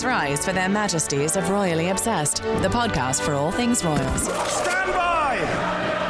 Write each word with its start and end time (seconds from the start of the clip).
Please 0.00 0.06
rise 0.06 0.44
for 0.46 0.54
their 0.54 0.70
majesties 0.70 1.36
of 1.36 1.50
Royally 1.50 1.90
Obsessed, 1.90 2.36
the 2.36 2.70
podcast 2.70 3.20
for 3.20 3.34
all 3.34 3.52
things 3.52 3.84
royals. 3.84 4.22
Stand 4.22 4.94
by! 4.94 5.36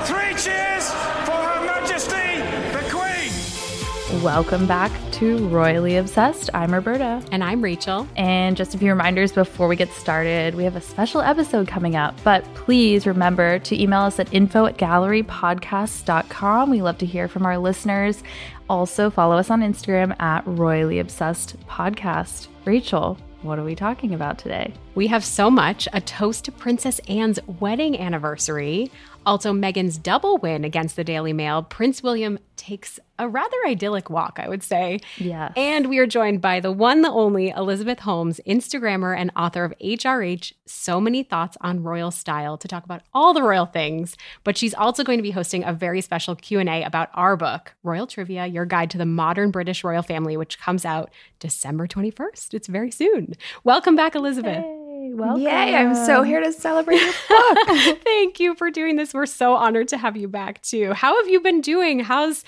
Three 0.04 0.32
cheers 0.40 0.88
for 1.24 1.32
Her 1.32 1.66
Majesty 1.66 2.38
the 2.70 2.84
Queen! 2.88 4.22
Welcome 4.22 4.68
back 4.68 4.92
to 5.14 5.44
Royally 5.48 5.96
Obsessed. 5.96 6.50
I'm 6.54 6.72
Roberta. 6.72 7.20
And 7.32 7.42
I'm 7.42 7.60
Rachel. 7.62 8.06
And 8.14 8.56
just 8.56 8.76
a 8.76 8.78
few 8.78 8.90
reminders 8.90 9.32
before 9.32 9.66
we 9.66 9.74
get 9.74 9.90
started. 9.90 10.54
We 10.54 10.62
have 10.62 10.76
a 10.76 10.80
special 10.80 11.20
episode 11.20 11.66
coming 11.66 11.96
up, 11.96 12.14
but 12.22 12.44
please 12.54 13.08
remember 13.08 13.58
to 13.58 13.82
email 13.82 14.02
us 14.02 14.20
at 14.20 14.32
info 14.32 14.66
at 14.66 14.76
gallerypodcast.com. 14.78 16.70
We 16.70 16.80
love 16.80 16.98
to 16.98 17.06
hear 17.06 17.26
from 17.26 17.44
our 17.44 17.58
listeners. 17.58 18.22
Also, 18.68 19.10
follow 19.10 19.36
us 19.36 19.50
on 19.50 19.62
Instagram 19.62 20.14
at 20.20 20.46
Royally 20.46 21.00
Obsessed 21.00 21.58
Podcast. 21.66 22.46
Rachel, 22.64 23.18
what 23.42 23.58
are 23.58 23.64
we 23.64 23.74
talking 23.74 24.14
about 24.14 24.38
today? 24.38 24.72
We 24.94 25.06
have 25.06 25.24
so 25.24 25.50
much 25.50 25.88
a 25.92 26.00
toast 26.00 26.44
to 26.44 26.52
Princess 26.52 26.98
Anne's 27.08 27.38
wedding 27.46 27.98
anniversary. 27.98 28.90
Also, 29.26 29.52
Meghan's 29.52 29.98
double 29.98 30.38
win 30.38 30.64
against 30.64 30.96
the 30.96 31.04
Daily 31.04 31.32
Mail. 31.32 31.62
Prince 31.62 32.02
William 32.02 32.38
takes 32.56 32.98
a 33.18 33.28
rather 33.28 33.56
idyllic 33.66 34.08
walk, 34.08 34.38
I 34.42 34.48
would 34.48 34.62
say. 34.62 35.00
Yeah. 35.18 35.52
And 35.56 35.88
we 35.88 35.98
are 35.98 36.06
joined 36.06 36.40
by 36.40 36.60
the 36.60 36.72
one, 36.72 37.02
the 37.02 37.10
only 37.10 37.50
Elizabeth 37.50 38.00
Holmes, 38.00 38.40
Instagrammer 38.46 39.16
and 39.16 39.30
author 39.36 39.64
of 39.64 39.74
HRH, 39.82 40.54
So 40.66 41.00
Many 41.00 41.22
Thoughts 41.22 41.56
on 41.60 41.82
Royal 41.82 42.10
Style, 42.10 42.56
to 42.58 42.68
talk 42.68 42.84
about 42.84 43.02
all 43.12 43.34
the 43.34 43.42
royal 43.42 43.66
things. 43.66 44.16
But 44.42 44.56
she's 44.56 44.74
also 44.74 45.04
going 45.04 45.18
to 45.18 45.22
be 45.22 45.30
hosting 45.30 45.64
a 45.64 45.72
very 45.72 46.00
special 46.00 46.34
Q&A 46.34 46.82
about 46.82 47.10
our 47.14 47.36
book, 47.36 47.74
Royal 47.82 48.06
Trivia, 48.06 48.46
Your 48.46 48.64
Guide 48.66 48.90
to 48.90 48.98
the 48.98 49.06
Modern 49.06 49.50
British 49.50 49.84
Royal 49.84 50.02
Family, 50.02 50.36
which 50.36 50.58
comes 50.58 50.84
out 50.84 51.10
December 51.38 51.86
21st. 51.86 52.54
It's 52.54 52.68
very 52.68 52.90
soon. 52.90 53.34
Welcome 53.64 53.96
back, 53.96 54.14
Elizabeth. 54.14 54.64
Hey, 54.64 54.79
welcome. 55.14 55.42
Yay, 55.42 55.74
I'm 55.74 55.94
so 55.94 56.22
here 56.22 56.40
to 56.40 56.52
celebrate 56.52 57.00
your 57.00 57.12
book. 57.28 57.58
Thank 58.04 58.40
you 58.40 58.54
for 58.54 58.70
doing 58.70 58.96
this. 58.96 59.14
We're 59.14 59.26
so 59.26 59.54
honored 59.54 59.88
to 59.88 59.98
have 59.98 60.16
you 60.16 60.28
back 60.28 60.62
too. 60.62 60.92
How 60.92 61.16
have 61.22 61.28
you 61.30 61.40
been 61.40 61.60
doing? 61.60 62.00
How's 62.00 62.44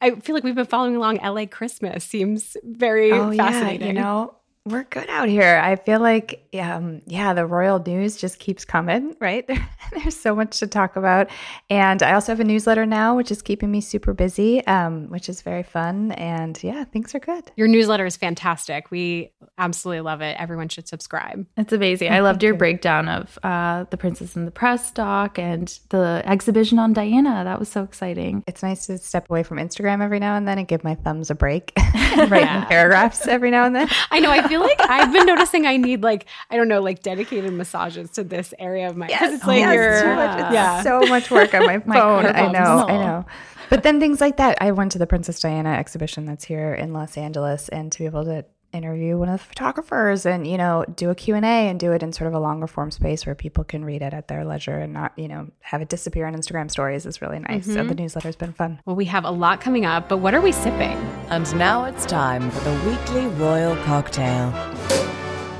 I 0.00 0.12
feel 0.12 0.34
like 0.34 0.44
we've 0.44 0.54
been 0.54 0.66
following 0.66 0.96
along 0.96 1.16
LA 1.16 1.46
Christmas. 1.46 2.04
Seems 2.04 2.56
very 2.62 3.12
oh, 3.12 3.32
fascinating. 3.32 3.80
Yeah, 3.80 3.86
you 3.88 3.92
know, 3.94 4.34
we're 4.68 4.84
good 4.84 5.08
out 5.08 5.28
here. 5.28 5.60
I 5.62 5.76
feel 5.76 6.00
like, 6.00 6.46
um, 6.60 7.00
yeah, 7.06 7.34
the 7.34 7.46
royal 7.46 7.78
news 7.78 8.16
just 8.16 8.38
keeps 8.38 8.64
coming, 8.64 9.16
right? 9.20 9.48
There's 9.92 10.18
so 10.18 10.34
much 10.34 10.58
to 10.60 10.66
talk 10.66 10.96
about. 10.96 11.28
And 11.70 12.02
I 12.02 12.14
also 12.14 12.32
have 12.32 12.40
a 12.40 12.44
newsletter 12.44 12.86
now, 12.86 13.16
which 13.16 13.30
is 13.30 13.42
keeping 13.42 13.70
me 13.70 13.80
super 13.80 14.12
busy, 14.12 14.64
um, 14.66 15.08
which 15.08 15.28
is 15.28 15.42
very 15.42 15.62
fun. 15.62 16.12
And 16.12 16.62
yeah, 16.62 16.84
things 16.84 17.14
are 17.14 17.20
good. 17.20 17.50
Your 17.56 17.68
newsletter 17.68 18.06
is 18.06 18.16
fantastic. 18.16 18.90
We 18.90 19.32
absolutely 19.56 20.02
love 20.02 20.20
it. 20.20 20.36
Everyone 20.38 20.68
should 20.68 20.88
subscribe. 20.88 21.46
It's 21.56 21.72
amazing. 21.72 22.12
I 22.12 22.20
loved 22.20 22.42
your 22.42 22.54
breakdown 22.54 23.08
of 23.08 23.38
uh, 23.42 23.84
the 23.90 23.96
Princes 23.96 24.36
and 24.36 24.46
the 24.46 24.50
Press 24.52 24.90
doc 24.90 25.38
and 25.38 25.78
the 25.88 26.22
exhibition 26.24 26.78
on 26.78 26.92
Diana. 26.92 27.44
That 27.44 27.58
was 27.58 27.68
so 27.68 27.82
exciting. 27.82 28.44
It's 28.46 28.62
nice 28.62 28.86
to 28.86 28.98
step 28.98 29.28
away 29.30 29.42
from 29.42 29.58
Instagram 29.58 30.02
every 30.02 30.18
now 30.18 30.36
and 30.36 30.46
then 30.46 30.58
and 30.58 30.68
give 30.68 30.84
my 30.84 30.94
thumbs 30.94 31.30
a 31.30 31.34
break, 31.34 31.72
writing 32.16 32.38
yeah. 32.40 32.64
paragraphs 32.66 33.26
every 33.26 33.50
now 33.50 33.64
and 33.64 33.74
then. 33.74 33.88
I 34.10 34.20
know. 34.20 34.30
I 34.30 34.46
feel 34.46 34.57
like 34.60 34.80
I've 34.80 35.12
been 35.12 35.26
noticing 35.26 35.66
I 35.66 35.76
need 35.76 36.02
like 36.02 36.26
I 36.50 36.56
don't 36.56 36.68
know 36.68 36.80
like 36.80 37.02
dedicated 37.02 37.52
massages 37.52 38.10
to 38.12 38.24
this 38.24 38.54
area 38.58 38.88
of 38.88 38.96
my 38.96 39.06
because 39.06 39.20
yes. 39.20 39.34
it's 39.34 39.46
like 39.46 39.58
yes, 39.58 39.74
your 39.74 40.02
too 40.02 40.14
much. 40.14 40.40
It's 40.40 40.52
yeah. 40.52 40.82
so 40.82 41.00
much 41.00 41.30
work 41.30 41.54
on 41.54 41.66
my, 41.66 41.82
my 41.84 41.96
phone. 42.00 42.26
I 42.26 42.50
know, 42.50 42.86
I 42.88 42.96
know. 42.96 43.26
But 43.70 43.82
then 43.82 44.00
things 44.00 44.20
like 44.20 44.38
that. 44.38 44.56
I 44.60 44.72
went 44.72 44.92
to 44.92 44.98
the 44.98 45.06
Princess 45.06 45.40
Diana 45.40 45.70
exhibition 45.70 46.24
that's 46.24 46.44
here 46.44 46.72
in 46.74 46.92
Los 46.92 47.16
Angeles, 47.16 47.68
and 47.68 47.92
to 47.92 47.98
be 47.98 48.06
able 48.06 48.24
to 48.24 48.44
interview 48.72 49.16
one 49.16 49.28
of 49.28 49.40
the 49.40 49.44
photographers 49.44 50.26
and 50.26 50.46
you 50.46 50.58
know 50.58 50.84
do 50.94 51.10
a 51.10 51.14
q&a 51.14 51.38
and 51.38 51.80
do 51.80 51.92
it 51.92 52.02
in 52.02 52.12
sort 52.12 52.28
of 52.28 52.34
a 52.34 52.38
longer 52.38 52.66
form 52.66 52.90
space 52.90 53.24
where 53.24 53.34
people 53.34 53.64
can 53.64 53.84
read 53.84 54.02
it 54.02 54.12
at 54.12 54.28
their 54.28 54.44
leisure 54.44 54.78
and 54.78 54.92
not 54.92 55.12
you 55.16 55.28
know 55.28 55.48
have 55.60 55.80
it 55.80 55.88
disappear 55.88 56.26
on 56.26 56.34
instagram 56.34 56.70
stories 56.70 57.06
is 57.06 57.22
really 57.22 57.38
nice 57.38 57.66
mm-hmm. 57.66 57.74
so 57.74 57.84
the 57.84 57.94
newsletter's 57.94 58.36
been 58.36 58.52
fun 58.52 58.80
well 58.84 58.96
we 58.96 59.06
have 59.06 59.24
a 59.24 59.30
lot 59.30 59.60
coming 59.60 59.86
up 59.86 60.08
but 60.08 60.18
what 60.18 60.34
are 60.34 60.40
we 60.40 60.52
sipping 60.52 60.96
and 61.30 61.56
now 61.56 61.84
it's 61.84 62.04
time 62.04 62.50
for 62.50 62.60
the 62.60 62.90
weekly 62.90 63.26
royal 63.38 63.76
cocktail 63.84 64.52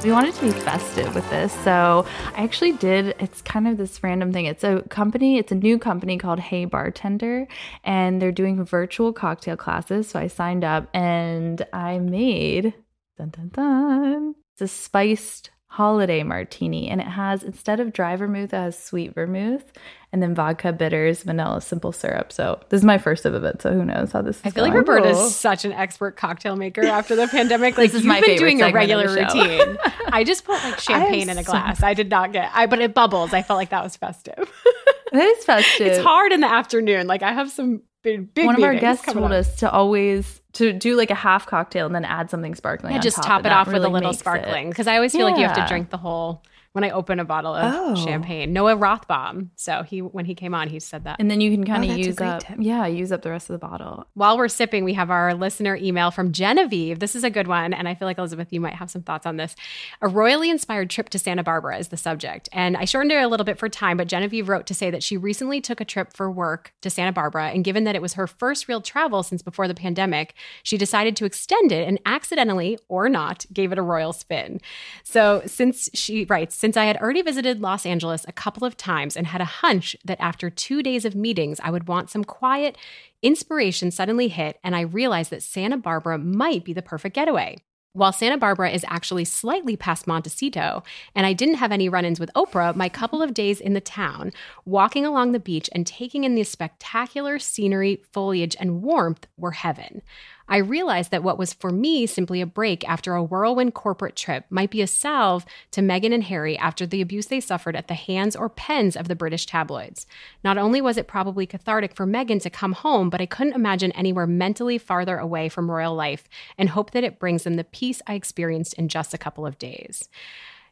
we 0.04 0.12
wanted 0.12 0.34
to 0.34 0.42
be 0.42 0.50
festive 0.52 1.12
with 1.14 1.28
this. 1.28 1.52
So 1.64 2.06
I 2.36 2.44
actually 2.44 2.72
did, 2.72 3.16
it's 3.18 3.42
kind 3.42 3.66
of 3.66 3.76
this 3.76 4.02
random 4.02 4.32
thing. 4.32 4.46
It's 4.46 4.62
a 4.62 4.82
company, 4.82 5.38
it's 5.38 5.50
a 5.50 5.56
new 5.56 5.78
company 5.78 6.18
called 6.18 6.38
Hey 6.38 6.66
Bartender, 6.66 7.48
and 7.82 8.22
they're 8.22 8.32
doing 8.32 8.64
virtual 8.64 9.12
cocktail 9.12 9.56
classes. 9.56 10.08
So 10.08 10.20
I 10.20 10.28
signed 10.28 10.64
up 10.64 10.88
and 10.94 11.66
I 11.72 11.98
made 11.98 12.74
Dun 13.18 13.30
dun 13.30 13.50
dun. 13.52 14.34
It's 14.52 14.62
a 14.62 14.68
spiced 14.68 15.50
holiday 15.66 16.22
martini, 16.22 16.88
and 16.88 17.00
it 17.00 17.06
has 17.06 17.42
instead 17.42 17.80
of 17.80 17.92
dry 17.92 18.16
vermouth, 18.16 18.52
it 18.52 18.56
has 18.56 18.78
sweet 18.78 19.14
vermouth, 19.14 19.72
and 20.12 20.22
then 20.22 20.34
vodka, 20.34 20.72
bitters, 20.72 21.24
vanilla, 21.24 21.60
simple 21.60 21.90
syrup. 21.92 22.32
So 22.32 22.60
this 22.68 22.78
is 22.78 22.84
my 22.84 22.96
first 22.96 23.24
sip 23.24 23.34
of 23.34 23.42
it. 23.44 23.60
So 23.60 23.72
who 23.72 23.84
knows 23.84 24.12
how 24.12 24.22
this? 24.22 24.36
Is. 24.36 24.42
I 24.46 24.50
feel 24.50 24.64
going. 24.64 24.72
like 24.72 24.88
Roberta 24.88 25.10
is 25.10 25.34
such 25.34 25.64
an 25.64 25.72
expert 25.72 26.16
cocktail 26.16 26.54
maker 26.56 26.84
after 26.84 27.16
the 27.16 27.26
pandemic. 27.26 27.68
Like 27.78 27.92
this 27.92 28.00
is 28.00 28.06
you've 28.06 28.24
been 28.24 28.38
doing 28.38 28.62
a 28.62 28.72
regular 28.72 29.08
routine. 29.08 29.76
I 30.08 30.24
just 30.24 30.44
put 30.44 30.62
like 30.62 30.78
champagne 30.80 31.28
in 31.28 31.38
a 31.38 31.42
glass. 31.42 31.80
So 31.80 31.86
I 31.86 31.94
did 31.94 32.08
not 32.08 32.32
get. 32.32 32.50
I 32.54 32.66
but 32.66 32.80
it 32.80 32.94
bubbles. 32.94 33.32
I 33.32 33.42
felt 33.42 33.56
like 33.56 33.70
that 33.70 33.82
was 33.82 33.96
festive. 33.96 34.50
It 35.10 35.16
is 35.16 35.44
festive. 35.46 35.86
it's 35.86 36.04
hard 36.04 36.32
in 36.32 36.40
the 36.40 36.52
afternoon. 36.52 37.06
Like 37.06 37.22
I 37.22 37.32
have 37.32 37.50
some 37.50 37.80
big, 38.02 38.34
big 38.34 38.44
One 38.44 38.56
of 38.56 38.62
our 38.62 38.74
guests 38.74 39.10
told 39.10 39.24
up. 39.24 39.30
us 39.30 39.56
to 39.60 39.70
always 39.70 40.37
to 40.54 40.72
do 40.72 40.96
like 40.96 41.10
a 41.10 41.14
half 41.14 41.46
cocktail 41.46 41.86
and 41.86 41.94
then 41.94 42.04
add 42.04 42.30
something 42.30 42.54
sparkling. 42.54 42.94
Yeah, 42.94 43.00
just 43.00 43.16
top, 43.16 43.42
top 43.42 43.46
it 43.46 43.52
off 43.52 43.66
really 43.68 43.80
with 43.80 43.86
a 43.86 43.92
little 43.92 44.12
sparkling 44.12 44.70
because 44.70 44.86
I 44.86 44.96
always 44.96 45.12
feel 45.12 45.20
yeah. 45.20 45.26
like 45.26 45.40
you 45.40 45.46
have 45.46 45.56
to 45.56 45.66
drink 45.66 45.90
the 45.90 45.98
whole 45.98 46.42
when 46.78 46.88
I 46.88 46.94
open 46.94 47.18
a 47.18 47.24
bottle 47.24 47.56
of 47.56 47.74
oh. 47.74 47.94
champagne. 47.96 48.52
Noah 48.52 48.76
Rothbaum. 48.76 49.48
So 49.56 49.82
he 49.82 50.00
when 50.00 50.24
he 50.26 50.36
came 50.36 50.54
on, 50.54 50.68
he 50.68 50.78
said 50.78 51.02
that. 51.04 51.16
And 51.18 51.28
then 51.28 51.40
you 51.40 51.50
can 51.50 51.64
kind 51.64 51.82
of 51.82 51.90
oh, 51.90 51.94
use 51.94 52.20
up 52.20 52.44
tip. 52.44 52.56
yeah, 52.60 52.86
use 52.86 53.10
up 53.10 53.22
the 53.22 53.30
rest 53.30 53.50
of 53.50 53.54
the 53.54 53.66
bottle. 53.66 54.06
While 54.14 54.38
we're 54.38 54.46
sipping, 54.46 54.84
we 54.84 54.94
have 54.94 55.10
our 55.10 55.34
listener 55.34 55.74
email 55.74 56.12
from 56.12 56.30
Genevieve. 56.30 57.00
This 57.00 57.16
is 57.16 57.24
a 57.24 57.30
good 57.30 57.48
one, 57.48 57.74
and 57.74 57.88
I 57.88 57.96
feel 57.96 58.06
like 58.06 58.16
Elizabeth, 58.16 58.52
you 58.52 58.60
might 58.60 58.74
have 58.74 58.92
some 58.92 59.02
thoughts 59.02 59.26
on 59.26 59.38
this. 59.38 59.56
A 60.00 60.06
royally 60.06 60.50
inspired 60.50 60.88
trip 60.88 61.08
to 61.08 61.18
Santa 61.18 61.42
Barbara 61.42 61.78
is 61.78 61.88
the 61.88 61.96
subject. 61.96 62.48
And 62.52 62.76
I 62.76 62.84
shortened 62.84 63.10
it 63.10 63.24
a 63.24 63.26
little 63.26 63.44
bit 63.44 63.58
for 63.58 63.68
time, 63.68 63.96
but 63.96 64.06
Genevieve 64.06 64.48
wrote 64.48 64.66
to 64.66 64.74
say 64.74 64.88
that 64.88 65.02
she 65.02 65.16
recently 65.16 65.60
took 65.60 65.80
a 65.80 65.84
trip 65.84 66.12
for 66.12 66.30
work 66.30 66.74
to 66.82 66.90
Santa 66.90 67.10
Barbara, 67.10 67.48
and 67.48 67.64
given 67.64 67.82
that 67.82 67.96
it 67.96 68.02
was 68.02 68.14
her 68.14 68.28
first 68.28 68.68
real 68.68 68.80
travel 68.80 69.24
since 69.24 69.42
before 69.42 69.66
the 69.66 69.74
pandemic, 69.74 70.34
she 70.62 70.78
decided 70.78 71.16
to 71.16 71.24
extend 71.24 71.72
it 71.72 71.88
and 71.88 71.98
accidentally 72.06 72.78
or 72.88 73.08
not 73.08 73.46
gave 73.52 73.72
it 73.72 73.78
a 73.78 73.82
royal 73.82 74.12
spin. 74.12 74.60
So 75.02 75.42
since 75.46 75.88
she 75.94 76.24
writes, 76.26 76.54
since 76.68 76.76
I 76.76 76.84
had 76.84 76.98
already 76.98 77.22
visited 77.22 77.62
Los 77.62 77.86
Angeles 77.86 78.26
a 78.28 78.32
couple 78.32 78.66
of 78.66 78.76
times 78.76 79.16
and 79.16 79.28
had 79.28 79.40
a 79.40 79.46
hunch 79.46 79.96
that 80.04 80.20
after 80.20 80.50
two 80.50 80.82
days 80.82 81.06
of 81.06 81.14
meetings, 81.14 81.58
I 81.64 81.70
would 81.70 81.88
want 81.88 82.10
some 82.10 82.24
quiet. 82.24 82.76
Inspiration 83.22 83.90
suddenly 83.90 84.28
hit, 84.28 84.58
and 84.62 84.76
I 84.76 84.82
realized 84.82 85.30
that 85.30 85.42
Santa 85.42 85.78
Barbara 85.78 86.18
might 86.18 86.66
be 86.66 86.74
the 86.74 86.82
perfect 86.82 87.14
getaway. 87.14 87.56
While 87.94 88.12
Santa 88.12 88.36
Barbara 88.36 88.70
is 88.70 88.84
actually 88.86 89.24
slightly 89.24 89.76
past 89.76 90.06
Montecito, 90.06 90.82
and 91.14 91.24
I 91.24 91.32
didn't 91.32 91.54
have 91.54 91.72
any 91.72 91.88
run 91.88 92.04
ins 92.04 92.20
with 92.20 92.30
Oprah, 92.36 92.76
my 92.76 92.90
couple 92.90 93.22
of 93.22 93.32
days 93.32 93.62
in 93.62 93.72
the 93.72 93.80
town, 93.80 94.30
walking 94.66 95.06
along 95.06 95.32
the 95.32 95.40
beach 95.40 95.70
and 95.72 95.86
taking 95.86 96.24
in 96.24 96.34
the 96.34 96.44
spectacular 96.44 97.38
scenery, 97.38 98.02
foliage, 98.12 98.58
and 98.60 98.82
warmth 98.82 99.26
were 99.38 99.52
heaven. 99.52 100.02
I 100.48 100.56
realized 100.58 101.10
that 101.10 101.22
what 101.22 101.38
was 101.38 101.52
for 101.52 101.70
me 101.70 102.06
simply 102.06 102.40
a 102.40 102.46
break 102.46 102.88
after 102.88 103.14
a 103.14 103.22
whirlwind 103.22 103.74
corporate 103.74 104.16
trip 104.16 104.44
might 104.48 104.70
be 104.70 104.80
a 104.80 104.86
salve 104.86 105.44
to 105.72 105.82
Meghan 105.82 106.14
and 106.14 106.24
Harry 106.24 106.56
after 106.56 106.86
the 106.86 107.02
abuse 107.02 107.26
they 107.26 107.40
suffered 107.40 107.76
at 107.76 107.88
the 107.88 107.94
hands 107.94 108.34
or 108.34 108.48
pens 108.48 108.96
of 108.96 109.08
the 109.08 109.14
British 109.14 109.44
tabloids. 109.46 110.06
Not 110.42 110.56
only 110.56 110.80
was 110.80 110.96
it 110.96 111.06
probably 111.06 111.46
cathartic 111.46 111.94
for 111.94 112.06
Meghan 112.06 112.40
to 112.42 112.50
come 112.50 112.72
home, 112.72 113.10
but 113.10 113.20
I 113.20 113.26
couldn't 113.26 113.56
imagine 113.56 113.92
anywhere 113.92 114.26
mentally 114.26 114.78
farther 114.78 115.18
away 115.18 115.48
from 115.48 115.70
royal 115.70 115.94
life 115.94 116.28
and 116.56 116.70
hope 116.70 116.92
that 116.92 117.04
it 117.04 117.18
brings 117.18 117.44
them 117.44 117.54
the 117.54 117.64
peace 117.64 118.00
I 118.06 118.14
experienced 118.14 118.74
in 118.74 118.88
just 118.88 119.12
a 119.12 119.18
couple 119.18 119.44
of 119.44 119.58
days. 119.58 120.08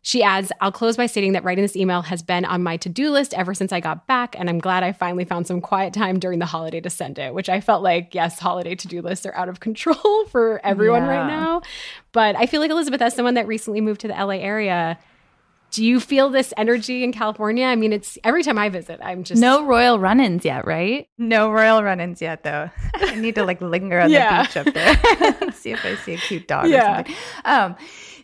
She 0.06 0.22
adds, 0.22 0.52
I'll 0.60 0.70
close 0.70 0.96
by 0.96 1.06
stating 1.06 1.32
that 1.32 1.42
writing 1.42 1.62
this 1.62 1.74
email 1.74 2.00
has 2.02 2.22
been 2.22 2.44
on 2.44 2.62
my 2.62 2.76
to 2.76 2.88
do 2.88 3.10
list 3.10 3.34
ever 3.34 3.54
since 3.54 3.72
I 3.72 3.80
got 3.80 4.06
back, 4.06 4.36
and 4.38 4.48
I'm 4.48 4.60
glad 4.60 4.84
I 4.84 4.92
finally 4.92 5.24
found 5.24 5.48
some 5.48 5.60
quiet 5.60 5.92
time 5.92 6.20
during 6.20 6.38
the 6.38 6.46
holiday 6.46 6.80
to 6.82 6.88
send 6.88 7.18
it, 7.18 7.34
which 7.34 7.48
I 7.48 7.60
felt 7.60 7.82
like, 7.82 8.14
yes, 8.14 8.38
holiday 8.38 8.76
to 8.76 8.86
do 8.86 9.02
lists 9.02 9.26
are 9.26 9.34
out 9.34 9.48
of 9.48 9.58
control 9.68 10.26
for 10.26 10.60
everyone 10.62 11.02
yeah. 11.02 11.08
right 11.08 11.26
now. 11.26 11.62
But 12.12 12.36
I 12.36 12.46
feel 12.46 12.60
like 12.60 12.70
Elizabeth, 12.70 13.02
as 13.02 13.16
someone 13.16 13.34
that 13.34 13.48
recently 13.48 13.80
moved 13.80 14.00
to 14.02 14.06
the 14.06 14.14
LA 14.14 14.34
area, 14.34 14.96
do 15.72 15.84
you 15.84 15.98
feel 15.98 16.30
this 16.30 16.54
energy 16.56 17.02
in 17.02 17.10
California? 17.12 17.66
I 17.66 17.74
mean, 17.74 17.92
it's 17.92 18.16
every 18.22 18.44
time 18.44 18.58
I 18.58 18.68
visit, 18.68 19.00
I'm 19.02 19.24
just 19.24 19.40
no 19.42 19.64
royal 19.64 19.98
run-ins 19.98 20.44
yet, 20.44 20.66
right? 20.66 21.08
No 21.18 21.50
royal 21.50 21.82
run-ins 21.82 22.22
yet, 22.22 22.44
though. 22.44 22.70
I 22.94 23.16
need 23.16 23.34
to 23.34 23.44
like 23.44 23.60
linger 23.60 23.98
on 23.98 24.10
yeah. 24.10 24.44
the 24.44 24.46
beach 24.46 24.56
up 24.56 24.72
there, 24.72 25.52
see 25.52 25.72
if 25.72 25.84
I 25.84 25.96
see 25.96 26.14
a 26.14 26.18
cute 26.18 26.46
dog 26.46 26.68
yeah. 26.68 27.00
or 27.00 27.04
something. 27.04 27.16
Um, 27.44 27.76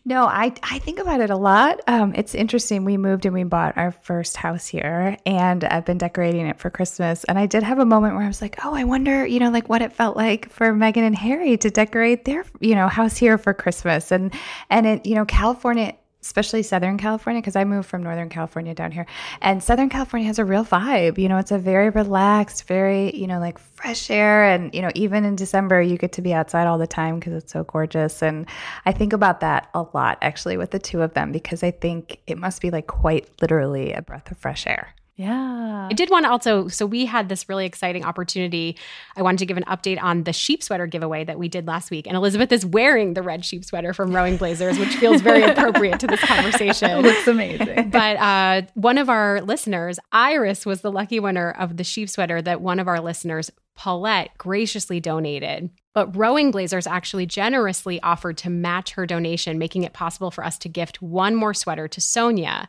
no, 0.05 0.27
I 0.27 0.53
I 0.65 0.81
think 0.81 0.99
about 0.99 1.21
it 1.21 1.31
a 1.31 1.37
lot. 1.37 1.81
Um, 1.87 2.13
it's 2.17 2.35
interesting. 2.35 2.85
We 2.85 2.97
moved 2.97 3.25
and 3.25 3.33
we 3.33 3.45
bought 3.45 3.77
our 3.77 3.93
first 3.93 4.37
house 4.37 4.67
here, 4.67 5.17
and 5.25 5.63
I've 5.63 5.85
been 5.85 5.99
decorating 5.99 6.47
it 6.49 6.59
for 6.59 6.71
Christmas. 6.71 7.23
And 7.25 7.39
I 7.39 7.47
did 7.47 7.63
have 7.63 7.79
a 7.79 7.85
moment 7.85 8.15
where 8.15 8.25
I 8.25 8.27
was 8.27 8.43
like, 8.43 8.65
oh, 8.65 8.75
I 8.75 8.83
wonder, 8.83 9.25
you 9.25 9.39
know, 9.39 9.51
like 9.51 9.69
what 9.69 9.81
it 9.81 9.93
felt 9.93 10.17
like 10.17 10.51
for 10.51 10.73
Meghan 10.73 11.07
and 11.07 11.17
Harry 11.17 11.57
to 11.59 11.71
decorate 11.71 12.25
their, 12.25 12.45
you 12.59 12.75
know, 12.75 12.89
house 12.89 13.17
here 13.17 13.39
for 13.39 13.55
Christmas. 13.55 14.11
And 14.11 14.35
and 14.71 14.87
it, 14.87 15.07
you 15.07 15.15
know, 15.15 15.25
California 15.25 15.95
especially 16.23 16.63
Southern 16.63 16.99
California, 16.99 17.43
because 17.43 17.57
I 17.57 17.65
moved 17.65 17.89
from 17.89 18.03
Northern 18.03 18.29
California 18.29 18.75
down 18.75 18.93
here. 18.93 19.07
And 19.41 19.63
Southern 19.63 19.89
California 19.89 20.27
has 20.27 20.39
a 20.39 20.45
real 20.45 20.65
vibe. 20.65 21.19
You 21.19 21.29
know, 21.29 21.39
it's 21.39 21.51
a 21.51 21.59
very 21.59 21.91
relaxed, 21.91 22.67
very, 22.67 23.15
you 23.17 23.27
know, 23.27 23.41
like 23.41 23.59
fresh 23.59 24.11
air. 24.11 24.45
And, 24.45 24.73
you 24.75 24.83
know, 24.83 24.91
even 24.95 25.25
in 25.25 25.37
December, 25.37 25.83
you 25.83 25.99
get 25.99 26.13
to 26.13 26.23
be 26.23 26.33
outside 26.33 26.67
all 26.67 26.79
the 26.79 26.87
time 26.87 27.19
because 27.19 27.35
it's 27.35 27.53
so 27.53 27.65
gorgeous. 27.65 28.23
And 28.23 28.47
I 28.87 28.93
think 28.93 29.13
about 29.13 29.41
that 29.41 29.69
a 29.75 29.85
lot 29.93 30.19
actually 30.23 30.57
with 30.57 30.71
the 30.71 30.79
two 30.79 31.03
of 31.03 31.15
them 31.15 31.33
because 31.33 31.63
I 31.63 31.73
think 31.73 32.21
it 32.27 32.39
must 32.39 32.63
be 32.63 32.71
like 32.71 32.87
quite 32.87 33.29
literally 33.41 33.93
a 33.93 34.03
breath 34.03 34.31
of 34.31 34.39
fresh 34.39 34.67
air. 34.67 34.95
Yeah. 35.17 35.88
I 35.91 35.93
did 35.93 36.11
want 36.11 36.25
to 36.25 36.31
also, 36.31 36.69
so 36.69 36.87
we 36.87 37.05
had 37.05 37.29
this 37.29 37.49
really 37.49 37.67
exciting 37.67 38.05
opportunity. 38.05 38.79
I 39.14 39.23
wanted 39.23 39.38
to 39.38 39.47
give 39.47 39.59
an 39.59 39.64
update 39.64 40.03
on 40.03 40.25
the 40.25 40.32
sheep 40.32 40.62
sweater 40.62 40.87
giveaway 40.87 41.25
that 41.25 41.38
we 41.38 41.49
did 41.49 41.67
last 41.67 41.91
week. 41.91 42.06
And 42.06 42.17
Elizabeth 42.17 42.50
is 42.50 42.64
wearing 42.64 43.12
the 43.14 43.23
red 43.23 43.44
sheep 43.44 43.64
sweater 43.64 43.93
from 43.93 44.14
Rowing 44.14 44.38
Blazers, 44.38 44.79
which 44.79 44.94
feels 44.97 45.20
very 45.20 45.43
appropriate 45.50 46.00
to 46.00 46.06
this 46.06 46.20
conversation. 46.20 46.91
It 46.91 47.03
looks 47.03 47.29
amazing. 47.29 47.91
But 47.91 48.17
uh, 48.17 48.62
one 48.75 48.97
of 48.97 49.11
our 49.11 49.43
listeners, 49.43 49.99
Iris, 50.12 50.64
was 50.64 50.81
the 50.81 50.91
lucky 50.91 51.20
winner 51.20 51.50
of 51.50 51.76
the 51.76 51.85
sheep 51.85 52.08
sweater 52.08 52.41
that 52.41 52.62
one 52.62 52.79
of 52.79 52.88
our 52.88 53.00
listeners, 53.00 53.50
Paulette, 53.75 54.37
graciously 54.39 55.01
donated. 55.01 55.71
But 55.95 56.17
Rowing 56.17 56.51
Blazers 56.51 56.87
actually 56.87 57.27
generously 57.27 58.01
offered 58.01 58.39
to 58.39 58.51
match 58.51 58.93
her 58.93 59.05
donation, 59.05 59.59
making 59.59 59.83
it 59.83 59.93
possible 59.93 60.31
for 60.31 60.45
us 60.45 60.57
to 60.59 60.69
gift 60.69 61.03
one 61.03 61.35
more 61.35 61.53
sweater 61.53 61.87
to 61.87 62.01
Sonia. 62.01 62.67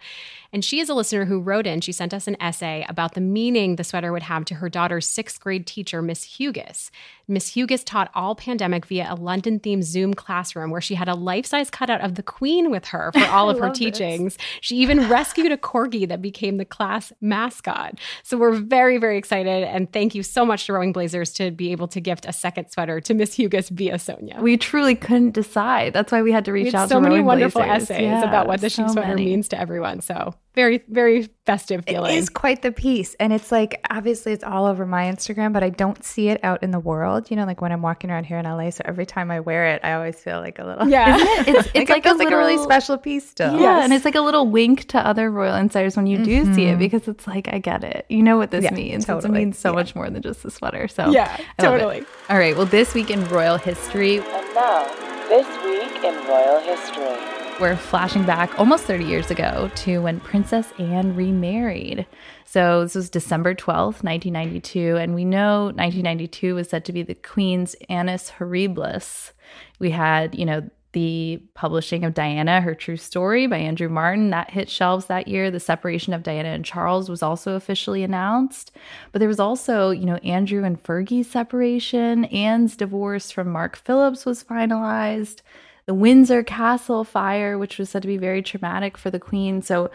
And 0.52 0.64
she 0.64 0.82
is 0.82 0.90
a 0.90 0.94
listener 0.94 1.26
who 1.26 1.40
wrote 1.40 1.66
in, 1.66 1.80
she 1.80 1.94
sent 1.94 2.14
us 2.14 2.28
an 2.28 2.42
essay 2.42 2.86
about 2.90 3.14
the 3.14 3.22
meaning 3.22 3.76
the 3.76 3.84
sweater 3.86 4.12
would 4.12 4.24
have 4.24 4.44
to 4.46 4.56
her 4.56 4.68
daughter's 4.68 5.08
sixth 5.08 5.40
grade 5.40 5.66
teacher, 5.66 6.02
Miss 6.02 6.38
Hugus. 6.38 6.92
Miss 7.28 7.52
Hugus 7.52 7.84
taught 7.84 8.12
all 8.14 8.36
pandemic 8.36 8.86
via 8.86 9.08
a 9.10 9.16
London 9.16 9.60
themed 9.60 9.84
Zoom 9.84 10.14
classroom 10.14 10.72
where 10.72 10.81
she 10.81 10.96
had 10.96 11.08
a 11.08 11.16
life 11.16 11.46
size 11.46 11.70
cutout 11.70 12.02
of 12.02 12.16
the 12.16 12.24
Queen 12.24 12.70
with 12.70 12.86
her 12.88 13.12
for 13.14 13.25
all 13.30 13.50
of 13.50 13.60
her 13.60 13.70
teachings. 13.70 14.36
This. 14.36 14.46
She 14.62 14.75
even 14.78 15.10
rescued 15.10 15.52
a 15.52 15.58
corgi 15.58 16.08
that 16.08 16.22
became 16.22 16.58
the 16.58 16.66
class 16.66 17.14
mascot. 17.22 18.00
So 18.24 18.38
we're 18.38 18.54
very, 18.54 18.98
very 18.98 19.18
excited. 19.18 19.64
And 19.64 19.92
thank 19.92 20.16
you 20.16 20.24
so 20.24 20.46
much 20.46 20.66
to 20.66 20.74
Rowing 20.74 20.92
Blazers 20.92 21.31
to 21.34 21.52
be 21.52 21.72
able 21.72 21.88
to 21.90 22.02
gift 22.02 22.25
a 22.25 22.34
second 22.34 22.70
sweater 22.72 23.00
to 23.02 23.14
Miss 23.14 23.36
Hugus 23.36 23.70
via 23.70 24.00
Sonia. 24.00 24.40
We 24.42 24.58
truly 24.58 24.96
couldn't 24.96 25.31
decide. 25.31 25.94
That's 25.94 26.12
why 26.12 26.22
we 26.22 26.31
had 26.31 26.46
to 26.46 26.52
reach 26.52 26.74
out 26.74 26.90
so 26.90 27.00
many 27.00 27.22
wonderful 27.22 27.62
Blazers. 27.62 27.92
essays 27.92 28.02
yeah, 28.04 28.24
about 28.24 28.48
what 28.48 28.62
the 28.62 28.70
so 28.70 28.84
sheep 28.84 28.92
sweater 28.92 29.10
many. 29.10 29.25
means 29.25 29.48
to 29.50 29.60
everyone. 29.60 30.02
So 30.02 30.36
very, 30.56 30.84
very 30.88 31.30
festive 31.46 31.84
feeling. 31.86 32.16
It 32.16 32.18
is 32.18 32.30
quite 32.30 32.62
the 32.62 32.72
piece. 32.72 33.16
And 33.16 33.34
it's 33.34 33.52
like, 33.52 33.86
obviously, 33.90 34.34
it's 34.34 34.44
all 34.44 34.66
over 34.66 34.86
my 34.86 35.06
Instagram, 35.06 35.52
but 35.52 35.64
I 35.64 35.70
don't 35.70 36.04
see 36.04 36.30
it 36.30 36.40
out 36.44 36.64
in 36.64 36.72
the 36.72 36.80
world, 36.80 37.30
you 37.32 37.36
know, 37.36 37.46
like 37.46 37.60
when 37.60 37.72
I'm 37.72 37.82
walking 37.82 38.12
around 38.12 38.26
here 38.26 38.38
in 38.38 38.46
LA. 38.46 38.70
So 38.70 38.84
every 38.86 39.06
time 39.06 39.32
I 39.32 39.40
wear 39.40 39.68
it, 39.68 39.82
I 39.84 39.94
always 39.94 40.16
feel 40.20 40.40
like 40.40 40.60
a 40.60 40.66
little. 40.66 40.88
Yeah. 40.88 41.18
It? 41.20 41.48
It's, 41.48 41.68
it's 41.74 41.90
like, 41.90 41.90
like, 41.90 42.06
a, 42.06 42.14
like 42.14 42.32
a 42.32 42.38
really 42.38 42.58
special 42.60 42.98
piece 42.98 43.28
still. 43.28 43.54
Yeah, 43.54 43.60
Yes. 43.78 43.84
and 43.86 43.94
it's 43.94 44.06
like 44.06 44.16
a 44.16 44.22
little 44.22 44.48
wink 44.48 44.86
to 44.90 45.00
other 45.06 45.32
royal 45.32 45.56
insiders 45.56 45.96
when 45.98 46.08
you 46.08 46.24
do 46.24 46.54
see 46.54 46.66
it 46.66 46.72
mm-hmm. 46.72 46.80
because 46.80 47.08
it's 47.08 47.26
like 47.28 47.48
I 47.52 47.58
get 47.60 47.84
it. 47.84 48.06
You 48.10 48.22
know 48.24 48.38
what 48.38 48.52
this 48.52 48.64
Yeah, 48.64 48.74
means. 48.74 49.06
Totally. 49.06 49.34
It 49.34 49.46
means 49.46 49.58
so 49.58 49.70
Yeah. 49.70 49.76
much 49.76 49.96
more 49.96 50.10
than 50.10 50.22
just 50.22 50.44
the 50.44 50.52
sweater. 50.52 50.88
So 50.88 51.10
Yeah, 51.10 51.36
I 51.58 51.62
totally. 51.64 52.04
All 52.30 52.38
right. 52.38 52.56
Well, 52.56 52.68
this 52.68 52.94
week 52.94 53.10
in 53.10 53.24
royal 53.30 53.58
history, 53.58 54.18
And 54.20 54.56
now, 54.56 54.86
this 55.30 55.48
week 55.64 56.04
in 56.04 56.16
royal 56.28 56.60
history. 56.60 57.33
We're 57.63 57.77
flashing 57.77 58.25
back 58.25 58.60
almost 58.60 58.83
30 58.83 59.06
years 59.06 59.31
ago 59.31 59.71
to 59.74 60.00
when 60.00 60.19
Princess 60.19 60.74
Anne 60.77 61.15
remarried. 61.15 62.06
So 62.44 62.83
this 62.83 62.94
was 62.94 63.10
December 63.10 63.56
12th, 63.56 64.04
1992. 64.04 64.98
And 64.98 65.15
we 65.15 65.24
know 65.24 65.68
1992 65.68 66.56
was 66.56 66.68
said 66.68 66.83
to 66.83 66.92
be 66.92 67.04
the 67.04 67.15
Queen's 67.15 67.74
Annus 67.88 68.31
Horribilis. 68.31 69.31
We 69.80 69.92
had, 69.92 70.36
you 70.36 70.45
know, 70.45 70.69
the 70.92 71.42
publishing 71.54 72.04
of 72.04 72.13
Diana, 72.13 72.60
Her 72.60 72.75
True 72.75 72.98
Story 72.98 73.48
by 73.48 73.60
Andrew 73.60 73.88
Morton. 73.88 74.31
That 74.31 74.51
hit 74.51 74.69
shelves 74.69 75.06
that 75.06 75.30
year. 75.30 75.50
The 75.50 75.62
separation 75.62 76.12
of 76.12 76.21
Diana 76.21 76.50
and 76.50 76.65
Charles 76.65 77.10
was 77.10 77.24
also 77.24 77.56
officially 77.56 78.04
announced. 78.04 78.75
But 79.13 79.19
there 79.19 79.30
was 79.30 79.39
also, 79.39 79.89
you 79.92 80.06
know, 80.06 80.18
Andrew 80.18 80.65
and 80.65 80.83
Fergie's 80.83 81.31
separation. 81.31 82.25
Anne's 82.25 82.75
divorce 82.75 83.31
from 83.31 83.48
Mark 83.48 83.77
Phillips 83.77 84.25
was 84.25 84.44
finalized. 84.44 85.39
The 85.86 85.94
Windsor 85.94 86.44
Castle 86.44 87.04
fire, 87.04 87.58
which 87.58 87.78
was 87.78 87.90
said 87.90 88.04
to 88.04 88.08
be 88.08 88.18
very 88.18 88.42
traumatic 88.42 88.98
for 88.98 89.10
the 89.10 89.20
Queen. 89.20 89.62
So 89.62 89.92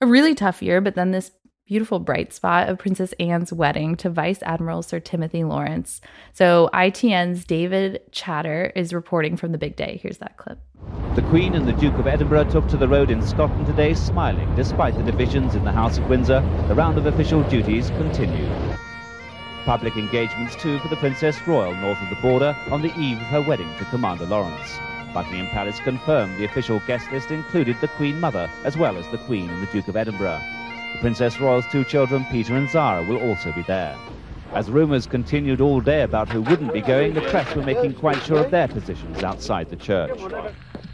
a 0.00 0.06
really 0.06 0.34
tough 0.34 0.62
year, 0.62 0.80
but 0.80 0.96
then 0.96 1.12
this 1.12 1.30
beautiful 1.66 2.00
bright 2.00 2.32
spot 2.32 2.68
of 2.68 2.78
Princess 2.78 3.14
Anne's 3.20 3.52
wedding 3.52 3.94
to 3.94 4.10
Vice 4.10 4.42
Admiral 4.42 4.82
Sir 4.82 4.98
Timothy 4.98 5.44
Lawrence. 5.44 6.00
So 6.32 6.68
ITN's 6.74 7.44
David 7.44 8.00
Chatter 8.10 8.72
is 8.74 8.92
reporting 8.92 9.36
from 9.36 9.52
the 9.52 9.58
big 9.58 9.76
day. 9.76 10.00
Here's 10.02 10.18
that 10.18 10.36
clip. 10.36 10.58
The 11.14 11.22
Queen 11.22 11.54
and 11.54 11.68
the 11.68 11.74
Duke 11.74 11.94
of 11.94 12.08
Edinburgh 12.08 12.50
took 12.50 12.66
to 12.68 12.76
the 12.76 12.88
road 12.88 13.08
in 13.08 13.22
Scotland 13.22 13.66
today 13.66 13.94
smiling. 13.94 14.52
Despite 14.56 14.96
the 14.96 15.04
divisions 15.04 15.54
in 15.54 15.64
the 15.64 15.70
House 15.70 15.96
of 15.96 16.08
Windsor, 16.08 16.40
the 16.66 16.74
round 16.74 16.98
of 16.98 17.06
official 17.06 17.44
duties 17.44 17.90
continued. 17.90 18.50
Public 19.64 19.96
engagements 19.96 20.56
too 20.56 20.80
for 20.80 20.88
the 20.88 20.96
Princess 20.96 21.36
Royal 21.46 21.74
north 21.76 22.02
of 22.02 22.10
the 22.10 22.20
border 22.20 22.56
on 22.72 22.82
the 22.82 22.92
eve 22.98 23.18
of 23.18 23.26
her 23.26 23.42
wedding 23.42 23.72
to 23.78 23.84
Commander 23.84 24.26
Lawrence. 24.26 24.80
Buckingham 25.12 25.48
Palace 25.48 25.80
confirmed 25.80 26.38
the 26.38 26.44
official 26.44 26.80
guest 26.86 27.10
list 27.10 27.30
included 27.30 27.76
the 27.80 27.88
Queen 27.88 28.20
Mother 28.20 28.48
as 28.64 28.76
well 28.76 28.96
as 28.96 29.08
the 29.08 29.18
Queen 29.18 29.50
and 29.50 29.62
the 29.62 29.72
Duke 29.72 29.88
of 29.88 29.96
Edinburgh. 29.96 30.40
The 30.92 30.98
Princess 31.00 31.40
Royal's 31.40 31.66
two 31.72 31.84
children, 31.84 32.24
Peter 32.30 32.54
and 32.54 32.68
Zara, 32.70 33.02
will 33.02 33.18
also 33.18 33.52
be 33.52 33.62
there. 33.62 33.96
As 34.54 34.70
rumours 34.70 35.06
continued 35.06 35.60
all 35.60 35.80
day 35.80 36.02
about 36.02 36.28
who 36.28 36.42
wouldn't 36.42 36.72
be 36.72 36.80
going, 36.80 37.14
the 37.14 37.20
press 37.22 37.54
were 37.54 37.62
making 37.62 37.94
quite 37.94 38.22
sure 38.22 38.40
of 38.40 38.50
their 38.50 38.68
positions 38.68 39.22
outside 39.22 39.68
the 39.68 39.76
church. 39.76 40.18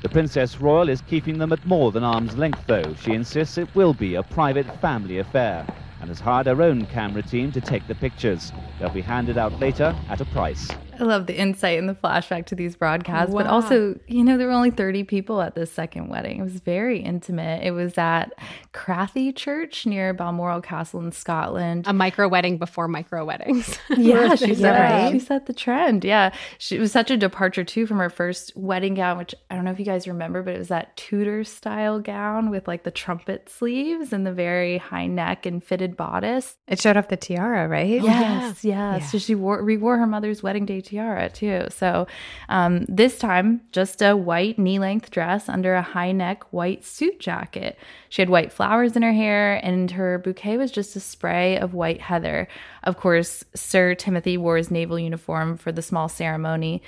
The 0.02 0.08
Princess 0.08 0.60
Royal 0.60 0.88
is 0.88 1.00
keeping 1.02 1.38
them 1.38 1.52
at 1.52 1.64
more 1.66 1.90
than 1.92 2.04
arm's 2.04 2.36
length, 2.36 2.64
though. 2.66 2.94
She 2.94 3.14
insists 3.14 3.58
it 3.58 3.74
will 3.74 3.94
be 3.94 4.14
a 4.14 4.22
private 4.22 4.66
family 4.80 5.18
affair 5.18 5.66
and 6.00 6.08
has 6.08 6.20
hired 6.20 6.46
her 6.46 6.62
own 6.62 6.86
camera 6.86 7.22
team 7.22 7.50
to 7.52 7.60
take 7.60 7.86
the 7.86 7.94
pictures. 7.94 8.52
They'll 8.78 8.90
be 8.90 9.02
handed 9.02 9.38
out 9.38 9.58
later 9.58 9.94
at 10.08 10.20
a 10.20 10.26
price. 10.26 10.85
I 10.98 11.04
love 11.04 11.26
the 11.26 11.36
insight 11.36 11.78
and 11.78 11.88
the 11.88 11.94
flashback 11.94 12.46
to 12.46 12.54
these 12.54 12.76
broadcasts, 12.76 13.34
but 13.34 13.46
also, 13.46 13.98
you 14.06 14.24
know, 14.24 14.36
there 14.38 14.46
were 14.46 14.52
only 14.52 14.70
30 14.70 15.04
people 15.04 15.40
at 15.42 15.54
this 15.54 15.70
second 15.72 16.08
wedding. 16.08 16.40
It 16.40 16.42
was 16.44 16.60
very 16.60 17.00
intimate. 17.00 17.62
It 17.62 17.72
was 17.72 17.96
at 17.98 18.32
Crathie 18.72 19.34
Church 19.34 19.86
near 19.86 20.12
Balmoral 20.12 20.60
Castle 20.60 21.00
in 21.00 21.12
Scotland. 21.12 21.86
a 21.86 21.92
micro 21.92 22.28
wedding 22.28 22.58
before 22.58 22.88
micro 22.88 23.24
weddings. 23.24 23.78
Yeah, 23.96 24.34
she 24.34 24.54
set, 24.54 24.78
right? 24.78 25.12
she 25.12 25.18
set 25.18 25.46
the 25.46 25.52
trend. 25.52 26.04
Yeah. 26.04 26.32
She 26.58 26.76
it 26.76 26.80
was 26.80 26.92
such 26.92 27.10
a 27.10 27.16
departure 27.16 27.64
too 27.64 27.86
from 27.86 27.98
her 27.98 28.10
first 28.10 28.52
wedding 28.56 28.94
gown, 28.94 29.16
which 29.18 29.34
I 29.50 29.54
don't 29.54 29.64
know 29.64 29.70
if 29.70 29.78
you 29.78 29.84
guys 29.84 30.06
remember, 30.06 30.42
but 30.42 30.54
it 30.54 30.58
was 30.58 30.68
that 30.68 30.96
Tudor 30.96 31.44
style 31.44 31.98
gown 32.00 32.50
with 32.50 32.68
like 32.68 32.82
the 32.84 32.90
trumpet 32.90 33.48
sleeves 33.48 34.12
and 34.12 34.26
the 34.26 34.32
very 34.32 34.78
high 34.78 35.06
neck 35.06 35.46
and 35.46 35.62
fitted 35.64 35.96
bodice. 35.96 36.56
It 36.68 36.80
showed 36.80 36.96
off 36.96 37.08
the 37.08 37.16
tiara, 37.16 37.68
right? 37.68 38.02
Yes, 38.02 38.62
oh, 38.64 38.68
yes. 38.68 39.10
So 39.12 39.18
she 39.18 39.34
wore 39.34 39.62
re-wore 39.62 39.96
her 39.98 40.06
mother's 40.06 40.42
wedding 40.42 40.66
day 40.66 40.80
tiara 40.86 41.28
too. 41.28 41.66
So 41.70 42.06
um, 42.48 42.86
this 42.88 43.18
time, 43.18 43.60
just 43.72 44.00
a 44.00 44.16
white 44.16 44.58
knee-length 44.58 45.10
dress 45.10 45.48
under 45.48 45.74
a 45.74 45.82
high-neck 45.82 46.52
white 46.52 46.84
suit 46.84 47.20
jacket. 47.20 47.78
She 48.08 48.22
had 48.22 48.30
white 48.30 48.52
flowers 48.52 48.96
in 48.96 49.02
her 49.02 49.12
hair, 49.12 49.60
and 49.62 49.90
her 49.90 50.18
bouquet 50.18 50.56
was 50.56 50.70
just 50.70 50.96
a 50.96 51.00
spray 51.00 51.58
of 51.58 51.74
white 51.74 52.00
heather. 52.00 52.48
Of 52.82 52.96
course, 52.96 53.44
Sir 53.54 53.94
Timothy 53.94 54.36
wore 54.36 54.56
his 54.56 54.70
naval 54.70 54.98
uniform 54.98 55.56
for 55.56 55.72
the 55.72 55.82
small 55.82 56.08
ceremony. 56.08 56.82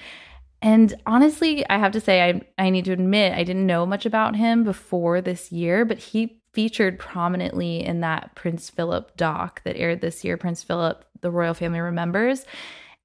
And 0.61 0.95
honestly, 1.07 1.69
I 1.69 1.79
have 1.79 1.93
to 1.93 2.01
say, 2.01 2.23
I, 2.23 2.43
I 2.59 2.71
need 2.71 2.87
to 2.87 2.93
admit, 2.93 3.33
I 3.33 3.45
didn't 3.45 3.67
know 3.67 3.87
much 3.87 4.07
about 4.07 4.35
him 4.35 4.65
before 4.65 5.21
this 5.21 5.53
year, 5.53 5.85
but 5.85 5.99
he 5.99 6.41
featured 6.53 6.99
prominently 6.99 7.85
in 7.85 8.01
that 8.01 8.35
Prince 8.35 8.69
Philip 8.69 9.17
doc 9.17 9.63
that 9.63 9.77
aired 9.77 10.01
this 10.01 10.25
year, 10.25 10.37
Prince 10.37 10.65
Philip, 10.65 11.05
the 11.21 11.31
royal 11.31 11.55
family 11.55 11.79
remembers. 11.79 12.45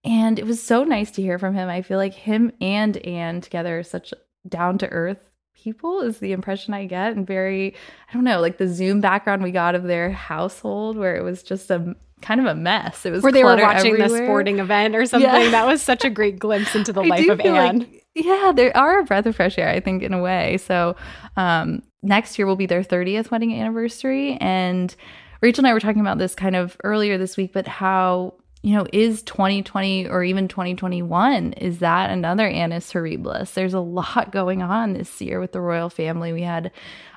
And 0.03 0.37
it 0.37 0.45
was 0.45 0.61
so 0.61 0.83
nice 0.83 1.11
to 1.11 1.21
hear 1.21 1.39
from 1.39 1.55
him. 1.55 1.69
I 1.69 1.81
feel 1.81 1.97
like 1.97 2.13
him 2.13 2.51
and 2.59 2.97
Anne 2.97 3.41
together 3.41 3.79
are 3.79 3.83
such 3.83 4.13
down 4.47 4.77
to 4.79 4.89
earth 4.89 5.29
people 5.63 6.01
is 6.01 6.19
the 6.19 6.33
impression 6.33 6.73
I 6.73 6.85
get. 6.85 7.15
And 7.15 7.25
very, 7.25 7.73
I 8.09 8.13
don't 8.13 8.23
know, 8.23 8.41
like 8.41 8.57
the 8.57 8.67
Zoom 8.67 9.01
background 9.01 9.43
we 9.43 9.51
got 9.51 9.75
of 9.75 9.83
their 9.83 10.11
household 10.11 10.97
where 10.97 11.15
it 11.15 11.23
was 11.23 11.41
just 11.41 11.71
a 11.71 11.95
kind 12.21 12.39
of 12.39 12.45
a 12.45 12.55
mess. 12.55 13.05
It 13.05 13.11
was 13.11 13.23
Where 13.23 13.31
they 13.31 13.43
were 13.43 13.55
watching 13.55 13.97
the 13.97 14.09
sporting 14.09 14.59
event 14.59 14.95
or 14.95 15.05
something. 15.05 15.29
Yeah. 15.29 15.51
That 15.51 15.65
was 15.65 15.81
such 15.81 16.03
a 16.03 16.09
great 16.09 16.39
glimpse 16.39 16.75
into 16.75 16.91
the 16.91 17.01
I 17.03 17.07
life 17.07 17.29
of 17.29 17.39
Anne. 17.41 17.79
Like, 17.79 18.05
yeah, 18.15 18.51
there 18.55 18.75
are 18.75 18.99
a 18.99 19.03
breath 19.03 19.25
of 19.25 19.35
fresh 19.35 19.57
air, 19.57 19.69
I 19.69 19.79
think, 19.79 20.03
in 20.03 20.13
a 20.13 20.21
way. 20.21 20.57
So 20.57 20.95
um, 21.35 21.81
next 22.01 22.37
year 22.37 22.45
will 22.45 22.55
be 22.55 22.65
their 22.65 22.83
30th 22.83 23.31
wedding 23.31 23.53
anniversary. 23.53 24.37
And 24.39 24.95
Rachel 25.41 25.61
and 25.61 25.67
I 25.67 25.73
were 25.73 25.79
talking 25.79 26.01
about 26.01 26.17
this 26.17 26.35
kind 26.35 26.55
of 26.55 26.77
earlier 26.83 27.17
this 27.17 27.37
week, 27.37 27.53
but 27.53 27.67
how, 27.67 28.35
you 28.63 28.73
know, 28.73 28.87
is 28.93 29.21
2020 29.23 30.07
or 30.07 30.23
even 30.23 30.47
2021, 30.47 31.51
is 31.53 31.79
that 31.79 32.09
another 32.09 32.47
Annus 32.47 32.93
Horribilis? 32.93 33.53
There's 33.53 33.73
a 33.73 33.81
lot 33.81 34.31
going 34.31 34.61
on 34.61 34.93
this 34.93 35.21
year 35.21 35.41
with 35.41 35.51
the 35.51 35.59
royal 35.59 35.89
family. 35.89 36.31
We 36.31 36.43
had 36.43 36.71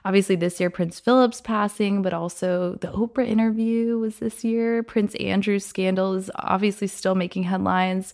obviously 0.05 0.35
this 0.35 0.59
year 0.59 0.71
Prince 0.71 0.99
Philip's 0.99 1.41
passing, 1.41 2.03
but 2.03 2.13
also 2.13 2.75
the 2.81 2.89
Oprah 2.89 3.29
interview 3.29 3.97
was 3.97 4.17
this 4.17 4.43
year. 4.43 4.83
Prince 4.83 5.15
Andrew's 5.15 5.65
scandal 5.65 6.15
is 6.15 6.33
obviously 6.35 6.89
still 6.89 7.15
making 7.15 7.45
headlines. 7.45 8.13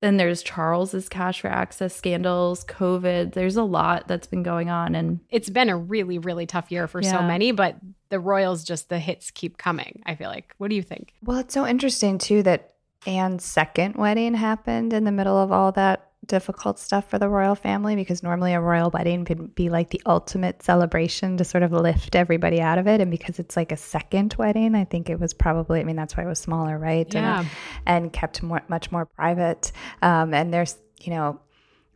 Then 0.00 0.16
there's 0.18 0.42
Charles's 0.42 1.08
cash 1.08 1.40
for 1.40 1.48
access 1.48 1.94
scandals, 1.94 2.64
COVID. 2.64 3.32
There's 3.32 3.56
a 3.56 3.62
lot 3.62 4.08
that's 4.08 4.26
been 4.26 4.42
going 4.42 4.68
on 4.68 4.94
and 4.94 5.20
it's 5.30 5.50
been 5.50 5.68
a 5.68 5.76
really 5.76 6.18
really 6.18 6.46
tough 6.46 6.70
year 6.70 6.86
for 6.86 7.00
yeah. 7.00 7.12
so 7.12 7.22
many, 7.22 7.52
but 7.52 7.76
the 8.08 8.20
Royals 8.20 8.64
just 8.64 8.88
the 8.88 8.98
hits 8.98 9.30
keep 9.30 9.58
coming. 9.58 10.02
I 10.06 10.14
feel 10.14 10.28
like. 10.28 10.54
What 10.58 10.68
do 10.68 10.76
you 10.76 10.82
think? 10.82 11.14
Well, 11.22 11.38
it's 11.38 11.54
so 11.54 11.66
interesting 11.66 12.18
too 12.18 12.42
that 12.44 12.74
Anne's 13.06 13.44
second 13.44 13.94
wedding 13.94 14.34
happened 14.34 14.92
in 14.92 15.04
the 15.04 15.12
middle 15.12 15.38
of 15.38 15.52
all 15.52 15.72
that 15.72 16.05
difficult 16.26 16.78
stuff 16.78 17.08
for 17.08 17.18
the 17.18 17.28
royal 17.28 17.54
family 17.54 17.96
because 17.96 18.22
normally 18.22 18.52
a 18.54 18.60
royal 18.60 18.90
wedding 18.90 19.26
would 19.28 19.54
be 19.54 19.68
like 19.68 19.90
the 19.90 20.00
ultimate 20.06 20.62
celebration 20.62 21.36
to 21.36 21.44
sort 21.44 21.62
of 21.62 21.72
lift 21.72 22.14
everybody 22.14 22.60
out 22.60 22.78
of 22.78 22.86
it. 22.86 23.00
And 23.00 23.10
because 23.10 23.38
it's 23.38 23.56
like 23.56 23.72
a 23.72 23.76
second 23.76 24.34
wedding, 24.38 24.74
I 24.74 24.84
think 24.84 25.10
it 25.10 25.20
was 25.20 25.34
probably, 25.34 25.80
I 25.80 25.84
mean, 25.84 25.96
that's 25.96 26.16
why 26.16 26.24
it 26.24 26.26
was 26.28 26.38
smaller, 26.38 26.78
right? 26.78 27.12
Yeah. 27.12 27.40
And, 27.40 27.48
and 27.86 28.12
kept 28.12 28.42
more, 28.42 28.62
much 28.68 28.90
more 28.92 29.06
private. 29.06 29.72
Um, 30.02 30.34
and 30.34 30.52
there's, 30.52 30.76
you 31.00 31.12
know, 31.12 31.40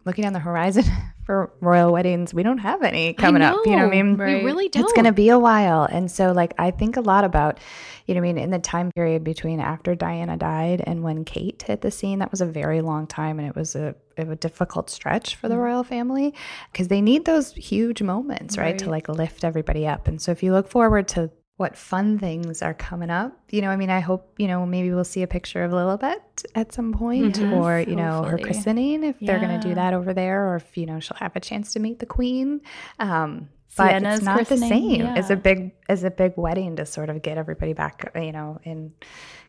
looking 0.04 0.24
on 0.24 0.32
the 0.32 0.38
horizon 0.38 0.84
for 1.24 1.52
royal 1.60 1.92
weddings, 1.92 2.32
we 2.34 2.42
don't 2.42 2.58
have 2.58 2.82
any 2.82 3.12
coming 3.12 3.42
up. 3.42 3.58
You 3.64 3.72
know 3.72 3.84
what 3.84 3.94
I 3.94 4.02
mean? 4.02 4.16
Right. 4.16 4.42
We 4.42 4.44
really 4.44 4.68
don't. 4.68 4.84
It's 4.84 4.92
going 4.92 5.04
to 5.04 5.12
be 5.12 5.28
a 5.28 5.38
while. 5.38 5.84
And 5.84 6.10
so, 6.10 6.32
like, 6.32 6.54
I 6.58 6.70
think 6.70 6.96
a 6.96 7.00
lot 7.00 7.24
about, 7.24 7.58
you 8.06 8.14
know, 8.14 8.20
I 8.20 8.22
mean, 8.22 8.38
in 8.38 8.50
the 8.50 8.58
time 8.58 8.90
period 8.92 9.22
between 9.22 9.60
after 9.60 9.94
Diana 9.94 10.36
died 10.36 10.82
and 10.86 11.02
when 11.02 11.24
Kate 11.24 11.62
hit 11.62 11.82
the 11.82 11.90
scene, 11.90 12.18
that 12.20 12.30
was 12.30 12.40
a 12.40 12.46
very 12.46 12.80
long 12.80 13.06
time. 13.06 13.38
And 13.38 13.48
it 13.48 13.54
was 13.54 13.76
a, 13.76 13.94
a 14.16 14.36
difficult 14.36 14.90
stretch 14.90 15.36
for 15.36 15.48
the 15.48 15.54
mm 15.54 15.60
royal 15.60 15.84
family 15.84 16.34
because 16.72 16.88
they 16.88 17.02
need 17.02 17.26
those 17.26 17.52
huge 17.52 18.00
moments, 18.00 18.56
right, 18.56 18.64
right, 18.64 18.78
to 18.78 18.88
like 18.88 19.08
lift 19.10 19.44
everybody 19.44 19.86
up. 19.86 20.08
And 20.08 20.20
so, 20.20 20.32
if 20.32 20.42
you 20.42 20.52
look 20.52 20.68
forward 20.68 21.06
to 21.08 21.30
what 21.60 21.76
fun 21.76 22.18
things 22.18 22.62
are 22.62 22.72
coming 22.72 23.10
up. 23.10 23.38
You 23.50 23.60
know, 23.60 23.68
I 23.68 23.76
mean, 23.76 23.90
I 23.90 24.00
hope, 24.00 24.34
you 24.38 24.48
know, 24.48 24.64
maybe 24.64 24.94
we'll 24.94 25.04
see 25.04 25.22
a 25.22 25.26
picture 25.26 25.62
of 25.62 25.72
Lilibet 25.72 26.46
at 26.54 26.72
some 26.72 26.94
point 26.94 27.34
mm-hmm. 27.34 27.52
or, 27.52 27.80
you 27.80 27.96
know, 27.96 28.22
her 28.22 28.38
christening 28.38 29.04
if 29.04 29.20
yeah. 29.20 29.26
they're 29.26 29.46
going 29.46 29.60
to 29.60 29.68
do 29.68 29.74
that 29.74 29.92
over 29.92 30.14
there 30.14 30.48
or 30.48 30.56
if, 30.56 30.78
you 30.78 30.86
know, 30.86 31.00
she'll 31.00 31.18
have 31.18 31.36
a 31.36 31.40
chance 31.40 31.74
to 31.74 31.78
meet 31.78 31.98
the 31.98 32.06
queen. 32.06 32.62
Um, 32.98 33.50
but 33.76 33.90
Sienna's 33.90 34.20
it's 34.20 34.24
not 34.24 34.46
the 34.46 34.56
same 34.56 35.02
yeah. 35.02 35.14
as 35.14 35.28
a 35.28 35.36
big 35.36 35.72
as 35.88 36.02
a 36.02 36.10
big 36.10 36.32
wedding 36.36 36.76
to 36.76 36.86
sort 36.86 37.10
of 37.10 37.20
get 37.20 37.36
everybody 37.36 37.74
back, 37.74 38.10
you 38.14 38.32
know, 38.32 38.58
in 38.64 38.94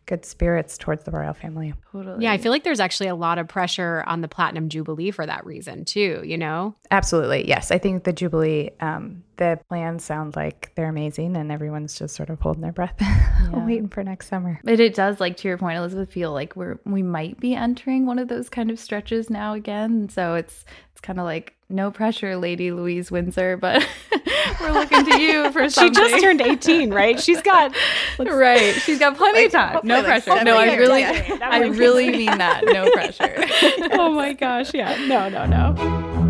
good 0.06 0.26
spirits 0.26 0.78
towards 0.78 1.04
the 1.04 1.12
royal 1.12 1.34
family. 1.34 1.74
Totally. 1.92 2.24
Yeah, 2.24 2.32
I 2.32 2.38
feel 2.38 2.52
like 2.52 2.64
there's 2.64 2.80
actually 2.80 3.08
a 3.08 3.16
lot 3.16 3.38
of 3.38 3.48
pressure 3.48 4.04
on 4.08 4.22
the 4.22 4.28
platinum 4.28 4.70
jubilee 4.70 5.12
for 5.12 5.26
that 5.26 5.46
reason 5.46 5.86
too. 5.86 6.22
You 6.26 6.38
know. 6.38 6.76
Absolutely. 6.90 7.48
Yes, 7.48 7.72
I 7.72 7.78
think 7.78 8.04
the 8.04 8.14
jubilee, 8.14 8.72
um, 8.82 9.24
the 9.38 9.60
plans 9.70 10.04
sound 10.04 10.36
like 10.36 10.72
they're 10.76 10.90
amazing, 10.90 11.36
and 11.38 11.52
everyone's 11.52 11.98
just 11.98 12.16
sort 12.16 12.30
of 12.30 12.40
holding 12.40 12.62
their 12.62 12.72
breath, 12.72 12.96
yeah. 13.00 13.66
waiting 13.66 13.88
for 13.88 14.04
next 14.04 14.28
summer. 14.28 14.60
But 14.64 14.80
it 14.80 14.94
does, 14.94 15.20
like 15.20 15.38
to 15.38 15.48
your 15.48 15.58
point, 15.58 15.78
Elizabeth, 15.78 16.12
feel 16.12 16.34
like 16.34 16.56
we're 16.56 16.80
we 16.86 17.02
might 17.02 17.40
be 17.40 17.56
entering 17.56 18.06
one 18.06 18.20
of 18.20 18.28
those 18.28 18.50
kind 18.50 18.70
of 18.70 18.80
stretches 18.80 19.30
now 19.30 19.54
again. 19.54 20.10
So 20.10 20.36
it's 20.36 20.66
it's 20.91 20.91
kind 21.02 21.20
of 21.20 21.26
like 21.26 21.56
no 21.70 21.90
pressure, 21.90 22.36
Lady 22.36 22.72
Louise 22.72 23.12
Windsor, 23.12 23.58
but 23.58 23.86
we're 24.62 24.72
looking 24.72 25.06
to 25.06 25.22
you 25.22 25.52
for 25.52 25.70
something. 25.70 25.94
She 25.94 26.10
just 26.10 26.24
turned 26.24 26.42
18, 26.42 26.94
right? 26.94 27.20
She's 27.20 27.42
got 27.42 27.76
right. 28.20 28.74
She's 28.76 29.00
got 29.00 29.18
plenty 29.18 29.46
of 29.46 29.52
time. 29.52 29.80
No 29.84 30.04
pressure. 30.04 30.44
No, 30.44 30.58
I 30.58 30.76
really, 30.76 31.04
I 31.04 31.60
really 31.68 32.12
mean 32.12 32.38
that. 32.38 32.64
No 32.66 32.92
pressure. 32.92 33.36
oh 33.94 34.14
my 34.14 34.34
gosh. 34.34 34.74
Yeah. 34.74 34.96
No, 35.08 35.30
no, 35.30 35.46
no. 35.46 36.22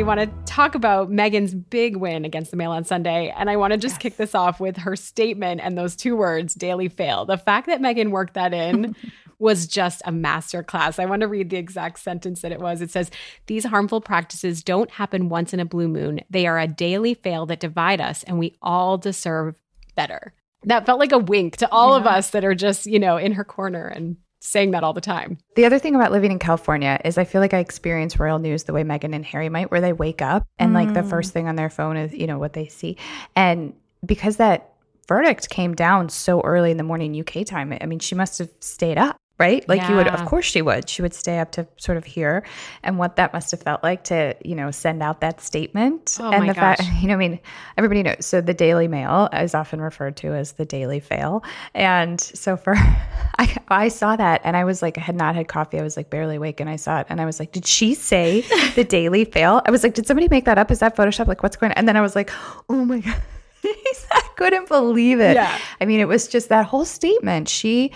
we 0.00 0.04
want 0.04 0.18
to 0.18 0.49
talk 0.60 0.74
about 0.74 1.10
Meghan's 1.10 1.54
big 1.54 1.96
win 1.96 2.26
against 2.26 2.50
the 2.50 2.56
Mail 2.58 2.72
on 2.72 2.84
Sunday. 2.84 3.32
And 3.34 3.48
I 3.48 3.56
want 3.56 3.72
to 3.72 3.78
just 3.78 3.94
yes. 3.94 4.02
kick 4.02 4.16
this 4.18 4.34
off 4.34 4.60
with 4.60 4.76
her 4.76 4.94
statement 4.94 5.62
and 5.62 5.76
those 5.76 5.96
two 5.96 6.16
words, 6.16 6.52
daily 6.52 6.88
fail. 6.88 7.24
The 7.24 7.38
fact 7.38 7.66
that 7.68 7.80
Meghan 7.80 8.10
worked 8.10 8.34
that 8.34 8.52
in 8.52 8.94
was 9.38 9.66
just 9.66 10.02
a 10.04 10.12
masterclass. 10.12 10.98
I 10.98 11.06
want 11.06 11.22
to 11.22 11.28
read 11.28 11.48
the 11.48 11.56
exact 11.56 11.98
sentence 11.98 12.42
that 12.42 12.52
it 12.52 12.60
was. 12.60 12.82
It 12.82 12.90
says, 12.90 13.10
These 13.46 13.64
harmful 13.64 14.02
practices 14.02 14.62
don't 14.62 14.90
happen 14.90 15.30
once 15.30 15.54
in 15.54 15.60
a 15.60 15.64
blue 15.64 15.88
moon. 15.88 16.20
They 16.28 16.46
are 16.46 16.58
a 16.58 16.68
daily 16.68 17.14
fail 17.14 17.46
that 17.46 17.60
divide 17.60 18.02
us, 18.02 18.22
and 18.24 18.38
we 18.38 18.54
all 18.60 18.98
deserve 18.98 19.58
better. 19.94 20.34
That 20.64 20.84
felt 20.84 21.00
like 21.00 21.12
a 21.12 21.18
wink 21.18 21.56
to 21.58 21.72
all 21.72 21.92
yeah. 21.92 22.00
of 22.00 22.06
us 22.06 22.30
that 22.30 22.44
are 22.44 22.54
just, 22.54 22.84
you 22.84 22.98
know, 22.98 23.16
in 23.16 23.32
her 23.32 23.44
corner 23.44 23.86
and 23.86 24.18
saying 24.40 24.72
that 24.72 24.82
all 24.82 24.92
the 24.92 25.00
time. 25.00 25.38
The 25.54 25.64
other 25.64 25.78
thing 25.78 25.94
about 25.94 26.12
living 26.12 26.32
in 26.32 26.38
California 26.38 27.00
is 27.04 27.18
I 27.18 27.24
feel 27.24 27.40
like 27.40 27.54
I 27.54 27.58
experience 27.58 28.18
royal 28.18 28.38
news 28.38 28.64
the 28.64 28.72
way 28.72 28.82
Meghan 28.82 29.14
and 29.14 29.24
Harry 29.24 29.48
might, 29.48 29.70
where 29.70 29.80
they 29.80 29.92
wake 29.92 30.22
up 30.22 30.46
and 30.58 30.72
mm. 30.72 30.74
like 30.74 30.94
the 30.94 31.02
first 31.02 31.30
mm. 31.30 31.34
thing 31.34 31.48
on 31.48 31.56
their 31.56 31.70
phone 31.70 31.96
is, 31.96 32.12
you 32.12 32.26
know, 32.26 32.38
what 32.38 32.54
they 32.54 32.66
see. 32.66 32.96
And 33.36 33.74
because 34.04 34.36
that 34.36 34.72
verdict 35.06 35.50
came 35.50 35.74
down 35.74 36.08
so 36.08 36.40
early 36.40 36.70
in 36.70 36.76
the 36.76 36.84
morning 36.84 37.18
UK 37.18 37.44
time, 37.44 37.76
I 37.80 37.86
mean, 37.86 37.98
she 37.98 38.14
must 38.14 38.38
have 38.38 38.50
stayed 38.60 38.96
up 38.96 39.19
right? 39.40 39.66
Like 39.68 39.80
yeah. 39.80 39.90
you 39.90 39.96
would, 39.96 40.06
of 40.06 40.24
course 40.26 40.44
she 40.44 40.60
would. 40.60 40.88
She 40.88 41.00
would 41.00 41.14
stay 41.14 41.38
up 41.38 41.50
to 41.52 41.66
sort 41.78 41.96
of 41.96 42.04
hear 42.04 42.44
and 42.82 42.98
what 42.98 43.16
that 43.16 43.32
must 43.32 43.50
have 43.50 43.62
felt 43.62 43.82
like 43.82 44.04
to, 44.04 44.36
you 44.44 44.54
know, 44.54 44.70
send 44.70 45.02
out 45.02 45.22
that 45.22 45.40
statement. 45.40 46.18
Oh 46.20 46.30
and 46.30 46.48
the 46.48 46.52
gosh. 46.52 46.76
fact, 46.76 46.82
you 47.00 47.08
know, 47.08 47.14
I 47.14 47.16
mean, 47.16 47.40
everybody 47.78 48.02
knows. 48.02 48.26
So 48.26 48.42
the 48.42 48.52
Daily 48.52 48.86
Mail 48.86 49.30
is 49.32 49.54
often 49.54 49.80
referred 49.80 50.16
to 50.18 50.34
as 50.34 50.52
the 50.52 50.66
Daily 50.66 51.00
Fail. 51.00 51.42
And 51.74 52.20
so 52.20 52.56
for, 52.56 52.74
I, 53.38 53.56
I 53.68 53.88
saw 53.88 54.14
that 54.14 54.42
and 54.44 54.56
I 54.56 54.64
was 54.64 54.82
like, 54.82 54.98
I 54.98 55.00
had 55.00 55.16
not 55.16 55.34
had 55.34 55.48
coffee. 55.48 55.80
I 55.80 55.82
was 55.82 55.96
like 55.96 56.10
barely 56.10 56.36
awake 56.36 56.60
and 56.60 56.68
I 56.68 56.76
saw 56.76 57.00
it 57.00 57.06
and 57.08 57.18
I 57.18 57.24
was 57.24 57.40
like, 57.40 57.52
did 57.52 57.66
she 57.66 57.94
say 57.94 58.42
the 58.74 58.84
Daily 58.84 59.24
Fail? 59.24 59.62
I 59.64 59.70
was 59.70 59.82
like, 59.82 59.94
did 59.94 60.06
somebody 60.06 60.28
make 60.28 60.44
that 60.44 60.58
up? 60.58 60.70
Is 60.70 60.80
that 60.80 60.94
Photoshop? 60.94 61.26
Like 61.26 61.42
what's 61.42 61.56
going 61.56 61.72
on? 61.72 61.78
And 61.78 61.88
then 61.88 61.96
I 61.96 62.02
was 62.02 62.14
like, 62.14 62.30
oh 62.68 62.84
my 62.84 63.00
God. 63.00 63.16
I 63.64 64.22
couldn't 64.36 64.68
believe 64.68 65.20
it. 65.20 65.34
Yeah. 65.34 65.58
I 65.80 65.84
mean, 65.84 66.00
it 66.00 66.08
was 66.08 66.28
just 66.28 66.48
that 66.48 66.66
whole 66.66 66.84
statement. 66.84 67.48
She, 67.48 67.92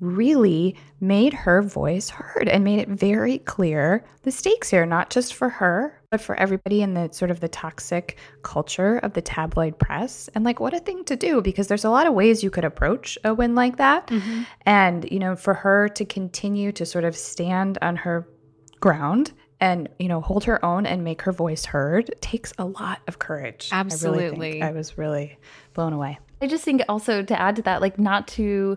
really 0.00 0.76
made 1.00 1.32
her 1.32 1.62
voice 1.62 2.10
heard 2.10 2.48
and 2.48 2.64
made 2.64 2.78
it 2.78 2.88
very 2.88 3.38
clear 3.38 4.04
the 4.22 4.30
stakes 4.30 4.70
here, 4.70 4.86
not 4.86 5.10
just 5.10 5.34
for 5.34 5.48
her, 5.48 6.00
but 6.10 6.20
for 6.20 6.34
everybody 6.36 6.82
in 6.82 6.94
the 6.94 7.10
sort 7.12 7.30
of 7.30 7.40
the 7.40 7.48
toxic 7.48 8.18
culture 8.42 8.98
of 8.98 9.14
the 9.14 9.22
tabloid 9.22 9.78
press. 9.78 10.28
And 10.34 10.44
like, 10.44 10.60
what 10.60 10.74
a 10.74 10.80
thing 10.80 11.04
to 11.04 11.16
do 11.16 11.40
because 11.40 11.68
there's 11.68 11.84
a 11.84 11.90
lot 11.90 12.06
of 12.06 12.14
ways 12.14 12.42
you 12.42 12.50
could 12.50 12.64
approach 12.64 13.18
a 13.24 13.34
win 13.34 13.54
like 13.54 13.76
that. 13.76 14.08
Mm-hmm. 14.08 14.42
And, 14.64 15.10
you 15.10 15.18
know, 15.18 15.36
for 15.36 15.54
her 15.54 15.88
to 15.90 16.04
continue 16.04 16.72
to 16.72 16.84
sort 16.86 17.04
of 17.04 17.16
stand 17.16 17.78
on 17.82 17.96
her 17.96 18.28
ground 18.80 19.32
and 19.58 19.88
you 19.98 20.06
know 20.06 20.20
hold 20.20 20.44
her 20.44 20.62
own 20.62 20.84
and 20.84 21.02
make 21.02 21.22
her 21.22 21.32
voice 21.32 21.64
heard 21.64 22.14
takes 22.20 22.52
a 22.58 22.64
lot 22.66 23.00
of 23.08 23.18
courage 23.18 23.70
absolutely 23.72 24.26
I, 24.26 24.30
really 24.30 24.62
I 24.62 24.70
was 24.72 24.98
really 24.98 25.38
blown 25.72 25.94
away 25.94 26.18
I 26.40 26.46
just 26.46 26.64
think 26.64 26.82
also 26.88 27.22
to 27.22 27.40
add 27.40 27.56
to 27.56 27.62
that, 27.62 27.80
like 27.80 27.98
not 27.98 28.28
to 28.28 28.76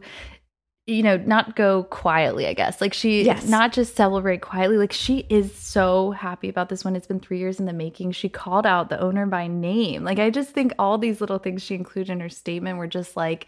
you 0.90 1.04
know, 1.04 1.18
not 1.18 1.56
go 1.56 1.84
quietly, 1.84 2.48
I 2.48 2.54
guess. 2.54 2.82
Like 2.82 2.94
she 2.94 3.24
yes. 3.24 3.48
not 3.48 3.72
just 3.72 3.96
celebrate 3.96 4.42
quietly, 4.42 4.78
like 4.78 4.92
she 4.92 5.26
is 5.30 5.56
so 5.56 6.12
happy 6.12 6.50
about 6.50 6.70
this 6.70 6.84
one. 6.84 6.96
It's 6.96 7.08
been 7.08 7.20
three 7.20 7.40
years 7.40 7.60
in 7.60 7.66
the 7.66 7.74
making. 7.74 8.12
She 8.12 8.30
called 8.30 8.66
out 8.66 8.90
the 8.90 9.00
owner 9.00 9.26
by 9.26 9.48
name. 9.48 10.04
Like 10.04 10.20
I 10.20 10.30
just 10.30 10.50
think 10.50 10.74
all 10.80 10.98
these 10.98 11.22
little 11.22 11.40
things 11.40 11.62
she 11.62 11.76
included 11.76 12.12
in 12.12 12.20
her 12.20 12.30
statement 12.30 12.78
were 12.78 12.88
just 12.88 13.16
like 13.16 13.48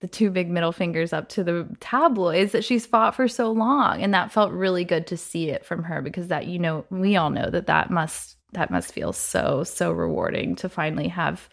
the 0.00 0.08
two 0.08 0.30
big 0.30 0.50
middle 0.50 0.72
fingers 0.72 1.12
up 1.12 1.28
to 1.28 1.44
the 1.44 1.68
tabloids 1.80 2.52
that 2.52 2.64
she's 2.64 2.86
fought 2.86 3.14
for 3.14 3.28
so 3.28 3.52
long. 3.52 4.02
And 4.02 4.14
that 4.14 4.32
felt 4.32 4.50
really 4.50 4.84
good 4.84 5.06
to 5.08 5.16
see 5.16 5.50
it 5.50 5.66
from 5.66 5.84
her 5.84 6.00
because 6.00 6.28
that, 6.28 6.46
you 6.46 6.58
know, 6.58 6.86
we 6.90 7.16
all 7.16 7.30
know 7.30 7.50
that 7.50 7.66
that 7.66 7.90
must 7.90 8.36
that 8.52 8.70
must 8.70 8.92
feel 8.92 9.12
so, 9.12 9.62
so 9.62 9.92
rewarding 9.92 10.56
to 10.56 10.68
finally 10.68 11.06
have 11.06 11.48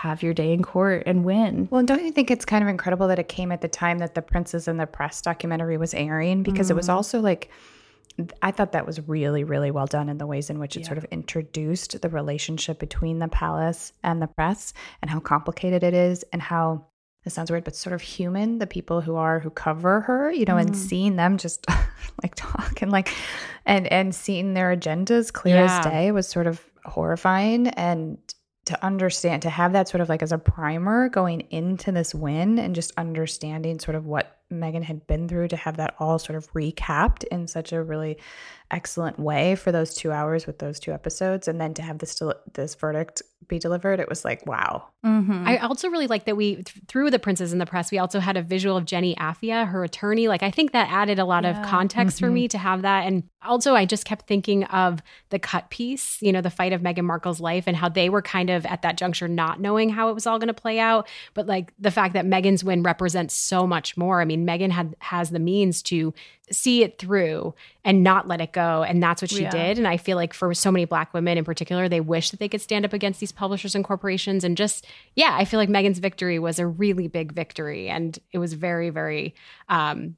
have 0.00 0.22
your 0.22 0.32
day 0.32 0.54
in 0.54 0.62
court 0.62 1.02
and 1.04 1.26
win. 1.26 1.68
Well, 1.70 1.82
don't 1.82 2.02
you 2.02 2.10
think 2.10 2.30
it's 2.30 2.46
kind 2.46 2.64
of 2.64 2.70
incredible 2.70 3.08
that 3.08 3.18
it 3.18 3.28
came 3.28 3.52
at 3.52 3.60
the 3.60 3.68
time 3.68 3.98
that 3.98 4.14
the 4.14 4.22
Princes 4.22 4.66
and 4.66 4.80
the 4.80 4.86
Press 4.86 5.20
documentary 5.20 5.76
was 5.76 5.92
airing? 5.92 6.42
Because 6.42 6.68
mm. 6.68 6.70
it 6.70 6.74
was 6.74 6.86
mm-hmm. 6.86 6.96
also 6.96 7.20
like, 7.20 7.50
I 8.40 8.50
thought 8.50 8.72
that 8.72 8.86
was 8.86 9.06
really, 9.06 9.44
really 9.44 9.70
well 9.70 9.84
done 9.84 10.08
in 10.08 10.16
the 10.16 10.26
ways 10.26 10.48
in 10.48 10.58
which 10.58 10.74
it 10.74 10.80
yeah. 10.80 10.86
sort 10.86 10.96
of 10.96 11.04
introduced 11.10 12.00
the 12.00 12.08
relationship 12.08 12.78
between 12.78 13.18
the 13.18 13.28
palace 13.28 13.92
and 14.02 14.22
the 14.22 14.26
press 14.26 14.72
and 15.02 15.10
how 15.10 15.20
complicated 15.20 15.82
it 15.82 15.92
is 15.92 16.24
and 16.32 16.40
how 16.40 16.86
this 17.24 17.34
sounds 17.34 17.50
weird, 17.50 17.64
but 17.64 17.76
sort 17.76 17.92
of 17.92 18.00
human, 18.00 18.56
the 18.56 18.66
people 18.66 19.02
who 19.02 19.16
are 19.16 19.38
who 19.40 19.50
cover 19.50 20.00
her, 20.00 20.32
you 20.32 20.46
know, 20.46 20.54
mm. 20.54 20.62
and 20.62 20.74
seeing 20.74 21.16
them 21.16 21.36
just 21.36 21.66
like 22.22 22.34
talk 22.36 22.80
and 22.80 22.90
like 22.90 23.14
and 23.66 23.86
and 23.88 24.14
seeing 24.14 24.54
their 24.54 24.74
agendas 24.74 25.30
clear 25.30 25.56
yeah. 25.56 25.78
as 25.78 25.84
day 25.84 26.10
was 26.10 26.26
sort 26.26 26.46
of 26.46 26.64
horrifying 26.86 27.68
and 27.68 28.16
to 28.70 28.84
understand 28.84 29.42
to 29.42 29.50
have 29.50 29.72
that 29.72 29.88
sort 29.88 30.00
of 30.00 30.08
like 30.08 30.22
as 30.22 30.30
a 30.30 30.38
primer 30.38 31.08
going 31.08 31.40
into 31.50 31.90
this 31.90 32.14
win 32.14 32.56
and 32.56 32.72
just 32.72 32.92
understanding 32.96 33.80
sort 33.80 33.96
of 33.96 34.06
what 34.06 34.38
Meghan 34.52 34.84
had 34.84 35.06
been 35.08 35.28
through 35.28 35.48
to 35.48 35.56
have 35.56 35.76
that 35.78 35.96
all 35.98 36.20
sort 36.20 36.36
of 36.36 36.52
recapped 36.52 37.24
in 37.24 37.48
such 37.48 37.72
a 37.72 37.82
really 37.82 38.16
excellent 38.70 39.18
way 39.18 39.54
for 39.54 39.72
those 39.72 39.94
two 39.94 40.12
hours 40.12 40.46
with 40.46 40.58
those 40.58 40.78
two 40.78 40.92
episodes, 40.92 41.48
and 41.48 41.60
then 41.60 41.74
to 41.74 41.82
have 41.82 41.98
this 41.98 42.20
this 42.54 42.74
verdict 42.74 43.22
be 43.48 43.58
delivered, 43.58 44.00
it 44.00 44.08
was 44.08 44.24
like 44.24 44.46
wow. 44.46 44.86
Mm-hmm. 45.04 45.44
I 45.46 45.58
also 45.58 45.88
really 45.88 46.06
like 46.06 46.26
that 46.26 46.36
we 46.36 46.56
th- 46.56 46.76
through 46.86 47.10
the 47.10 47.18
Princes 47.18 47.52
in 47.52 47.58
the 47.58 47.66
Press, 47.66 47.90
we 47.90 47.98
also 47.98 48.20
had 48.20 48.36
a 48.36 48.42
visual 48.42 48.76
of 48.76 48.84
Jenny 48.84 49.14
Afia, 49.16 49.66
her 49.66 49.82
attorney. 49.82 50.28
Like 50.28 50.42
I 50.42 50.50
think 50.50 50.72
that 50.72 50.90
added 50.90 51.18
a 51.18 51.24
lot 51.24 51.44
yeah. 51.44 51.60
of 51.60 51.66
context 51.66 52.16
mm-hmm. 52.16 52.26
for 52.26 52.30
me 52.30 52.48
to 52.48 52.58
have 52.58 52.82
that, 52.82 53.06
and 53.06 53.24
also 53.42 53.74
I 53.74 53.84
just 53.84 54.04
kept 54.04 54.26
thinking 54.26 54.64
of 54.64 55.02
the 55.30 55.38
cut 55.38 55.70
piece, 55.70 56.20
you 56.22 56.32
know, 56.32 56.40
the 56.40 56.50
fight 56.50 56.72
of 56.72 56.82
Meghan 56.82 57.04
Markle's 57.04 57.40
life, 57.40 57.64
and 57.66 57.76
how 57.76 57.88
they 57.88 58.08
were 58.08 58.22
kind 58.22 58.50
of 58.50 58.66
at 58.66 58.82
that 58.82 58.96
juncture 58.96 59.28
not 59.28 59.60
knowing 59.60 59.90
how 59.90 60.08
it 60.10 60.14
was 60.14 60.26
all 60.26 60.38
going 60.38 60.48
to 60.48 60.54
play 60.54 60.78
out, 60.78 61.08
but 61.34 61.46
like 61.46 61.72
the 61.78 61.90
fact 61.90 62.14
that 62.14 62.24
Meghan's 62.24 62.62
win 62.62 62.82
represents 62.82 63.34
so 63.34 63.66
much 63.66 63.96
more. 63.96 64.20
I 64.20 64.24
mean, 64.24 64.46
Meghan 64.46 64.70
had 64.70 64.96
has 65.00 65.30
the 65.30 65.38
means 65.38 65.82
to 65.84 66.14
see 66.52 66.82
it 66.82 66.98
through 66.98 67.54
and 67.84 68.02
not 68.02 68.28
let 68.28 68.40
it 68.40 68.52
go. 68.52 68.82
And 68.82 69.02
that's 69.02 69.22
what 69.22 69.30
she 69.30 69.42
yeah. 69.42 69.50
did. 69.50 69.78
And 69.78 69.86
I 69.86 69.96
feel 69.96 70.16
like 70.16 70.34
for 70.34 70.52
so 70.54 70.70
many 70.70 70.84
black 70.84 71.14
women 71.14 71.38
in 71.38 71.44
particular, 71.44 71.88
they 71.88 72.00
wish 72.00 72.30
that 72.30 72.40
they 72.40 72.48
could 72.48 72.60
stand 72.60 72.84
up 72.84 72.92
against 72.92 73.20
these 73.20 73.32
publishers 73.32 73.74
and 73.74 73.84
corporations. 73.84 74.44
And 74.44 74.56
just, 74.56 74.86
yeah, 75.14 75.36
I 75.38 75.44
feel 75.44 75.58
like 75.58 75.68
Meghan's 75.68 75.98
victory 75.98 76.38
was 76.38 76.58
a 76.58 76.66
really 76.66 77.08
big 77.08 77.32
victory. 77.32 77.88
And 77.88 78.18
it 78.32 78.38
was 78.38 78.54
very, 78.54 78.90
very, 78.90 79.34
um, 79.68 80.16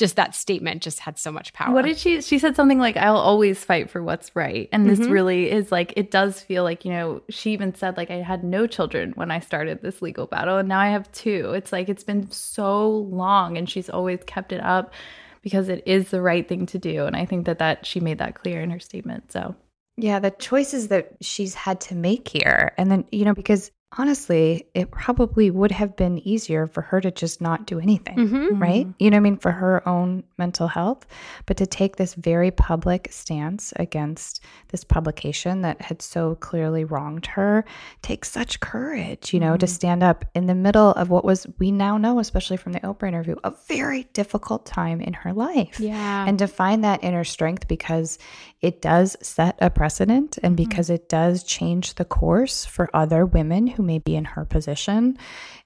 just 0.00 0.16
that 0.16 0.34
statement 0.34 0.82
just 0.82 0.98
had 0.98 1.18
so 1.18 1.30
much 1.30 1.52
power. 1.52 1.74
What 1.74 1.84
did 1.84 1.98
she 1.98 2.22
she 2.22 2.38
said 2.38 2.56
something 2.56 2.78
like 2.78 2.96
I'll 2.96 3.16
always 3.16 3.62
fight 3.62 3.90
for 3.90 4.02
what's 4.02 4.34
right. 4.34 4.66
And 4.72 4.88
this 4.88 4.98
mm-hmm. 4.98 5.10
really 5.10 5.50
is 5.50 5.70
like 5.70 5.92
it 5.94 6.10
does 6.10 6.40
feel 6.40 6.64
like, 6.64 6.86
you 6.86 6.90
know, 6.90 7.20
she 7.28 7.52
even 7.52 7.74
said 7.74 7.98
like 7.98 8.10
I 8.10 8.16
had 8.16 8.42
no 8.42 8.66
children 8.66 9.12
when 9.14 9.30
I 9.30 9.40
started 9.40 9.82
this 9.82 10.00
legal 10.00 10.26
battle 10.26 10.56
and 10.56 10.68
now 10.68 10.80
I 10.80 10.88
have 10.88 11.12
two. 11.12 11.52
It's 11.54 11.70
like 11.70 11.90
it's 11.90 12.02
been 12.02 12.30
so 12.30 12.88
long 12.88 13.58
and 13.58 13.68
she's 13.68 13.90
always 13.90 14.20
kept 14.26 14.52
it 14.52 14.62
up 14.62 14.94
because 15.42 15.68
it 15.68 15.82
is 15.86 16.10
the 16.10 16.20
right 16.20 16.46
thing 16.46 16.66
to 16.66 16.78
do. 16.78 17.06
And 17.06 17.16
I 17.16 17.24
think 17.24 17.46
that 17.46 17.58
that 17.58 17.86
she 17.86 18.00
made 18.00 18.18
that 18.18 18.34
clear 18.34 18.60
in 18.60 18.70
her 18.70 18.80
statement. 18.80 19.32
So 19.32 19.54
yeah, 19.96 20.18
the 20.18 20.30
choices 20.30 20.88
that 20.88 21.12
she's 21.20 21.54
had 21.54 21.80
to 21.82 21.94
make 21.94 22.28
here. 22.28 22.72
And 22.78 22.90
then, 22.90 23.04
you 23.10 23.24
know, 23.24 23.34
because 23.34 23.70
honestly, 23.98 24.68
it 24.72 24.90
probably 24.92 25.50
would 25.50 25.72
have 25.72 25.96
been 25.96 26.18
easier 26.26 26.68
for 26.68 26.80
her 26.80 27.00
to 27.00 27.10
just 27.10 27.40
not 27.40 27.66
do 27.66 27.80
anything, 27.80 28.16
mm-hmm. 28.16 28.62
right? 28.62 28.86
Mm-hmm. 28.86 29.02
You 29.02 29.10
know 29.10 29.16
I 29.16 29.20
mean? 29.20 29.36
For 29.36 29.50
her 29.50 29.86
own 29.88 30.22
mental 30.38 30.68
health, 30.68 31.06
but 31.46 31.56
to 31.56 31.66
take 31.66 31.96
this 31.96 32.14
very 32.14 32.52
public 32.52 33.08
stance 33.10 33.72
against 33.76 34.44
this 34.68 34.84
publication 34.84 35.62
that 35.62 35.82
had 35.82 36.02
so 36.02 36.36
clearly 36.36 36.84
wronged 36.84 37.26
her 37.26 37.64
takes 38.02 38.30
such 38.30 38.60
courage, 38.60 39.34
you 39.34 39.40
know, 39.40 39.52
mm-hmm. 39.52 39.58
to 39.58 39.66
stand 39.66 40.02
up 40.04 40.24
in 40.34 40.46
the 40.46 40.54
middle 40.54 40.90
of 40.92 41.10
what 41.10 41.24
was, 41.24 41.46
we 41.58 41.72
now 41.72 41.98
know, 41.98 42.20
especially 42.20 42.56
from 42.56 42.72
the 42.72 42.80
Oprah 42.80 43.08
interview, 43.08 43.34
a 43.42 43.52
very 43.66 44.04
difficult 44.12 44.66
time 44.66 45.00
in 45.00 45.14
her 45.14 45.32
life. 45.32 45.80
Yeah. 45.80 46.24
And 46.26 46.38
to 46.38 46.46
find 46.46 46.84
that 46.84 47.02
inner 47.02 47.24
strength 47.24 47.66
because 47.66 48.18
it 48.60 48.80
does 48.80 49.16
set 49.20 49.56
a 49.60 49.68
precedent 49.68 50.38
and 50.42 50.56
mm-hmm. 50.56 50.68
because 50.68 50.90
it 50.90 51.08
does 51.08 51.42
change 51.42 51.94
the 51.94 52.04
course 52.04 52.64
for 52.64 52.88
other 52.94 53.26
women 53.26 53.66
who 53.66 53.79
may 53.82 53.98
be 53.98 54.16
in 54.16 54.24
her 54.24 54.44
position 54.44 55.16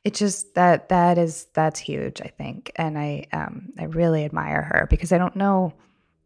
it 0.05 0.15
just 0.15 0.55
that 0.55 0.89
that 0.89 1.19
is 1.19 1.47
that's 1.55 1.81
huge 1.81 2.21
i 2.21 2.29
think 2.29 2.71
and 2.77 2.99
i 2.99 3.25
um 3.33 3.73
i 3.79 3.85
really 3.85 4.25
admire 4.25 4.63
her 4.63 4.87
because 4.91 5.13
i 5.13 5.19
don't 5.19 5.37
know 5.37 5.73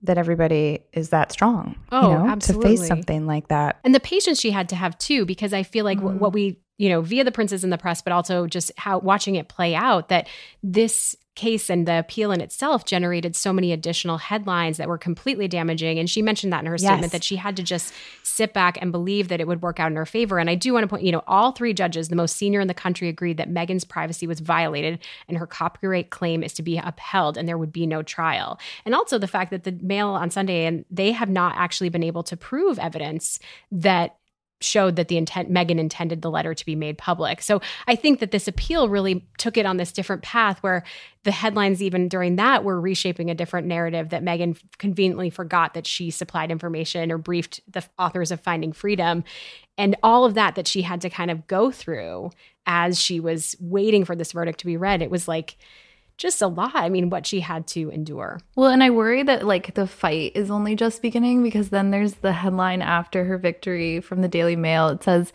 that 0.02 0.16
everybody 0.16 0.80
is 0.92 1.08
that 1.10 1.32
strong 1.32 1.74
oh 1.90 2.10
you 2.10 2.18
know, 2.18 2.26
absolutely. 2.28 2.76
to 2.76 2.76
face 2.78 2.88
something 2.88 3.26
like 3.26 3.48
that 3.48 3.78
and 3.84 3.94
the 3.94 4.00
patience 4.00 4.40
she 4.40 4.50
had 4.50 4.68
to 4.68 4.76
have 4.76 4.96
too 4.98 5.24
because 5.24 5.52
i 5.52 5.62
feel 5.62 5.84
like 5.84 5.98
mm-hmm. 5.98 6.18
what 6.18 6.32
we 6.32 6.58
you 6.78 6.88
know 6.88 7.02
via 7.02 7.24
the 7.24 7.32
princes 7.32 7.62
in 7.62 7.70
the 7.70 7.78
press 7.78 8.00
but 8.00 8.12
also 8.12 8.46
just 8.46 8.72
how 8.76 8.98
watching 8.98 9.36
it 9.36 9.48
play 9.48 9.74
out 9.74 10.08
that 10.08 10.28
this 10.62 11.16
case 11.38 11.70
and 11.70 11.86
the 11.86 12.00
appeal 12.00 12.32
in 12.32 12.40
itself 12.40 12.84
generated 12.84 13.36
so 13.36 13.52
many 13.52 13.72
additional 13.72 14.18
headlines 14.18 14.76
that 14.76 14.88
were 14.88 14.98
completely 14.98 15.46
damaging. 15.46 15.96
And 15.96 16.10
she 16.10 16.20
mentioned 16.20 16.52
that 16.52 16.60
in 16.60 16.66
her 16.66 16.72
yes. 16.72 16.82
statement 16.82 17.12
that 17.12 17.22
she 17.22 17.36
had 17.36 17.56
to 17.56 17.62
just 17.62 17.94
sit 18.24 18.52
back 18.52 18.76
and 18.80 18.90
believe 18.90 19.28
that 19.28 19.40
it 19.40 19.46
would 19.46 19.62
work 19.62 19.78
out 19.78 19.92
in 19.92 19.96
her 19.96 20.04
favor. 20.04 20.40
And 20.40 20.50
I 20.50 20.56
do 20.56 20.72
want 20.72 20.82
to 20.82 20.88
point, 20.88 21.04
you 21.04 21.12
know, 21.12 21.22
all 21.28 21.52
three 21.52 21.72
judges, 21.72 22.08
the 22.08 22.16
most 22.16 22.34
senior 22.34 22.60
in 22.60 22.66
the 22.66 22.74
country, 22.74 23.08
agreed 23.08 23.36
that 23.36 23.48
Meghan's 23.48 23.84
privacy 23.84 24.26
was 24.26 24.40
violated 24.40 24.98
and 25.28 25.38
her 25.38 25.46
copyright 25.46 26.10
claim 26.10 26.42
is 26.42 26.52
to 26.54 26.62
be 26.62 26.76
upheld 26.76 27.38
and 27.38 27.48
there 27.48 27.56
would 27.56 27.72
be 27.72 27.86
no 27.86 28.02
trial. 28.02 28.58
And 28.84 28.92
also 28.92 29.16
the 29.16 29.28
fact 29.28 29.52
that 29.52 29.62
the 29.62 29.78
Mail 29.80 30.08
on 30.08 30.30
Sunday 30.30 30.66
and 30.66 30.84
they 30.90 31.12
have 31.12 31.30
not 31.30 31.54
actually 31.56 31.88
been 31.88 32.02
able 32.02 32.24
to 32.24 32.36
prove 32.36 32.80
evidence 32.80 33.38
that 33.70 34.16
showed 34.60 34.96
that 34.96 35.08
the 35.08 35.16
intent 35.16 35.50
Meghan 35.50 35.78
intended 35.78 36.22
the 36.22 36.30
letter 36.30 36.54
to 36.54 36.66
be 36.66 36.74
made 36.74 36.98
public. 36.98 37.42
So 37.42 37.60
I 37.86 37.94
think 37.94 38.20
that 38.20 38.30
this 38.30 38.48
appeal 38.48 38.88
really 38.88 39.26
took 39.38 39.56
it 39.56 39.66
on 39.66 39.76
this 39.76 39.92
different 39.92 40.22
path 40.22 40.58
where 40.62 40.84
the 41.24 41.30
headlines 41.30 41.82
even 41.82 42.08
during 42.08 42.36
that 42.36 42.64
were 42.64 42.80
reshaping 42.80 43.30
a 43.30 43.34
different 43.34 43.66
narrative 43.66 44.08
that 44.10 44.24
Meghan 44.24 44.60
conveniently 44.78 45.30
forgot 45.30 45.74
that 45.74 45.86
she 45.86 46.10
supplied 46.10 46.50
information 46.50 47.12
or 47.12 47.18
briefed 47.18 47.60
the 47.70 47.84
authors 47.98 48.30
of 48.30 48.40
Finding 48.40 48.72
Freedom 48.72 49.24
and 49.76 49.96
all 50.02 50.24
of 50.24 50.34
that 50.34 50.56
that 50.56 50.66
she 50.66 50.82
had 50.82 51.00
to 51.02 51.10
kind 51.10 51.30
of 51.30 51.46
go 51.46 51.70
through 51.70 52.30
as 52.66 53.00
she 53.00 53.20
was 53.20 53.56
waiting 53.60 54.04
for 54.04 54.16
this 54.16 54.32
verdict 54.32 54.60
to 54.60 54.66
be 54.66 54.76
read. 54.76 55.02
It 55.02 55.10
was 55.10 55.28
like 55.28 55.56
just 56.18 56.42
a 56.42 56.48
lot. 56.48 56.74
I 56.74 56.88
mean, 56.88 57.08
what 57.08 57.26
she 57.26 57.40
had 57.40 57.66
to 57.68 57.90
endure. 57.90 58.40
Well, 58.56 58.70
and 58.70 58.82
I 58.82 58.90
worry 58.90 59.22
that 59.22 59.46
like 59.46 59.74
the 59.74 59.86
fight 59.86 60.32
is 60.34 60.50
only 60.50 60.74
just 60.74 61.00
beginning 61.00 61.42
because 61.42 61.70
then 61.70 61.90
there's 61.90 62.14
the 62.14 62.32
headline 62.32 62.82
after 62.82 63.24
her 63.24 63.38
victory 63.38 64.00
from 64.00 64.20
the 64.20 64.28
Daily 64.28 64.56
Mail. 64.56 64.88
It 64.88 65.04
says, 65.04 65.32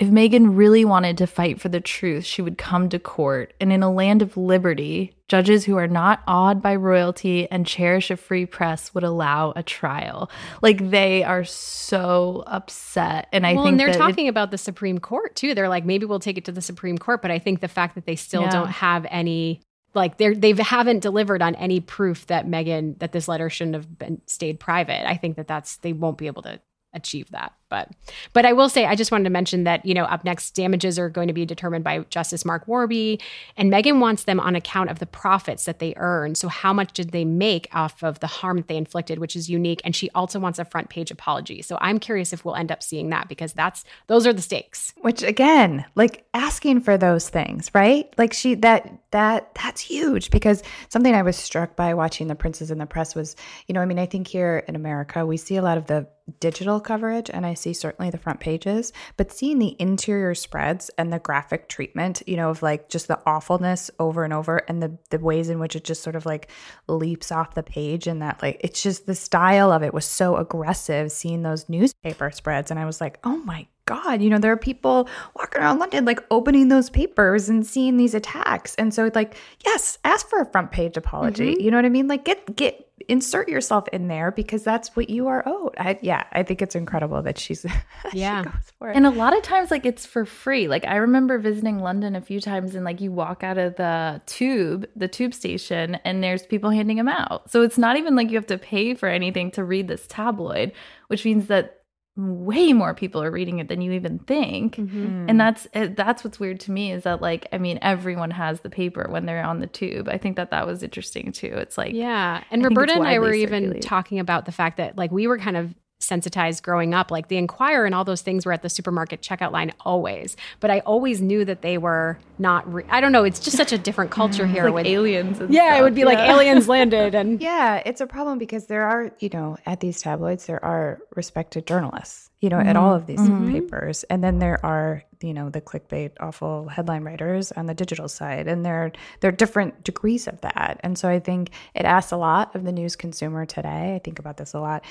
if 0.00 0.08
Meghan 0.08 0.56
really 0.56 0.84
wanted 0.84 1.18
to 1.18 1.26
fight 1.28 1.60
for 1.60 1.68
the 1.68 1.80
truth, 1.80 2.24
she 2.24 2.42
would 2.42 2.58
come 2.58 2.88
to 2.88 2.98
court. 2.98 3.54
And 3.60 3.72
in 3.72 3.84
a 3.84 3.92
land 3.92 4.22
of 4.22 4.36
liberty, 4.36 5.14
judges 5.28 5.64
who 5.64 5.76
are 5.76 5.86
not 5.86 6.20
awed 6.26 6.60
by 6.60 6.74
royalty 6.74 7.48
and 7.48 7.64
cherish 7.64 8.10
a 8.10 8.16
free 8.16 8.44
press 8.44 8.92
would 8.92 9.04
allow 9.04 9.52
a 9.54 9.62
trial. 9.62 10.32
Like 10.62 10.90
they 10.90 11.22
are 11.22 11.44
so 11.44 12.42
upset. 12.48 13.28
And 13.32 13.46
I 13.46 13.54
well, 13.54 13.64
think 13.64 13.74
and 13.74 13.80
they're 13.80 13.94
talking 13.94 14.26
it, 14.26 14.30
about 14.30 14.50
the 14.50 14.58
Supreme 14.58 14.98
Court 14.98 15.36
too. 15.36 15.54
They're 15.54 15.68
like, 15.68 15.84
maybe 15.84 16.06
we'll 16.06 16.18
take 16.18 16.38
it 16.38 16.44
to 16.46 16.52
the 16.52 16.60
Supreme 16.60 16.98
Court. 16.98 17.22
But 17.22 17.30
I 17.30 17.38
think 17.38 17.60
the 17.60 17.68
fact 17.68 17.94
that 17.94 18.04
they 18.04 18.16
still 18.16 18.42
yeah. 18.42 18.50
don't 18.50 18.70
have 18.70 19.06
any 19.08 19.60
like 19.94 20.18
they 20.18 20.34
they 20.34 20.52
haven't 20.52 21.00
delivered 21.00 21.42
on 21.42 21.54
any 21.54 21.80
proof 21.80 22.26
that 22.26 22.46
Meghan 22.46 22.98
that 22.98 23.12
this 23.12 23.28
letter 23.28 23.48
shouldn't 23.50 23.76
have 23.76 23.98
been 23.98 24.20
stayed 24.26 24.60
private. 24.60 25.08
I 25.08 25.16
think 25.16 25.36
that 25.36 25.48
that's 25.48 25.76
they 25.78 25.92
won't 25.92 26.18
be 26.18 26.26
able 26.26 26.42
to 26.42 26.60
achieve 26.92 27.30
that. 27.30 27.52
But 27.74 27.90
but 28.32 28.46
I 28.46 28.52
will 28.52 28.68
say 28.68 28.86
I 28.86 28.94
just 28.94 29.10
wanted 29.10 29.24
to 29.24 29.30
mention 29.30 29.64
that 29.64 29.84
you 29.84 29.94
know 29.94 30.04
up 30.04 30.24
next 30.24 30.52
damages 30.52 30.96
are 30.96 31.08
going 31.08 31.26
to 31.26 31.34
be 31.34 31.44
determined 31.44 31.82
by 31.82 31.98
Justice 32.08 32.44
Mark 32.44 32.68
Warby, 32.68 33.18
and 33.56 33.72
Meghan 33.72 33.98
wants 33.98 34.24
them 34.24 34.38
on 34.38 34.54
account 34.54 34.90
of 34.90 35.00
the 35.00 35.06
profits 35.06 35.64
that 35.64 35.80
they 35.80 35.92
earn. 35.96 36.36
So 36.36 36.46
how 36.46 36.72
much 36.72 36.92
did 36.92 37.10
they 37.10 37.24
make 37.24 37.68
off 37.72 38.04
of 38.04 38.20
the 38.20 38.28
harm 38.28 38.58
that 38.58 38.68
they 38.68 38.76
inflicted, 38.76 39.18
which 39.18 39.34
is 39.34 39.50
unique, 39.50 39.80
and 39.84 39.96
she 39.96 40.08
also 40.10 40.38
wants 40.38 40.60
a 40.60 40.64
front 40.64 40.88
page 40.88 41.10
apology. 41.10 41.62
So 41.62 41.76
I'm 41.80 41.98
curious 41.98 42.32
if 42.32 42.44
we'll 42.44 42.54
end 42.54 42.70
up 42.70 42.80
seeing 42.80 43.10
that 43.10 43.28
because 43.28 43.52
that's 43.52 43.84
those 44.06 44.24
are 44.24 44.32
the 44.32 44.40
stakes. 44.40 44.92
Which 45.00 45.24
again, 45.24 45.84
like 45.96 46.24
asking 46.32 46.82
for 46.82 46.96
those 46.96 47.28
things, 47.28 47.72
right? 47.74 48.14
Like 48.16 48.32
she 48.32 48.54
that 48.56 48.98
that 49.10 49.52
that's 49.56 49.80
huge 49.80 50.30
because 50.30 50.62
something 50.90 51.12
I 51.12 51.22
was 51.22 51.36
struck 51.36 51.74
by 51.74 51.94
watching 51.94 52.28
the 52.28 52.34
Princes 52.36 52.70
in 52.70 52.78
the 52.78 52.86
Press 52.86 53.16
was, 53.16 53.34
you 53.66 53.72
know, 53.72 53.80
I 53.80 53.86
mean, 53.86 53.98
I 53.98 54.06
think 54.06 54.28
here 54.28 54.62
in 54.68 54.76
America 54.76 55.26
we 55.26 55.36
see 55.36 55.56
a 55.56 55.62
lot 55.62 55.76
of 55.76 55.86
the 55.86 56.06
digital 56.40 56.80
coverage 56.80 57.30
and 57.30 57.44
I 57.44 57.54
see 57.64 57.72
certainly 57.72 58.10
the 58.10 58.18
front 58.18 58.40
pages, 58.40 58.92
but 59.16 59.32
seeing 59.32 59.58
the 59.58 59.76
interior 59.78 60.34
spreads 60.34 60.90
and 60.98 61.12
the 61.12 61.18
graphic 61.18 61.68
treatment, 61.68 62.22
you 62.26 62.36
know, 62.36 62.50
of 62.50 62.62
like 62.62 62.88
just 62.88 63.08
the 63.08 63.20
awfulness 63.26 63.90
over 63.98 64.24
and 64.24 64.32
over 64.32 64.58
and 64.68 64.82
the 64.82 64.96
the 65.10 65.18
ways 65.18 65.48
in 65.48 65.58
which 65.58 65.74
it 65.74 65.84
just 65.84 66.02
sort 66.02 66.16
of 66.16 66.26
like 66.26 66.48
leaps 66.86 67.32
off 67.32 67.54
the 67.54 67.62
page 67.62 68.06
and 68.06 68.22
that 68.22 68.40
like 68.42 68.60
it's 68.60 68.82
just 68.82 69.06
the 69.06 69.14
style 69.14 69.72
of 69.72 69.82
it 69.82 69.94
was 69.94 70.04
so 70.04 70.36
aggressive 70.36 71.10
seeing 71.10 71.42
those 71.42 71.68
newspaper 71.68 72.30
spreads 72.30 72.70
and 72.70 72.78
I 72.78 72.84
was 72.84 73.00
like, 73.00 73.18
"Oh 73.24 73.36
my 73.38 73.66
God, 73.86 74.22
you 74.22 74.30
know, 74.30 74.38
there 74.38 74.52
are 74.52 74.56
people 74.56 75.08
walking 75.36 75.60
around 75.60 75.78
London 75.78 76.04
like 76.04 76.20
opening 76.30 76.68
those 76.68 76.88
papers 76.88 77.48
and 77.48 77.66
seeing 77.66 77.96
these 77.96 78.14
attacks. 78.14 78.74
And 78.76 78.94
so 78.94 79.04
it's 79.04 79.14
like, 79.14 79.36
yes, 79.64 79.98
ask 80.04 80.28
for 80.28 80.40
a 80.40 80.46
front 80.46 80.70
page 80.70 80.96
apology. 80.96 81.52
Mm-hmm. 81.52 81.60
You 81.60 81.70
know 81.70 81.76
what 81.76 81.84
I 81.84 81.90
mean? 81.90 82.08
Like 82.08 82.24
get 82.24 82.56
get 82.56 82.88
insert 83.08 83.48
yourself 83.48 83.88
in 83.88 84.08
there 84.08 84.30
because 84.30 84.62
that's 84.62 84.94
what 84.96 85.10
you 85.10 85.28
are 85.28 85.42
owed. 85.46 85.74
I, 85.78 85.98
yeah, 86.02 86.24
I 86.32 86.42
think 86.42 86.62
it's 86.62 86.74
incredible 86.74 87.22
that 87.22 87.38
she's 87.38 87.64
yeah. 88.12 88.42
She 88.42 88.50
and 88.82 89.06
a 89.06 89.10
lot 89.10 89.36
of 89.36 89.42
times 89.42 89.70
like 89.70 89.86
it's 89.86 90.06
for 90.06 90.24
free. 90.24 90.68
Like 90.68 90.86
I 90.86 90.96
remember 90.96 91.38
visiting 91.38 91.78
London 91.78 92.16
a 92.16 92.20
few 92.20 92.40
times 92.40 92.74
and 92.74 92.84
like 92.84 93.00
you 93.00 93.12
walk 93.12 93.42
out 93.42 93.58
of 93.58 93.76
the 93.76 94.20
tube, 94.26 94.86
the 94.96 95.08
tube 95.08 95.34
station 95.34 95.96
and 96.04 96.22
there's 96.22 96.44
people 96.44 96.70
handing 96.70 96.96
them 96.96 97.08
out. 97.08 97.50
So 97.50 97.62
it's 97.62 97.78
not 97.78 97.96
even 97.96 98.16
like 98.16 98.30
you 98.30 98.36
have 98.36 98.46
to 98.48 98.58
pay 98.58 98.94
for 98.94 99.08
anything 99.08 99.50
to 99.52 99.64
read 99.64 99.88
this 99.88 100.06
tabloid, 100.08 100.72
which 101.08 101.24
means 101.24 101.46
that 101.46 101.83
way 102.16 102.72
more 102.72 102.94
people 102.94 103.20
are 103.20 103.30
reading 103.30 103.58
it 103.58 103.66
than 103.66 103.80
you 103.80 103.90
even 103.90 104.20
think 104.20 104.76
mm-hmm. 104.76 105.26
and 105.28 105.40
that's 105.40 105.66
eh, 105.74 105.88
that's 105.96 106.22
what's 106.22 106.38
weird 106.38 106.60
to 106.60 106.70
me 106.70 106.92
is 106.92 107.02
that 107.02 107.20
like 107.20 107.48
i 107.52 107.58
mean 107.58 107.76
everyone 107.82 108.30
has 108.30 108.60
the 108.60 108.70
paper 108.70 109.08
when 109.10 109.26
they're 109.26 109.42
on 109.42 109.58
the 109.58 109.66
tube 109.66 110.08
i 110.08 110.16
think 110.16 110.36
that 110.36 110.52
that 110.52 110.64
was 110.64 110.84
interesting 110.84 111.32
too 111.32 111.52
it's 111.56 111.76
like 111.76 111.92
yeah 111.92 112.44
and 112.52 112.62
I 112.62 112.68
roberta 112.68 112.94
and 112.94 113.04
i 113.04 113.18
were 113.18 113.32
circulated. 113.32 113.68
even 113.68 113.80
talking 113.80 114.20
about 114.20 114.46
the 114.46 114.52
fact 114.52 114.76
that 114.76 114.96
like 114.96 115.10
we 115.10 115.26
were 115.26 115.38
kind 115.38 115.56
of 115.56 115.74
sensitized 116.00 116.62
growing 116.62 116.92
up. 116.94 117.10
Like 117.10 117.28
the 117.28 117.36
Enquirer 117.38 117.86
and 117.86 117.94
all 117.94 118.04
those 118.04 118.22
things 118.22 118.44
were 118.44 118.52
at 118.52 118.62
the 118.62 118.68
supermarket 118.68 119.22
checkout 119.22 119.52
line 119.52 119.72
always, 119.80 120.36
but 120.60 120.70
I 120.70 120.80
always 120.80 121.20
knew 121.22 121.44
that 121.44 121.62
they 121.62 121.78
were 121.78 122.18
not. 122.38 122.70
Re- 122.72 122.84
I 122.90 123.00
don't 123.00 123.12
know. 123.12 123.24
It's 123.24 123.40
just 123.40 123.56
such 123.56 123.72
a 123.72 123.78
different 123.78 124.10
culture 124.10 124.46
here 124.46 124.64
like 124.66 124.74
with 124.74 124.86
aliens. 124.86 125.38
yeah, 125.48 125.70
stuff. 125.70 125.78
it 125.78 125.82
would 125.82 125.94
be 125.94 126.00
yeah. 126.02 126.06
like 126.06 126.18
aliens 126.18 126.68
landed 126.74 127.14
and 127.14 127.40
Yeah, 127.40 127.82
it's 127.86 128.00
a 128.00 128.06
problem 128.06 128.38
because 128.38 128.66
there 128.66 128.84
are, 128.84 129.10
you 129.20 129.30
know, 129.32 129.56
at 129.66 129.80
these 129.80 130.00
tabloids, 130.02 130.46
there 130.46 130.62
are 130.64 131.00
respected 131.14 131.66
journalists, 131.66 132.30
you 132.40 132.48
know, 132.50 132.58
at 132.60 132.76
all 132.76 132.94
of 132.94 133.06
these 133.06 133.20
Mm-hmm. 133.20 133.52
papers. 133.52 134.04
And 134.04 134.22
then 134.22 134.38
there 134.40 134.64
are, 134.66 135.02
you 135.22 135.32
know, 135.32 135.48
the 135.48 135.60
clickbait, 135.62 136.10
awful 136.20 136.68
headline 136.68 137.04
writers 137.04 137.52
on 137.52 137.64
the 137.66 137.74
digital 137.74 138.08
side. 138.08 138.46
And 138.48 138.64
there, 138.66 138.92
there 139.20 139.28
are 139.30 139.32
different 139.32 139.82
degrees 139.84 140.26
of 140.28 140.40
that. 140.42 140.80
And 140.82 140.98
so 140.98 141.08
I 141.08 141.20
think 141.20 141.50
it 141.74 141.86
asks 141.86 142.12
a 142.12 142.16
lot 142.18 142.54
of 142.54 142.64
the 142.64 142.72
news 142.72 142.96
consumer 142.96 143.46
today. 143.46 143.94
I 143.94 144.00
think 144.04 144.18
about 144.18 144.36
this 144.36 144.52
a 144.52 144.60
lot 144.60 144.84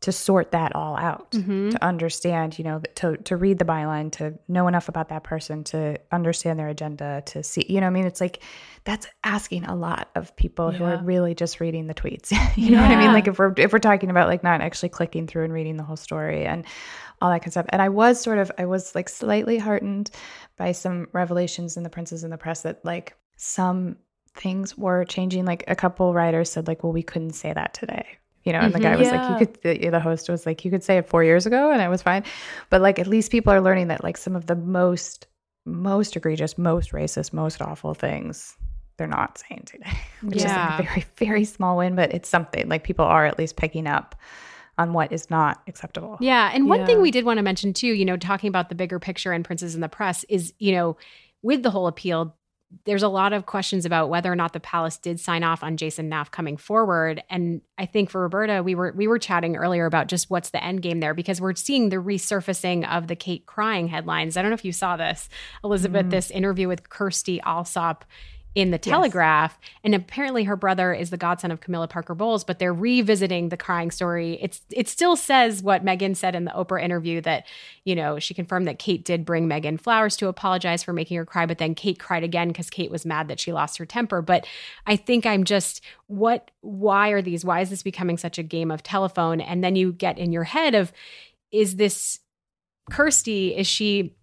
to 0.00 0.12
sort 0.12 0.52
that 0.52 0.74
all 0.74 0.96
out, 0.96 1.30
mm-hmm. 1.32 1.70
to 1.70 1.84
understand, 1.84 2.58
you 2.58 2.64
know, 2.64 2.80
to 2.94 3.18
to 3.18 3.36
read 3.36 3.58
the 3.58 3.64
byline, 3.64 4.10
to 4.12 4.38
know 4.48 4.66
enough 4.66 4.88
about 4.88 5.10
that 5.10 5.24
person, 5.24 5.62
to 5.64 5.98
understand 6.10 6.58
their 6.58 6.68
agenda, 6.68 7.22
to 7.26 7.42
see, 7.42 7.66
you 7.68 7.80
know, 7.80 7.86
I 7.86 7.90
mean, 7.90 8.06
it's 8.06 8.20
like 8.20 8.42
that's 8.84 9.06
asking 9.24 9.64
a 9.64 9.76
lot 9.76 10.08
of 10.14 10.34
people 10.36 10.70
who 10.70 10.84
are 10.84 11.02
really 11.02 11.34
just 11.34 11.60
reading 11.60 11.86
the 11.86 11.94
tweets. 11.94 12.32
you 12.56 12.70
know 12.70 12.80
what 12.80 12.90
I 12.90 12.96
mean? 12.96 13.12
Like 13.12 13.28
if 13.28 13.38
we're 13.38 13.52
if 13.58 13.72
we're 13.72 13.78
talking 13.78 14.10
about 14.10 14.28
like 14.28 14.42
not 14.42 14.62
actually 14.62 14.88
clicking 14.88 15.26
through 15.26 15.44
and 15.44 15.52
reading 15.52 15.76
the 15.76 15.82
whole 15.82 15.96
story 15.96 16.46
and 16.46 16.64
all 17.20 17.30
that 17.30 17.40
kind 17.40 17.48
of 17.48 17.52
stuff. 17.52 17.66
And 17.68 17.82
I 17.82 17.90
was 17.90 18.20
sort 18.20 18.38
of 18.38 18.50
I 18.56 18.64
was 18.64 18.94
like 18.94 19.08
slightly 19.08 19.58
heartened 19.58 20.10
by 20.56 20.72
some 20.72 21.08
revelations 21.12 21.76
in 21.76 21.82
the 21.82 21.90
Princes 21.90 22.24
in 22.24 22.30
the 22.30 22.38
Press 22.38 22.62
that 22.62 22.82
like 22.84 23.14
some 23.36 23.96
things 24.34 24.78
were 24.78 25.04
changing. 25.04 25.44
Like 25.44 25.64
a 25.68 25.76
couple 25.76 26.14
writers 26.14 26.50
said, 26.50 26.66
like, 26.66 26.82
well, 26.82 26.92
we 26.92 27.02
couldn't 27.02 27.32
say 27.32 27.52
that 27.52 27.74
today. 27.74 28.06
You 28.44 28.52
know, 28.54 28.60
and 28.60 28.72
the 28.72 28.80
guy 28.80 28.92
mm-hmm. 28.92 29.00
was 29.00 29.10
like, 29.10 29.30
you 29.30 29.46
could, 29.46 29.62
the, 29.62 29.88
the 29.90 30.00
host 30.00 30.28
was 30.28 30.46
like, 30.46 30.64
you 30.64 30.70
could 30.70 30.82
say 30.82 30.96
it 30.96 31.08
four 31.08 31.22
years 31.22 31.44
ago 31.44 31.70
and 31.70 31.82
it 31.82 31.88
was 31.88 32.00
fine. 32.00 32.24
But 32.70 32.80
like, 32.80 32.98
at 32.98 33.06
least 33.06 33.30
people 33.30 33.52
are 33.52 33.60
learning 33.60 33.88
that 33.88 34.02
like 34.02 34.16
some 34.16 34.34
of 34.34 34.46
the 34.46 34.56
most, 34.56 35.26
most 35.66 36.16
egregious, 36.16 36.56
most 36.56 36.92
racist, 36.92 37.34
most 37.34 37.60
awful 37.60 37.92
things 37.92 38.56
they're 38.96 39.06
not 39.06 39.42
saying 39.48 39.64
today, 39.66 39.92
which 40.22 40.42
Yeah. 40.42 40.74
is 40.74 40.80
like 40.80 40.80
a 40.80 40.92
very, 40.92 41.06
very 41.16 41.44
small 41.44 41.76
win, 41.76 41.96
but 41.96 42.12
it's 42.14 42.28
something 42.28 42.68
like 42.68 42.84
people 42.84 43.04
are 43.04 43.26
at 43.26 43.38
least 43.38 43.56
picking 43.56 43.86
up 43.86 44.14
on 44.78 44.94
what 44.94 45.12
is 45.12 45.28
not 45.28 45.60
acceptable. 45.66 46.16
Yeah. 46.20 46.50
And 46.54 46.66
one 46.66 46.86
thing 46.86 47.02
we 47.02 47.10
did 47.10 47.26
want 47.26 47.36
to 47.36 47.42
mention 47.42 47.74
too, 47.74 47.88
you 47.88 48.06
know, 48.06 48.16
talking 48.16 48.48
about 48.48 48.70
the 48.70 48.74
bigger 48.74 48.98
picture 48.98 49.32
and 49.32 49.44
Princes 49.44 49.74
in 49.74 49.82
the 49.82 49.88
Press 49.90 50.24
is, 50.30 50.54
you 50.58 50.72
know, 50.72 50.96
with 51.42 51.62
the 51.62 51.70
whole 51.70 51.86
appeal, 51.86 52.34
there's 52.84 53.02
a 53.02 53.08
lot 53.08 53.32
of 53.32 53.46
questions 53.46 53.84
about 53.84 54.08
whether 54.08 54.30
or 54.30 54.36
not 54.36 54.52
the 54.52 54.60
palace 54.60 54.96
did 54.96 55.18
sign 55.18 55.42
off 55.42 55.62
on 55.64 55.76
Jason 55.76 56.08
Knauf 56.08 56.30
coming 56.30 56.56
forward. 56.56 57.22
And 57.28 57.62
I 57.76 57.86
think 57.86 58.10
for 58.10 58.20
Roberta, 58.20 58.62
we 58.62 58.74
were 58.74 58.92
we 58.96 59.08
were 59.08 59.18
chatting 59.18 59.56
earlier 59.56 59.86
about 59.86 60.06
just 60.06 60.30
what's 60.30 60.50
the 60.50 60.62
end 60.62 60.82
game 60.82 61.00
there 61.00 61.14
because 61.14 61.40
we're 61.40 61.54
seeing 61.54 61.88
the 61.88 61.96
resurfacing 61.96 62.88
of 62.88 63.08
the 63.08 63.16
Kate 63.16 63.46
crying 63.46 63.88
headlines. 63.88 64.36
I 64.36 64.42
don't 64.42 64.50
know 64.50 64.54
if 64.54 64.64
you 64.64 64.72
saw 64.72 64.96
this, 64.96 65.28
Elizabeth, 65.64 66.02
mm-hmm. 66.02 66.10
this 66.10 66.30
interview 66.30 66.68
with 66.68 66.88
Kirstie 66.88 67.40
Allsopp 67.42 68.02
in 68.54 68.72
the 68.72 68.78
Telegraph. 68.78 69.58
And 69.84 69.94
apparently 69.94 70.44
her 70.44 70.56
brother 70.56 70.92
is 70.92 71.10
the 71.10 71.16
godson 71.16 71.52
of 71.52 71.60
Camilla 71.60 71.86
Parker 71.86 72.14
Bowles, 72.14 72.42
but 72.42 72.58
they're 72.58 72.74
revisiting 72.74 73.48
the 73.48 73.56
crying 73.56 73.90
story. 73.90 74.38
It's 74.42 74.62
it 74.70 74.88
still 74.88 75.14
says 75.14 75.62
what 75.62 75.84
Meghan 75.84 76.16
said 76.16 76.34
in 76.34 76.44
the 76.44 76.50
Oprah 76.50 76.82
interview 76.82 77.20
that, 77.20 77.46
you 77.84 77.94
know, 77.94 78.18
she 78.18 78.34
confirmed 78.34 78.66
that 78.66 78.80
Kate 78.80 79.04
did 79.04 79.24
bring 79.24 79.48
Meghan 79.48 79.80
flowers 79.80 80.16
to 80.16 80.28
apologize 80.28 80.82
for 80.82 80.92
making 80.92 81.16
her 81.16 81.24
cry, 81.24 81.46
but 81.46 81.58
then 81.58 81.74
Kate 81.74 81.98
cried 81.98 82.24
again 82.24 82.48
because 82.48 82.70
Kate 82.70 82.90
was 82.90 83.06
mad 83.06 83.28
that 83.28 83.38
she 83.38 83.52
lost 83.52 83.78
her 83.78 83.86
temper. 83.86 84.20
But 84.20 84.46
I 84.86 84.96
think 84.96 85.26
I'm 85.26 85.44
just 85.44 85.80
what 86.08 86.50
why 86.60 87.10
are 87.10 87.22
these 87.22 87.44
why 87.44 87.60
is 87.60 87.70
this 87.70 87.84
becoming 87.84 88.18
such 88.18 88.38
a 88.38 88.42
game 88.42 88.72
of 88.72 88.82
telephone? 88.82 89.40
And 89.40 89.62
then 89.62 89.76
you 89.76 89.92
get 89.92 90.18
in 90.18 90.32
your 90.32 90.44
head 90.44 90.74
of 90.74 90.92
is 91.52 91.76
this 91.76 92.20
Kirsty, 92.90 93.54
is 93.56 93.68
she 93.68 94.16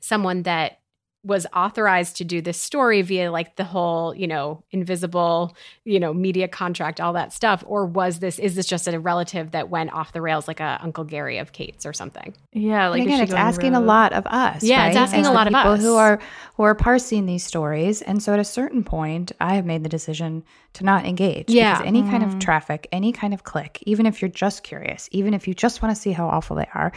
someone 0.00 0.42
that 0.44 0.80
was 1.24 1.46
authorized 1.54 2.16
to 2.16 2.24
do 2.24 2.40
this 2.40 2.60
story 2.60 3.02
via 3.02 3.30
like 3.30 3.56
the 3.56 3.64
whole, 3.64 4.14
you 4.14 4.26
know, 4.26 4.62
invisible, 4.70 5.56
you 5.84 5.98
know, 5.98 6.14
media 6.14 6.46
contract, 6.46 7.00
all 7.00 7.12
that 7.12 7.32
stuff? 7.32 7.64
Or 7.66 7.86
was 7.86 8.20
this, 8.20 8.38
is 8.38 8.54
this 8.54 8.66
just 8.66 8.86
a 8.86 8.98
relative 8.98 9.50
that 9.50 9.68
went 9.68 9.92
off 9.92 10.12
the 10.12 10.22
rails 10.22 10.46
like 10.46 10.60
a 10.60 10.78
Uncle 10.80 11.04
Gary 11.04 11.38
of 11.38 11.52
Kate's 11.52 11.84
or 11.84 11.92
something? 11.92 12.34
Yeah, 12.52 12.88
like 12.88 13.00
and 13.00 13.08
again, 13.08 13.20
it's 13.22 13.32
going 13.32 13.42
asking 13.42 13.74
a 13.74 13.80
lot 13.80 14.12
of 14.12 14.26
us. 14.26 14.62
Yeah, 14.62 14.86
it's 14.86 14.96
asking 14.96 15.20
As 15.20 15.26
a 15.26 15.30
the 15.30 15.34
lot 15.34 15.46
of 15.48 15.52
people 15.52 15.72
us. 15.72 15.80
who 15.80 15.96
are 15.96 16.20
who 16.56 16.62
are 16.62 16.74
parsing 16.74 17.26
these 17.26 17.44
stories. 17.44 18.00
And 18.02 18.22
so, 18.22 18.32
at 18.32 18.38
a 18.38 18.44
certain 18.44 18.82
point, 18.84 19.32
I 19.40 19.54
have 19.54 19.66
made 19.66 19.82
the 19.84 19.88
decision 19.88 20.44
to 20.74 20.84
not 20.84 21.04
engage. 21.04 21.50
Yeah. 21.50 21.74
because 21.74 21.86
any 21.86 22.02
kind 22.02 22.22
of 22.22 22.38
traffic, 22.38 22.88
any 22.92 23.12
kind 23.12 23.34
of 23.34 23.44
click, 23.44 23.82
even 23.82 24.06
if 24.06 24.22
you're 24.22 24.30
just 24.30 24.62
curious, 24.62 25.08
even 25.12 25.34
if 25.34 25.48
you 25.48 25.54
just 25.54 25.82
want 25.82 25.94
to 25.94 26.00
see 26.00 26.12
how 26.12 26.28
awful 26.28 26.56
they 26.56 26.68
are, 26.74 26.92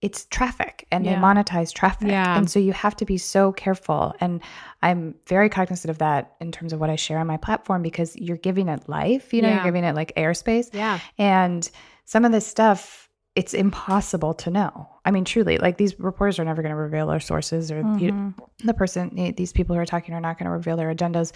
it's 0.00 0.26
traffic, 0.26 0.86
and 0.92 1.04
they 1.04 1.14
monetize 1.14 1.72
traffic. 1.72 2.08
Yeah. 2.08 2.36
and 2.38 2.48
so 2.48 2.60
you 2.60 2.72
have 2.72 2.94
to 2.96 3.04
be 3.04 3.18
so 3.18 3.52
careful. 3.52 4.14
And 4.20 4.40
I'm 4.80 5.16
very 5.26 5.48
cognizant 5.48 5.90
of 5.90 5.98
that 5.98 6.36
in 6.40 6.52
terms 6.52 6.72
of 6.72 6.78
what 6.78 6.88
I 6.88 6.96
share 6.96 7.18
on 7.18 7.26
my 7.26 7.36
platform 7.36 7.82
because 7.82 8.14
you're 8.16 8.36
giving 8.36 8.68
it 8.68 8.88
life. 8.88 9.34
You 9.34 9.42
know, 9.42 9.48
Yeah. 9.48 9.56
you're 9.56 9.64
giving 9.64 9.84
it 9.84 9.96
like 9.96 10.12
airspace. 10.16 10.72
Yeah. 10.72 11.00
And 11.18 11.68
some 12.04 12.24
of 12.24 12.30
this 12.30 12.46
stuff, 12.46 13.08
it's 13.34 13.54
impossible 13.54 14.34
to 14.34 14.50
know. 14.50 14.88
I 15.04 15.10
mean, 15.10 15.24
truly, 15.24 15.58
like 15.58 15.78
these 15.78 15.98
reporters 15.98 16.38
are 16.38 16.44
never 16.44 16.62
going 16.62 16.70
to 16.70 16.76
reveal 16.76 17.08
their 17.08 17.20
sources, 17.20 17.72
or 17.72 17.78
you, 17.78 18.12
mm-hmm. 18.12 18.66
the 18.66 18.74
person, 18.74 19.34
these 19.36 19.52
people 19.52 19.74
who 19.74 19.82
are 19.82 19.86
talking 19.86 20.14
are 20.14 20.20
not 20.20 20.38
going 20.38 20.46
to 20.46 20.52
reveal 20.52 20.76
their 20.76 20.94
agendas. 20.94 21.32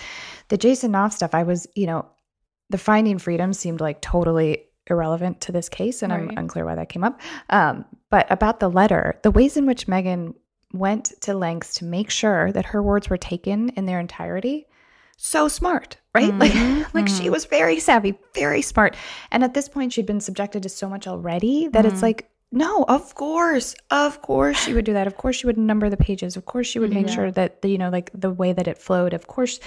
The 0.49 0.57
Jason 0.57 0.93
Knauf 0.93 1.13
stuff, 1.13 1.35
I 1.35 1.43
was, 1.43 1.67
you 1.75 1.87
know, 1.87 2.07
the 2.71 2.79
finding 2.79 3.19
freedom 3.19 3.53
seemed 3.53 3.81
like 3.81 4.01
totally 4.01 4.65
irrelevant 4.89 5.41
to 5.43 5.53
this 5.53 5.69
case, 5.69 6.03
and 6.03 6.13
I'm 6.13 6.31
unclear 6.37 6.65
why 6.65 6.75
that 6.75 6.89
came 6.89 7.05
up. 7.05 7.21
Um, 7.51 7.85
but 8.11 8.27
about 8.31 8.61
the 8.61 8.69
letter, 8.69 9.19
the 9.23 9.31
ways 9.31 9.57
in 9.57 9.67
which 9.67 9.87
Meghan 9.87 10.35
went 10.73 11.13
to 11.21 11.35
lengths 11.35 11.75
to 11.75 11.85
make 11.85 12.11
sure 12.11 12.51
that 12.53 12.67
her 12.67 12.83
words 12.83 13.09
were 13.09 13.17
taken 13.17 13.69
in 13.71 13.87
their 13.87 14.01
entirety 14.01 14.67
so 15.23 15.47
smart, 15.47 15.99
right? 16.15 16.35
Like 16.43 16.53
mm-hmm. 16.53 16.97
like 16.97 17.09
she 17.09 17.25
mm-hmm. 17.25 17.33
was 17.33 17.45
very 17.45 17.79
savvy, 17.79 18.19
very 18.35 18.63
smart. 18.63 18.97
And 19.31 19.45
at 19.45 19.55
this 19.55 19.69
point 19.69 19.93
she'd 19.93 20.07
been 20.07 20.21
subjected 20.21 20.63
to 20.65 20.69
so 20.69 20.89
much 20.89 21.07
already 21.07 21.69
that 21.69 21.87
it's 21.87 21.97
mm-hmm. 21.97 22.05
like 22.05 22.29
no, 22.55 22.85
of 22.87 23.15
course. 23.15 23.75
Of 23.91 24.21
course 24.21 24.59
she 24.59 24.75
would 24.75 24.85
do 24.85 24.93
that. 24.93 25.07
Of 25.07 25.17
course 25.17 25.37
she 25.37 25.47
would 25.47 25.57
number 25.57 25.89
the 25.89 25.97
pages. 25.97 26.37
Of 26.37 26.45
course 26.45 26.67
she 26.67 26.79
would 26.79 26.93
make 26.93 27.09
sure 27.09 27.31
that 27.31 27.63
the, 27.63 27.69
you 27.69 27.79
know 27.79 27.89
like 27.89 28.11
the 28.13 28.31
way 28.31 28.53
that 28.53 28.69
it 28.69 28.79
flowed. 28.79 29.15
Of 29.15 29.27
course 29.27 29.61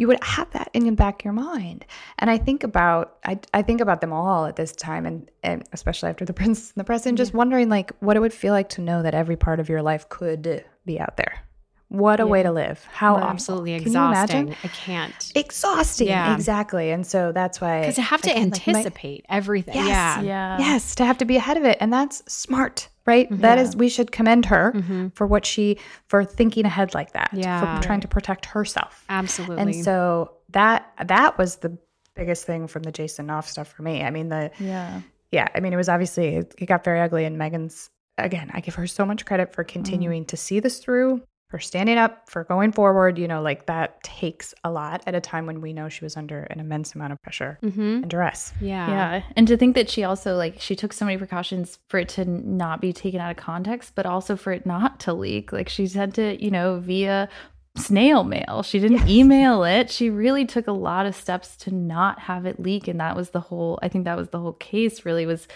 you 0.00 0.06
would 0.06 0.24
have 0.24 0.50
that 0.52 0.70
in 0.72 0.84
the 0.84 0.92
back 0.92 1.20
of 1.20 1.24
your 1.26 1.34
mind. 1.34 1.84
And 2.18 2.30
I 2.30 2.38
think 2.38 2.64
about 2.64 3.18
I, 3.22 3.38
I 3.52 3.60
think 3.60 3.82
about 3.82 4.00
them 4.00 4.14
all 4.14 4.46
at 4.46 4.56
this 4.56 4.72
time 4.72 5.04
and, 5.04 5.30
and 5.42 5.62
especially 5.74 6.08
after 6.08 6.24
the 6.24 6.32
Prince 6.32 6.72
and 6.72 6.80
the 6.80 6.84
Press 6.84 7.04
and 7.04 7.18
just 7.18 7.34
wondering 7.34 7.68
like 7.68 7.92
what 8.00 8.16
it 8.16 8.20
would 8.20 8.32
feel 8.32 8.54
like 8.54 8.70
to 8.70 8.80
know 8.80 9.02
that 9.02 9.14
every 9.14 9.36
part 9.36 9.60
of 9.60 9.68
your 9.68 9.82
life 9.82 10.08
could 10.08 10.64
be 10.86 10.98
out 10.98 11.18
there. 11.18 11.44
What 11.90 12.20
a 12.20 12.26
way 12.26 12.44
to 12.44 12.52
live. 12.52 12.86
How 12.92 13.16
awful. 13.16 13.28
Absolutely 13.28 13.80
Can 13.80 13.92
you 13.92 13.98
imagine? 13.98 14.48
exhausting. 14.48 14.70
I 14.70 14.72
can't. 14.72 15.32
exhausting. 15.34 16.06
Yeah. 16.06 16.34
Exactly. 16.36 16.92
And 16.92 17.04
so 17.04 17.32
that's 17.32 17.60
why 17.60 17.80
Because 17.80 17.98
I 17.98 18.02
have 18.02 18.22
to 18.22 18.30
again, 18.30 18.50
like, 18.50 18.64
my- 18.64 18.72
anticipate 18.74 19.26
everything. 19.28 19.74
Yes. 19.74 19.88
Yeah. 19.88 20.22
Yeah. 20.22 20.58
yes, 20.60 20.94
to 20.94 21.04
have 21.04 21.18
to 21.18 21.24
be 21.24 21.36
ahead 21.36 21.56
of 21.56 21.64
it. 21.64 21.78
And 21.80 21.92
that's 21.92 22.22
smart, 22.32 22.88
right? 23.06 23.28
Mm-hmm. 23.28 23.42
That 23.42 23.58
is 23.58 23.74
we 23.74 23.88
should 23.88 24.12
commend 24.12 24.46
her 24.46 24.72
mm-hmm. 24.72 25.08
for 25.08 25.26
what 25.26 25.44
she 25.44 25.78
for 26.06 26.24
thinking 26.24 26.64
ahead 26.64 26.94
like 26.94 27.12
that. 27.14 27.30
Yeah. 27.32 27.80
For 27.80 27.82
trying 27.82 28.02
to 28.02 28.08
protect 28.08 28.46
herself. 28.46 29.04
Absolutely. 29.08 29.60
And 29.60 29.74
so 29.84 30.30
that 30.50 30.92
that 31.04 31.38
was 31.38 31.56
the 31.56 31.76
biggest 32.14 32.46
thing 32.46 32.68
from 32.68 32.84
the 32.84 32.92
Jason 32.92 33.26
Knauf 33.26 33.46
stuff 33.46 33.66
for 33.66 33.82
me. 33.82 34.04
I 34.04 34.10
mean 34.10 34.28
the 34.28 34.52
Yeah. 34.60 35.00
yeah, 35.32 35.48
I 35.56 35.58
mean 35.58 35.72
it 35.72 35.76
was 35.76 35.88
obviously 35.88 36.36
it, 36.36 36.54
it 36.56 36.66
got 36.66 36.84
very 36.84 37.00
ugly 37.00 37.24
and 37.24 37.36
Meghan's 37.36 37.90
again, 38.24 38.50
I 38.52 38.60
give 38.60 38.74
her 38.76 38.86
so 38.86 39.04
much 39.04 39.24
credit 39.24 39.52
for 39.52 39.64
continuing 39.64 40.24
mm. 40.24 40.28
to 40.28 40.36
see 40.36 40.60
this 40.60 40.78
through, 40.78 41.22
for 41.50 41.58
standing 41.58 41.98
up, 41.98 42.30
for 42.30 42.44
going 42.44 42.70
forward, 42.70 43.18
you 43.18 43.26
know, 43.28 43.42
like 43.42 43.66
that 43.66 44.02
takes 44.04 44.54
a 44.62 44.70
lot 44.70 45.02
at 45.06 45.14
a 45.16 45.20
time 45.20 45.46
when 45.46 45.60
we 45.60 45.72
know 45.72 45.88
she 45.88 46.04
was 46.04 46.16
under 46.16 46.44
an 46.44 46.60
immense 46.60 46.94
amount 46.94 47.12
of 47.12 47.20
pressure 47.22 47.58
Mhm. 47.62 48.02
and 48.02 48.08
duress. 48.10 48.52
yeah. 48.60 48.88
Yeah. 48.88 49.22
And 49.36 49.48
to 49.48 49.56
think 49.56 49.74
that 49.74 49.90
she 49.90 50.04
also 50.04 50.36
like 50.36 50.60
she 50.60 50.76
took 50.76 50.92
so 50.92 51.04
many 51.04 51.18
precautions 51.18 51.78
for 51.88 51.98
it 51.98 52.08
to 52.10 52.24
not 52.24 52.80
be 52.80 52.92
taken 52.92 53.20
out 53.20 53.32
of 53.32 53.36
context, 53.36 53.94
but 53.96 54.06
also 54.06 54.36
for 54.36 54.52
it 54.52 54.64
not 54.64 55.00
to 55.00 55.12
leak. 55.12 55.52
Like 55.52 55.68
she 55.68 55.86
said 55.88 56.14
to, 56.14 56.42
you 56.42 56.50
know, 56.52 56.78
via 56.78 57.28
snail 57.76 58.24
mail. 58.24 58.62
She 58.64 58.78
didn't 58.78 59.08
email 59.08 59.64
it. 59.64 59.90
She 59.90 60.10
really 60.10 60.44
took 60.44 60.66
a 60.66 60.72
lot 60.72 61.06
of 61.06 61.14
steps 61.14 61.56
to 61.58 61.74
not 61.74 62.18
have 62.20 62.46
it 62.46 62.60
leak. 62.60 62.88
And 62.88 63.00
that 63.00 63.16
was 63.16 63.30
the 63.30 63.40
whole 63.40 63.78
I 63.82 63.88
think 63.88 64.04
that 64.04 64.16
was 64.16 64.28
the 64.30 64.38
whole 64.40 64.54
case 64.54 65.04
really 65.04 65.26
was 65.26 65.46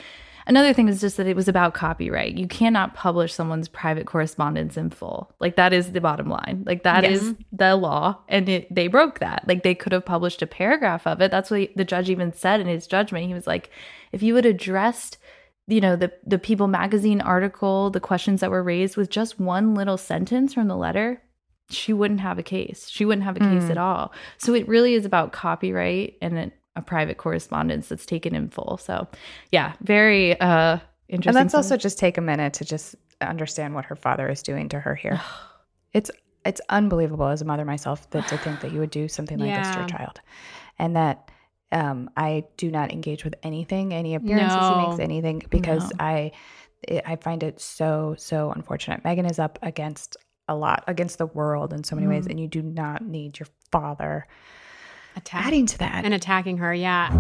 another 0.47 0.73
thing 0.73 0.89
is 0.89 1.01
just 1.01 1.17
that 1.17 1.27
it 1.27 1.37
was 1.37 1.49
about 1.49 1.75
copyright. 1.75 2.37
You 2.37 2.47
cannot 2.47 2.95
publish 2.95 3.33
someone's 3.33 3.69
private 3.69 4.07
correspondence 4.07 4.77
in 4.77 4.91
full. 4.91 5.33
Like 5.41 5.57
that 5.57 5.73
is 5.73 5.93
the 5.93 6.01
bottom 6.01 6.29
line. 6.29 6.65
Like 6.67 6.83
that 6.83 7.05
is 7.05 7.35
the 7.53 7.77
law 7.77 8.19
and 8.29 8.49
it, 8.49 8.75
they 8.75 8.89
broke 8.89 9.21
that. 9.21 9.45
Like 9.47 9.63
they 9.63 9.75
could 9.75 9.93
have 9.93 10.05
published 10.05 10.43
a 10.43 10.47
paragraph 10.47 11.07
of 11.07 11.21
it. 11.21 11.31
That's 11.31 11.51
what 11.51 11.71
the 11.77 11.85
judge 11.85 12.11
even 12.11 12.33
said 12.33 12.61
in 12.61 12.67
his 12.67 12.87
judgment. 12.87 13.27
He 13.27 13.35
was 13.35 13.47
like 13.47 13.71
if 14.13 14.23
you 14.23 14.35
had 14.37 14.47
addressed 14.47 15.19
you 15.67 15.81
know 15.81 15.97
the 15.97 16.13
the 16.27 16.39
people 16.39 16.67
magazine 16.67 17.21
article 17.21 17.91
the 17.91 18.01
questions 18.01 18.41
that 18.41 18.51
were 18.51 18.63
raised 18.63 18.97
with 18.97 19.11
just 19.11 19.41
one 19.41 19.75
little 19.75 19.97
sentence 19.97 20.53
from 20.53 20.69
the 20.69 20.77
letter 20.77 21.23
she 21.71 21.93
wouldn't 21.93 22.21
have 22.21 22.39
a 22.39 22.43
case 22.43 22.89
she 22.91 23.05
wouldn't 23.05 23.25
have 23.25 23.37
a 23.37 23.41
case 23.41 23.65
hmm. 23.65 23.71
at 23.71 23.79
all 23.79 24.13
so 24.37 24.53
it 24.53 24.69
really 24.69 24.95
is 24.95 25.07
about 25.07 25.33
copyright 25.33 26.17
and 26.21 26.39
it, 26.39 26.53
a 26.77 26.83
private 26.83 27.19
correspondence 27.19 27.89
that's 27.89 28.07
taken 28.07 28.35
in 28.35 28.49
full. 28.49 28.79
So, 28.79 29.09
yeah, 29.53 29.75
very 29.81 30.39
uh, 30.41 30.79
interesting. 31.09 31.29
And 31.29 31.35
let's 31.35 31.55
also 31.55 31.77
just 31.77 31.99
take 31.99 32.19
a 32.19 32.21
minute 32.21 32.55
to 32.55 32.65
just 32.65 32.97
understand 33.21 33.75
what 33.75 33.85
her 33.87 33.97
father 33.97 34.29
is 34.29 34.43
doing 34.43 34.69
to 34.71 34.81
her 34.81 34.95
here. 34.95 35.21
it's 35.93 36.11
it's 36.45 36.61
unbelievable 36.69 37.27
as 37.27 37.41
a 37.41 37.45
mother 37.45 37.65
myself 37.65 38.11
that 38.11 38.29
to 38.29 38.37
think 38.39 38.61
that 38.61 38.73
you 38.73 38.79
would 38.81 38.91
do 38.91 39.09
something 39.09 39.39
like 39.39 39.55
this 39.55 39.71
to 39.71 39.79
your 39.79 39.89
child, 39.89 40.21
and 40.79 40.97
that 40.97 41.31
um, 41.73 42.11
I 42.17 42.45
do 42.57 42.71
not 42.71 42.93
engage 42.93 43.25
with 43.25 43.35
anything, 43.43 43.95
any 43.95 44.15
appearances 44.15 44.69
he 44.69 44.87
makes, 44.87 45.01
anything 45.01 45.43
because 45.51 45.91
No. 45.91 45.97
I 46.01 46.33
it, 46.83 47.03
I 47.07 47.17
find 47.17 47.43
it 47.43 47.61
so 47.61 48.15
so 48.19 48.51
unfortunate. 48.51 49.03
Meghan 49.05 49.31
is 49.31 49.39
up 49.39 49.59
against 49.63 50.17
a 50.49 50.55
lot 50.55 50.85
against 50.87 51.19
the 51.19 51.27
world 51.27 51.73
in 51.73 51.85
so 51.85 51.97
many 51.97 52.07
ways, 52.07 52.27
and 52.27 52.39
you 52.39 52.47
do 52.47 52.63
not 52.63 53.03
need 53.03 53.39
your 53.39 53.49
father 53.71 54.27
Attack. 55.17 55.47
adding 55.47 55.67
to 55.67 55.79
that. 55.79 56.05
and 56.05 56.15
attacking 56.15 56.59
her. 56.59 56.75
Yeah. 56.75 57.11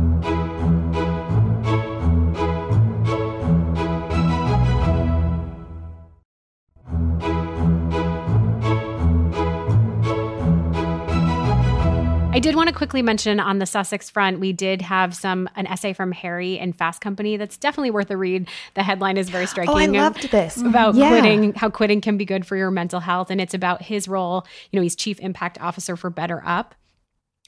I 12.34 12.40
did 12.40 12.56
want 12.56 12.68
to 12.68 12.74
quickly 12.74 13.00
mention 13.00 13.38
on 13.38 13.60
the 13.60 13.64
Sussex 13.64 14.10
front, 14.10 14.40
we 14.40 14.52
did 14.52 14.82
have 14.82 15.14
some 15.14 15.48
an 15.54 15.68
essay 15.68 15.92
from 15.92 16.10
Harry 16.10 16.58
in 16.58 16.72
Fast 16.72 17.00
Company 17.00 17.36
that's 17.36 17.56
definitely 17.56 17.92
worth 17.92 18.10
a 18.10 18.16
read. 18.16 18.48
The 18.74 18.82
headline 18.82 19.16
is 19.16 19.30
very 19.30 19.46
striking. 19.46 19.72
oh, 19.72 19.78
I 19.78 19.86
loved 19.86 20.32
this 20.32 20.56
about 20.56 20.94
mm-hmm. 20.94 21.00
Yeah. 21.00 21.08
quitting, 21.10 21.54
how 21.54 21.70
quitting 21.70 22.00
can 22.00 22.16
be 22.16 22.24
good 22.24 22.44
for 22.44 22.56
your 22.56 22.72
mental 22.72 22.98
health. 22.98 23.30
And 23.30 23.40
it's 23.40 23.54
about 23.54 23.82
his 23.82 24.08
role. 24.08 24.44
You 24.72 24.80
know, 24.80 24.82
he's 24.82 24.96
chief 24.96 25.20
impact 25.20 25.60
officer 25.60 25.94
for 25.94 26.10
BetterUp. 26.10 26.72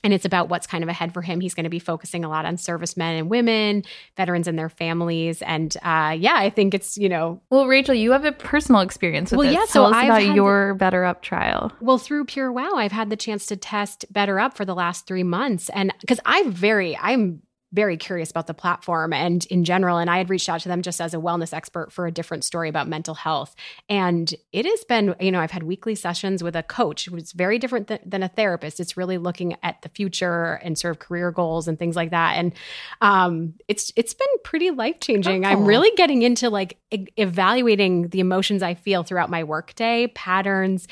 And 0.07 0.15
it's 0.15 0.25
about 0.25 0.49
what's 0.49 0.69
kind 0.69 0.85
of 0.85 0.89
ahead 0.89 1.13
for 1.13 1.21
him. 1.21 1.41
He's 1.41 1.53
going 1.53 1.65
to 1.65 1.69
be 1.71 1.81
focusing 1.81 2.25
a 2.25 2.29
lot 2.29 2.45
on 2.47 2.57
servicemen 2.59 3.17
and 3.17 3.29
women, 3.29 3.83
veterans 4.17 4.47
and 4.47 4.57
their 4.57 4.69
families. 4.69 5.43
And 5.43 5.77
uh, 5.83 6.15
yeah, 6.17 6.37
I 6.37 6.49
think 6.49 6.75
it's, 6.75 6.97
you 6.97 7.09
know, 7.09 7.41
well, 7.51 7.67
Rachel, 7.67 7.93
you 7.93 8.13
have 8.13 8.25
a 8.25 8.31
personal 8.31 8.83
experience 8.83 9.33
with 9.33 9.39
Well, 9.39 9.49
this. 9.49 9.55
yeah, 9.55 9.65
Tell 9.67 9.69
so 9.69 9.85
us 9.87 9.95
I've 9.97 10.05
about 10.05 10.23
had- 10.23 10.37
your 10.37 10.77
BetterUp 10.79 11.23
trial. 11.23 11.73
well, 11.81 11.99
through 11.99 12.27
PureWow, 12.27 12.75
I've 12.77 12.93
had 12.93 13.11
the 13.11 13.17
chance 13.17 13.47
to 13.47 13.57
test 13.57 14.05
BetterUp 14.13 14.55
for 14.55 14.65
the 14.65 14.77
last 14.77 15.09
three 15.09 15.25
months. 15.25 15.71
And 15.71 15.93
because 16.01 16.21
I'm 16.25 16.53
very, 16.53 16.97
I'm 16.97 17.43
very 17.77 17.97
curious 17.97 18.31
about 18.31 18.47
the 18.47 18.55
platform 18.55 19.13
and 19.13 19.45
in 19.47 19.63
general. 19.63 19.99
And 19.99 20.11
I 20.11 20.17
had 20.19 20.31
reached 20.31 20.49
out 20.49 20.61
to 20.63 20.69
them 20.69 20.83
just 20.83 21.01
as 21.01 21.15
a 21.15 21.19
wellness 21.19 21.53
expert 21.53 21.93
for 21.93 22.07
a 22.07 22.11
different 22.11 22.43
story 22.43 22.69
about 22.69 22.89
mental 22.89 23.15
health. 23.15 23.55
And 23.89 24.35
it 24.53 24.65
has 24.65 24.83
been, 24.85 25.15
you 25.21 25.31
know, 25.31 25.41
I've 25.41 25.51
had 25.51 25.63
weekly 25.63 25.95
sessions 25.95 26.43
with 26.43 26.57
a 26.57 26.63
coach 26.63 27.05
who's 27.05 27.33
very 27.33 27.59
different 27.59 27.89
th- 27.89 28.01
than 28.05 28.23
a 28.23 28.29
therapist. 28.29 28.81
It's 28.81 28.97
really 28.97 29.19
looking 29.19 29.57
at 29.63 29.83
the 29.83 29.91
future 29.91 30.55
and 30.65 30.77
sort 30.77 30.93
of 30.93 30.99
career 30.99 31.31
goals 31.31 31.69
and 31.69 31.79
things 31.79 31.95
like 31.95 32.11
that. 32.11 32.37
And 32.37 32.55
um, 33.03 33.55
it's 33.69 33.93
it's 33.95 34.15
been 34.15 34.27
pretty 34.43 34.71
life 34.71 34.99
changing. 34.99 35.45
I'm 35.45 35.65
really 35.67 35.91
getting 35.97 36.23
into 36.23 36.49
like 36.49 36.79
e- 36.91 37.07
evaluating 37.17 38.09
the 38.09 38.21
emotions 38.21 38.63
I 38.63 38.75
feel 38.75 39.03
throughout 39.03 39.31
my 39.31 39.45
workday, 39.45 40.07
patterns, 40.09 40.89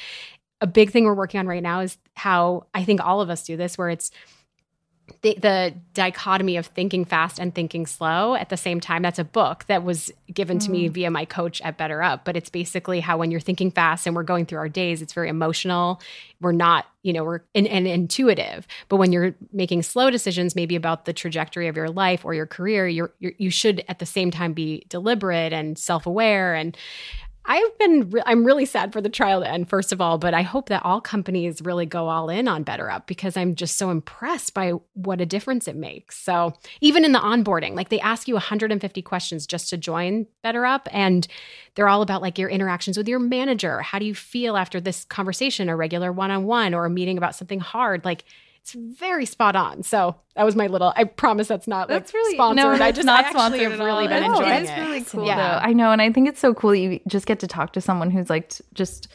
a 0.60 0.66
big 0.66 0.90
thing 0.90 1.04
we're 1.04 1.14
working 1.14 1.40
on 1.40 1.46
right 1.46 1.62
now 1.62 1.80
is 1.80 1.98
how 2.14 2.66
I 2.72 2.84
think 2.84 3.04
all 3.04 3.20
of 3.20 3.28
us 3.28 3.44
do 3.44 3.56
this, 3.56 3.76
where 3.76 3.90
it's 3.90 4.10
the, 5.24 5.34
the 5.40 5.74
dichotomy 5.94 6.58
of 6.58 6.66
thinking 6.66 7.06
fast 7.06 7.38
and 7.38 7.54
thinking 7.54 7.86
slow 7.86 8.34
at 8.34 8.50
the 8.50 8.58
same 8.58 8.78
time. 8.78 9.00
That's 9.00 9.18
a 9.18 9.24
book 9.24 9.64
that 9.68 9.82
was 9.82 10.12
given 10.30 10.58
to 10.58 10.70
me 10.70 10.86
mm. 10.86 10.92
via 10.92 11.10
my 11.10 11.24
coach 11.24 11.62
at 11.62 11.78
BetterUp. 11.78 12.20
But 12.24 12.36
it's 12.36 12.50
basically 12.50 13.00
how 13.00 13.16
when 13.16 13.30
you're 13.30 13.40
thinking 13.40 13.70
fast 13.70 14.06
and 14.06 14.14
we're 14.14 14.22
going 14.22 14.44
through 14.44 14.58
our 14.58 14.68
days, 14.68 15.00
it's 15.00 15.14
very 15.14 15.30
emotional. 15.30 16.02
We're 16.42 16.52
not, 16.52 16.84
you 17.02 17.14
know, 17.14 17.24
we're 17.24 17.40
and, 17.54 17.66
and 17.66 17.86
intuitive. 17.86 18.66
But 18.90 18.96
when 18.96 19.12
you're 19.12 19.34
making 19.50 19.84
slow 19.84 20.10
decisions, 20.10 20.54
maybe 20.54 20.76
about 20.76 21.06
the 21.06 21.14
trajectory 21.14 21.68
of 21.68 21.76
your 21.76 21.88
life 21.88 22.22
or 22.26 22.34
your 22.34 22.46
career, 22.46 22.86
you're, 22.86 23.14
you're 23.18 23.32
you 23.38 23.48
should 23.48 23.82
at 23.88 24.00
the 24.00 24.06
same 24.06 24.30
time 24.30 24.52
be 24.52 24.84
deliberate 24.90 25.54
and 25.54 25.78
self 25.78 26.04
aware 26.04 26.54
and 26.54 26.76
I've 27.46 27.78
been, 27.78 28.08
re- 28.08 28.22
I'm 28.24 28.44
really 28.44 28.64
sad 28.64 28.92
for 28.92 29.02
the 29.02 29.10
trial 29.10 29.40
to 29.40 29.48
end, 29.48 29.68
first 29.68 29.92
of 29.92 30.00
all, 30.00 30.16
but 30.16 30.32
I 30.32 30.40
hope 30.40 30.70
that 30.70 30.82
all 30.82 31.00
companies 31.02 31.60
really 31.60 31.84
go 31.84 32.08
all 32.08 32.30
in 32.30 32.48
on 32.48 32.64
BetterUp 32.64 33.06
because 33.06 33.36
I'm 33.36 33.54
just 33.54 33.76
so 33.76 33.90
impressed 33.90 34.54
by 34.54 34.72
what 34.94 35.20
a 35.20 35.26
difference 35.26 35.68
it 35.68 35.76
makes. 35.76 36.18
So, 36.18 36.54
even 36.80 37.04
in 37.04 37.12
the 37.12 37.18
onboarding, 37.18 37.74
like 37.74 37.90
they 37.90 38.00
ask 38.00 38.28
you 38.28 38.34
150 38.34 39.02
questions 39.02 39.46
just 39.46 39.68
to 39.70 39.76
join 39.76 40.26
BetterUp, 40.42 40.86
and 40.90 41.26
they're 41.74 41.88
all 41.88 42.00
about 42.00 42.22
like 42.22 42.38
your 42.38 42.48
interactions 42.48 42.96
with 42.96 43.08
your 43.08 43.18
manager. 43.18 43.82
How 43.82 43.98
do 43.98 44.06
you 44.06 44.14
feel 44.14 44.56
after 44.56 44.80
this 44.80 45.04
conversation, 45.04 45.68
a 45.68 45.76
regular 45.76 46.12
one 46.12 46.30
on 46.30 46.44
one, 46.44 46.72
or 46.72 46.86
a 46.86 46.90
meeting 46.90 47.18
about 47.18 47.34
something 47.34 47.60
hard? 47.60 48.06
Like, 48.06 48.24
it's 48.64 48.72
very 48.72 49.26
spot 49.26 49.56
on. 49.56 49.82
So 49.82 50.16
that 50.36 50.44
was 50.44 50.56
my 50.56 50.68
little. 50.68 50.94
I 50.96 51.04
promise 51.04 51.48
that's 51.48 51.68
not 51.68 51.90
like 51.90 52.08
sponsored. 52.08 52.56
no, 52.56 52.70
I 52.70 52.78
that's 52.78 52.96
just 52.96 53.04
not 53.06 53.22
I 53.22 53.28
actually 53.28 53.58
have 53.60 53.78
really 53.78 54.04
all. 54.04 54.08
been 54.08 54.22
No, 54.22 54.38
enjoying 54.38 54.62
it's 54.64 54.72
really 54.78 55.00
cool 55.02 55.26
Yeah. 55.26 55.36
though. 55.36 55.66
I 55.68 55.74
know, 55.74 55.90
and 55.90 56.00
I 56.00 56.10
think 56.10 56.28
it's 56.28 56.40
so 56.40 56.54
cool 56.54 56.70
that 56.70 56.78
you 56.78 57.00
just 57.06 57.26
get 57.26 57.40
to 57.40 57.46
talk 57.46 57.74
to 57.74 57.82
someone 57.82 58.10
who's 58.10 58.30
like 58.30 58.54
just 58.72 59.08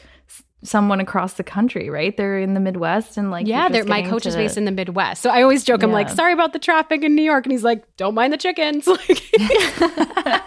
someone 0.62 1.00
across 1.00 1.34
the 1.34 1.42
country, 1.42 1.88
right? 1.88 2.14
They're 2.16 2.38
in 2.38 2.52
the 2.54 2.60
Midwest 2.60 3.16
and 3.16 3.30
like 3.30 3.46
yeah, 3.46 3.68
they're, 3.70 3.84
my 3.84 4.00
getting 4.00 4.10
coach 4.10 4.26
is 4.26 4.36
based 4.36 4.56
in 4.58 4.66
the 4.66 4.70
Midwest, 4.70 5.22
so 5.22 5.30
I 5.30 5.42
always 5.42 5.64
joke. 5.64 5.82
I'm 5.82 5.92
like, 5.92 6.08
sorry 6.10 6.32
about 6.34 6.52
the 6.52 6.58
traffic 6.58 7.02
in 7.02 7.14
New 7.14 7.22
York, 7.22 7.46
and 7.46 7.52
he's 7.52 7.64
like, 7.64 7.84
don't 7.96 8.14
mind 8.14 8.32
the 8.32 8.36
chickens. 8.38 8.86
Like, 9.00 9.22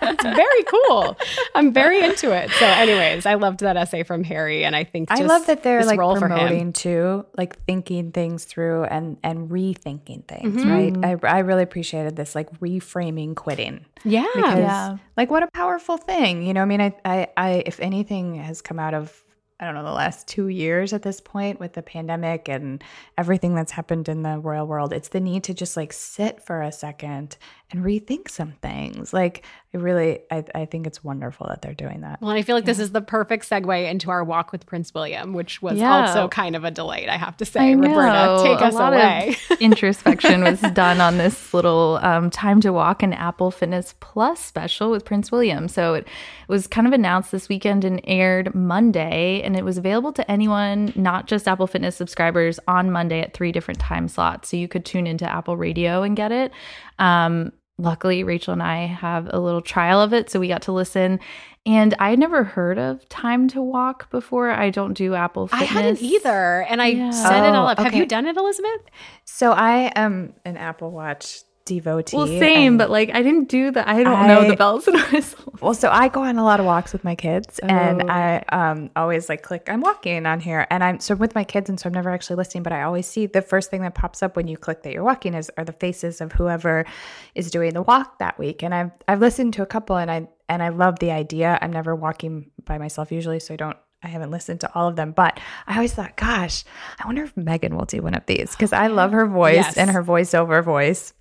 it's 0.05 0.23
very 0.23 0.63
cool. 0.63 1.17
I'm 1.55 1.73
very 1.73 2.03
into 2.03 2.31
it. 2.31 2.51
So, 2.51 2.65
anyways, 2.65 3.25
I 3.25 3.35
loved 3.35 3.59
that 3.61 3.77
essay 3.77 4.03
from 4.03 4.23
Harry, 4.23 4.63
and 4.65 4.75
I 4.75 4.83
think 4.83 5.09
I 5.11 5.21
love 5.21 5.45
that 5.47 5.63
they're 5.63 5.79
this 5.79 5.87
like 5.87 5.99
role 5.99 6.15
for 6.15 6.27
promoting 6.27 6.73
too, 6.73 7.25
like 7.37 7.57
thinking 7.65 8.11
things 8.11 8.45
through 8.45 8.83
and 8.85 9.17
and 9.23 9.49
rethinking 9.49 10.25
things, 10.27 10.63
Mm-hmm. 10.63 11.01
right? 11.03 11.19
I 11.23 11.37
I 11.37 11.39
really 11.39 11.63
appreciated 11.63 12.15
this, 12.15 12.35
like 12.35 12.51
reframing 12.59 13.35
quitting. 13.35 13.85
Yeah, 14.03 14.25
because 14.35 14.57
Yeah. 14.59 14.97
like 15.17 15.31
what 15.31 15.43
a 15.43 15.47
powerful 15.53 15.95
thing 15.97 16.43
you 16.43 16.53
know 16.53 16.61
i 16.61 16.65
mean 16.65 16.81
I, 16.81 16.93
I 17.05 17.27
i 17.37 17.63
if 17.65 17.79
anything 17.79 18.35
has 18.35 18.61
come 18.61 18.77
out 18.79 18.93
of 18.93 19.23
i 19.59 19.65
don't 19.65 19.75
know 19.75 19.83
the 19.83 19.91
last 19.91 20.27
two 20.27 20.47
years 20.47 20.93
at 20.93 21.03
this 21.03 21.21
point 21.21 21.59
with 21.59 21.73
the 21.73 21.81
pandemic 21.81 22.49
and 22.49 22.83
everything 23.17 23.55
that's 23.55 23.71
happened 23.71 24.09
in 24.09 24.23
the 24.23 24.37
royal 24.39 24.67
world 24.67 24.93
it's 24.93 25.09
the 25.09 25.19
need 25.19 25.43
to 25.43 25.53
just 25.53 25.77
like 25.77 25.93
sit 25.93 26.41
for 26.41 26.61
a 26.61 26.71
second 26.71 27.37
and 27.73 27.83
rethink 27.83 28.29
some 28.29 28.53
things. 28.61 29.11
Like 29.11 29.43
i 29.73 29.77
really 29.77 30.19
i, 30.31 30.43
I 30.53 30.65
think 30.65 30.85
it's 30.87 31.03
wonderful 31.03 31.47
that 31.49 31.61
they're 31.61 31.73
doing 31.73 32.01
that 32.01 32.21
Well, 32.21 32.29
and 32.31 32.37
I 32.39 32.41
feel 32.43 32.55
like 32.55 32.65
this 32.65 32.79
is 32.79 32.91
the 32.91 33.01
perfect 33.01 33.49
segue 33.49 33.89
into 33.89 34.09
our 34.11 34.23
walk 34.23 34.51
with 34.51 34.65
Prince 34.65 34.93
William, 34.93 35.33
which 35.33 35.61
was 35.61 35.77
Yeah. 35.77 36.01
also 36.07 36.27
kind 36.27 36.55
of 36.55 36.63
a 36.63 36.71
delight, 36.71 37.09
I 37.09 37.17
have 37.17 37.35
to 37.37 37.45
say. 37.45 37.75
Roberta, 37.75 38.41
take 38.43 38.59
a 38.61 38.65
us 38.65 38.75
away. 38.75 39.35
Introspection 39.59 40.43
was 40.43 40.61
done 40.73 41.01
on 41.01 41.17
this 41.17 41.53
little 41.53 41.99
um, 42.01 42.29
Time 42.29 42.61
to 42.61 42.71
Walk 42.71 43.01
and 43.03 43.13
Apple 43.13 43.51
Fitness 43.51 43.95
Plus 43.99 44.39
special 44.39 44.91
with 44.91 45.05
Prince 45.05 45.31
William. 45.31 45.67
So 45.67 45.93
it 45.95 46.07
was 46.47 46.67
kind 46.67 46.85
of 46.87 46.93
announced 46.93 47.31
this 47.31 47.49
weekend 47.49 47.83
and 47.85 47.99
aired 48.03 48.53
Monday, 48.53 49.41
and 49.43 49.55
it 49.55 49.63
was 49.65 49.77
available 49.77 50.13
to 50.13 50.29
anyone, 50.31 50.93
not 50.95 51.27
just 51.27 51.47
Apple 51.47 51.67
Fitness 51.67 51.95
subscribers, 51.95 52.59
on 52.67 52.91
Monday 52.91 53.21
at 53.21 53.33
three 53.33 53.51
different 53.51 53.79
time 53.79 54.07
slots. 54.07 54.49
So 54.49 54.57
you 54.57 54.67
could 54.67 54.85
tune 54.85 55.07
into 55.07 55.29
Apple 55.29 55.57
Radio 55.57 56.03
and 56.03 56.15
get 56.15 56.31
it. 56.31 56.51
Um, 56.99 57.51
luckily, 57.83 58.23
Rachel 58.23 58.53
and 58.53 58.63
I 58.63 58.85
have 58.87 59.29
a 59.31 59.39
little 59.39 59.61
trial 59.61 60.01
of 60.01 60.13
it, 60.13 60.29
so 60.29 60.39
we 60.39 60.47
got 60.47 60.63
to 60.63 60.71
listen. 60.71 61.19
And 61.65 61.93
I 61.99 62.09
had 62.09 62.19
never 62.19 62.43
heard 62.43 62.77
of 62.77 63.07
Time 63.09 63.47
to 63.49 63.61
Walk 63.61 64.09
before. 64.09 64.49
I 64.49 64.69
don't 64.69 64.93
do 64.93 65.13
Apple 65.15 65.47
Fitness. 65.47 65.69
I 65.69 65.73
Fitness. 65.73 65.99
hadn't 66.01 66.11
either, 66.15 66.61
and 66.69 66.81
I 66.81 66.87
Yeah. 66.87 67.09
set 67.11 67.43
it 67.45 67.55
all 67.55 67.67
Oh, 67.67 67.69
up. 67.71 67.79
Have 67.79 67.93
oh, 67.93 67.97
you 67.97 68.05
done 68.05 68.25
it, 68.25 68.35
Elizabeth? 68.37 68.81
so 69.25 69.51
i 69.51 69.91
am 69.95 70.33
an 70.45 70.57
apple 70.57 70.91
watch 70.91 71.39
devotee 71.65 72.17
Well, 72.17 72.27
same, 72.27 72.73
and- 72.73 72.77
but 72.77 72.89
like 72.89 73.09
I 73.13 73.21
didn't 73.21 73.49
do 73.49 73.71
the 73.71 73.87
I 73.87 74.03
don't 74.03 74.27
know 74.27 74.47
the 74.49 74.55
bells 74.55 74.87
and 74.87 74.99
whistles. 75.11 75.39
Well, 75.61 75.73
so 75.73 75.89
I 75.89 76.09
go 76.09 76.23
on 76.23 76.37
a 76.37 76.43
lot 76.43 76.59
of 76.59 76.65
walks 76.65 76.91
with 76.91 77.05
my 77.05 77.15
kids, 77.15 77.57
and 77.59 78.01
Oh. 78.03 78.07
I 78.09 78.43
um, 78.49 78.89
always 78.97 79.29
like 79.29 79.43
click. 79.43 79.69
I'm 79.69 79.79
walking 79.79 80.25
on 80.25 80.41
here, 80.41 80.67
and 80.69 80.83
I'm 80.83 80.99
so 80.99 81.15
with 81.15 81.35
my 81.35 81.45
kids, 81.45 81.69
and 81.69 81.79
so 81.79 81.87
I'm 81.87 81.93
never 81.93 82.09
actually 82.09 82.35
listening. 82.35 82.63
But 82.63 82.73
I 82.73 82.81
always 82.83 83.07
see 83.07 83.27
the 83.27 83.41
first 83.41 83.71
thing 83.71 83.81
that 83.83 83.95
pops 83.95 84.21
up 84.21 84.35
when 84.35 84.49
you 84.49 84.57
click 84.57 84.83
that 84.83 84.91
you're 84.91 85.05
walking 85.05 85.33
is 85.33 85.49
are 85.57 85.63
the 85.63 85.71
faces 85.71 86.19
of 86.19 86.33
whoever 86.33 86.85
is 87.33 87.49
doing 87.49 87.73
the 87.73 87.81
walk 87.81 88.19
that 88.19 88.37
week. 88.37 88.61
And 88.61 88.75
I've 88.75 88.91
I've 89.07 89.21
listened 89.21 89.53
to 89.53 89.61
a 89.61 89.65
couple, 89.65 89.95
and 89.95 90.11
I 90.11 90.27
and 90.49 90.61
I 90.61 90.67
love 90.69 90.99
the 90.99 91.11
idea. 91.11 91.57
I'm 91.61 91.71
never 91.71 91.95
walking 91.95 92.51
by 92.65 92.77
myself 92.77 93.09
usually, 93.09 93.39
so 93.39 93.53
I 93.53 93.57
don't. 93.57 93.77
I 94.03 94.07
haven't 94.09 94.31
listened 94.31 94.59
to 94.61 94.75
all 94.75 94.89
of 94.89 94.97
them, 94.97 95.13
but 95.13 95.39
I 95.65 95.75
always 95.75 95.93
thought, 95.93 96.17
gosh, 96.17 96.65
I 97.01 97.05
wonder 97.07 97.23
if 97.23 97.33
Meghan 97.35 97.71
will 97.77 97.85
do 97.85 98.01
one 98.01 98.15
of 98.15 98.25
these 98.25 98.51
because 98.51 98.73
I 98.73 98.87
love 98.87 99.13
her 99.13 99.25
voice 99.41 99.55
Yes. 99.55 99.77
and 99.77 99.89
her 99.91 100.03
voiceover 100.03 100.61
voice. 100.61 101.13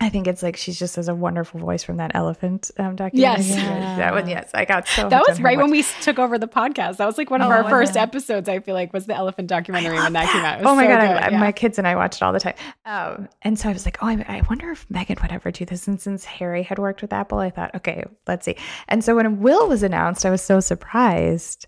I 0.00 0.10
think 0.10 0.28
it's 0.28 0.44
like 0.44 0.56
she 0.56 0.70
just 0.70 0.94
has 0.94 1.08
a 1.08 1.14
wonderful 1.14 1.58
voice 1.58 1.82
from 1.82 1.96
that 1.96 2.12
elephant 2.14 2.70
um, 2.78 2.94
documentary. 2.94 3.44
Yes. 3.46 3.56
that 3.98 4.12
one. 4.14 4.28
Yes, 4.28 4.48
I 4.54 4.64
got 4.64 4.86
so. 4.86 5.08
That 5.08 5.24
was 5.26 5.30
on 5.30 5.36
her 5.38 5.42
right 5.42 5.58
when 5.58 5.70
we 5.70 5.82
took 6.02 6.20
over 6.20 6.38
the 6.38 6.46
podcast. 6.46 6.98
That 6.98 7.06
was 7.06 7.18
like 7.18 7.30
one 7.30 7.42
of 7.42 7.48
Oh, 7.48 7.52
our 7.52 7.68
first 7.68 7.96
it? 7.96 7.98
episodes. 7.98 8.48
I 8.48 8.60
feel 8.60 8.74
like 8.76 8.92
was 8.92 9.06
the 9.06 9.16
elephant 9.16 9.48
documentary 9.48 9.96
when 9.98 10.12
that 10.12 10.30
came 10.30 10.42
out. 10.44 10.60
It 10.60 10.62
was 10.62 10.70
Oh 10.70 10.76
my 10.76 10.84
so 10.84 10.88
god, 10.88 11.00
good, 11.00 11.08
I, 11.24 11.30
yeah. 11.30 11.40
my 11.40 11.50
kids 11.50 11.78
and 11.78 11.88
I 11.88 11.96
watched 11.96 12.22
it 12.22 12.24
all 12.24 12.32
the 12.32 12.38
time. 12.38 12.54
Um, 12.86 13.28
and 13.42 13.58
so 13.58 13.68
I 13.68 13.72
was 13.72 13.84
like, 13.84 13.98
oh, 14.00 14.06
I, 14.06 14.24
I 14.28 14.42
wonder 14.48 14.70
if 14.70 14.88
Meghan 14.88 15.20
would 15.20 15.32
ever 15.32 15.50
do 15.50 15.64
this. 15.64 15.88
And 15.88 16.00
since 16.00 16.24
Harry 16.24 16.62
had 16.62 16.78
worked 16.78 17.02
with 17.02 17.12
Apple, 17.12 17.38
I 17.38 17.50
thought, 17.50 17.74
okay, 17.74 18.04
let's 18.28 18.44
see. 18.44 18.54
And 18.86 19.02
so 19.02 19.16
when 19.16 19.40
Will 19.40 19.66
was 19.66 19.82
announced, 19.82 20.24
I 20.24 20.30
was 20.30 20.42
so 20.42 20.60
surprised, 20.60 21.66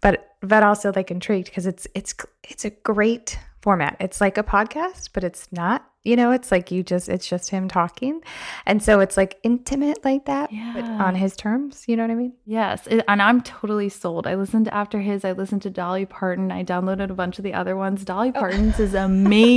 but 0.00 0.36
but 0.40 0.62
also 0.62 0.92
like 0.94 1.10
intrigued 1.10 1.46
because 1.48 1.66
it's 1.66 1.88
it's 1.96 2.14
it's 2.44 2.64
a 2.64 2.70
great 2.70 3.40
format. 3.60 3.96
It's 3.98 4.20
like 4.20 4.38
a 4.38 4.44
podcast, 4.44 5.08
but 5.12 5.24
it's 5.24 5.50
not. 5.50 5.84
You 6.04 6.16
know, 6.16 6.32
it's 6.32 6.50
like 6.50 6.72
you 6.72 6.82
just, 6.82 7.08
it's 7.08 7.28
just 7.28 7.50
him 7.50 7.68
talking. 7.68 8.22
And 8.66 8.82
so 8.82 8.98
it's 8.98 9.16
like 9.16 9.38
intimate 9.44 10.04
like 10.04 10.24
that, 10.24 10.52
Yeah. 10.52 10.72
but 10.74 10.84
on 10.84 11.14
his 11.14 11.36
terms. 11.36 11.84
You 11.86 11.96
know 11.96 12.02
what 12.02 12.10
I 12.10 12.16
mean? 12.16 12.32
Yes, 12.44 12.86
it- 12.88 13.04
and 13.06 13.22
I'm 13.22 13.40
totally 13.40 13.88
sold. 13.88 14.26
I 14.26 14.34
listened 14.34 14.64
to 14.64 14.74
After 14.74 15.00
His. 15.00 15.24
I 15.24 15.30
listened 15.32 15.62
to 15.62 15.70
Dolly 15.70 16.04
Parton. 16.04 16.50
I 16.50 16.64
downloaded 16.64 17.10
a 17.10 17.14
bunch 17.14 17.38
of 17.38 17.44
the 17.44 17.54
other 17.54 17.76
ones. 17.76 18.04
Dolly 18.04 18.32
oh. 18.34 18.38
Parton's 18.40 18.80
is 18.80 18.94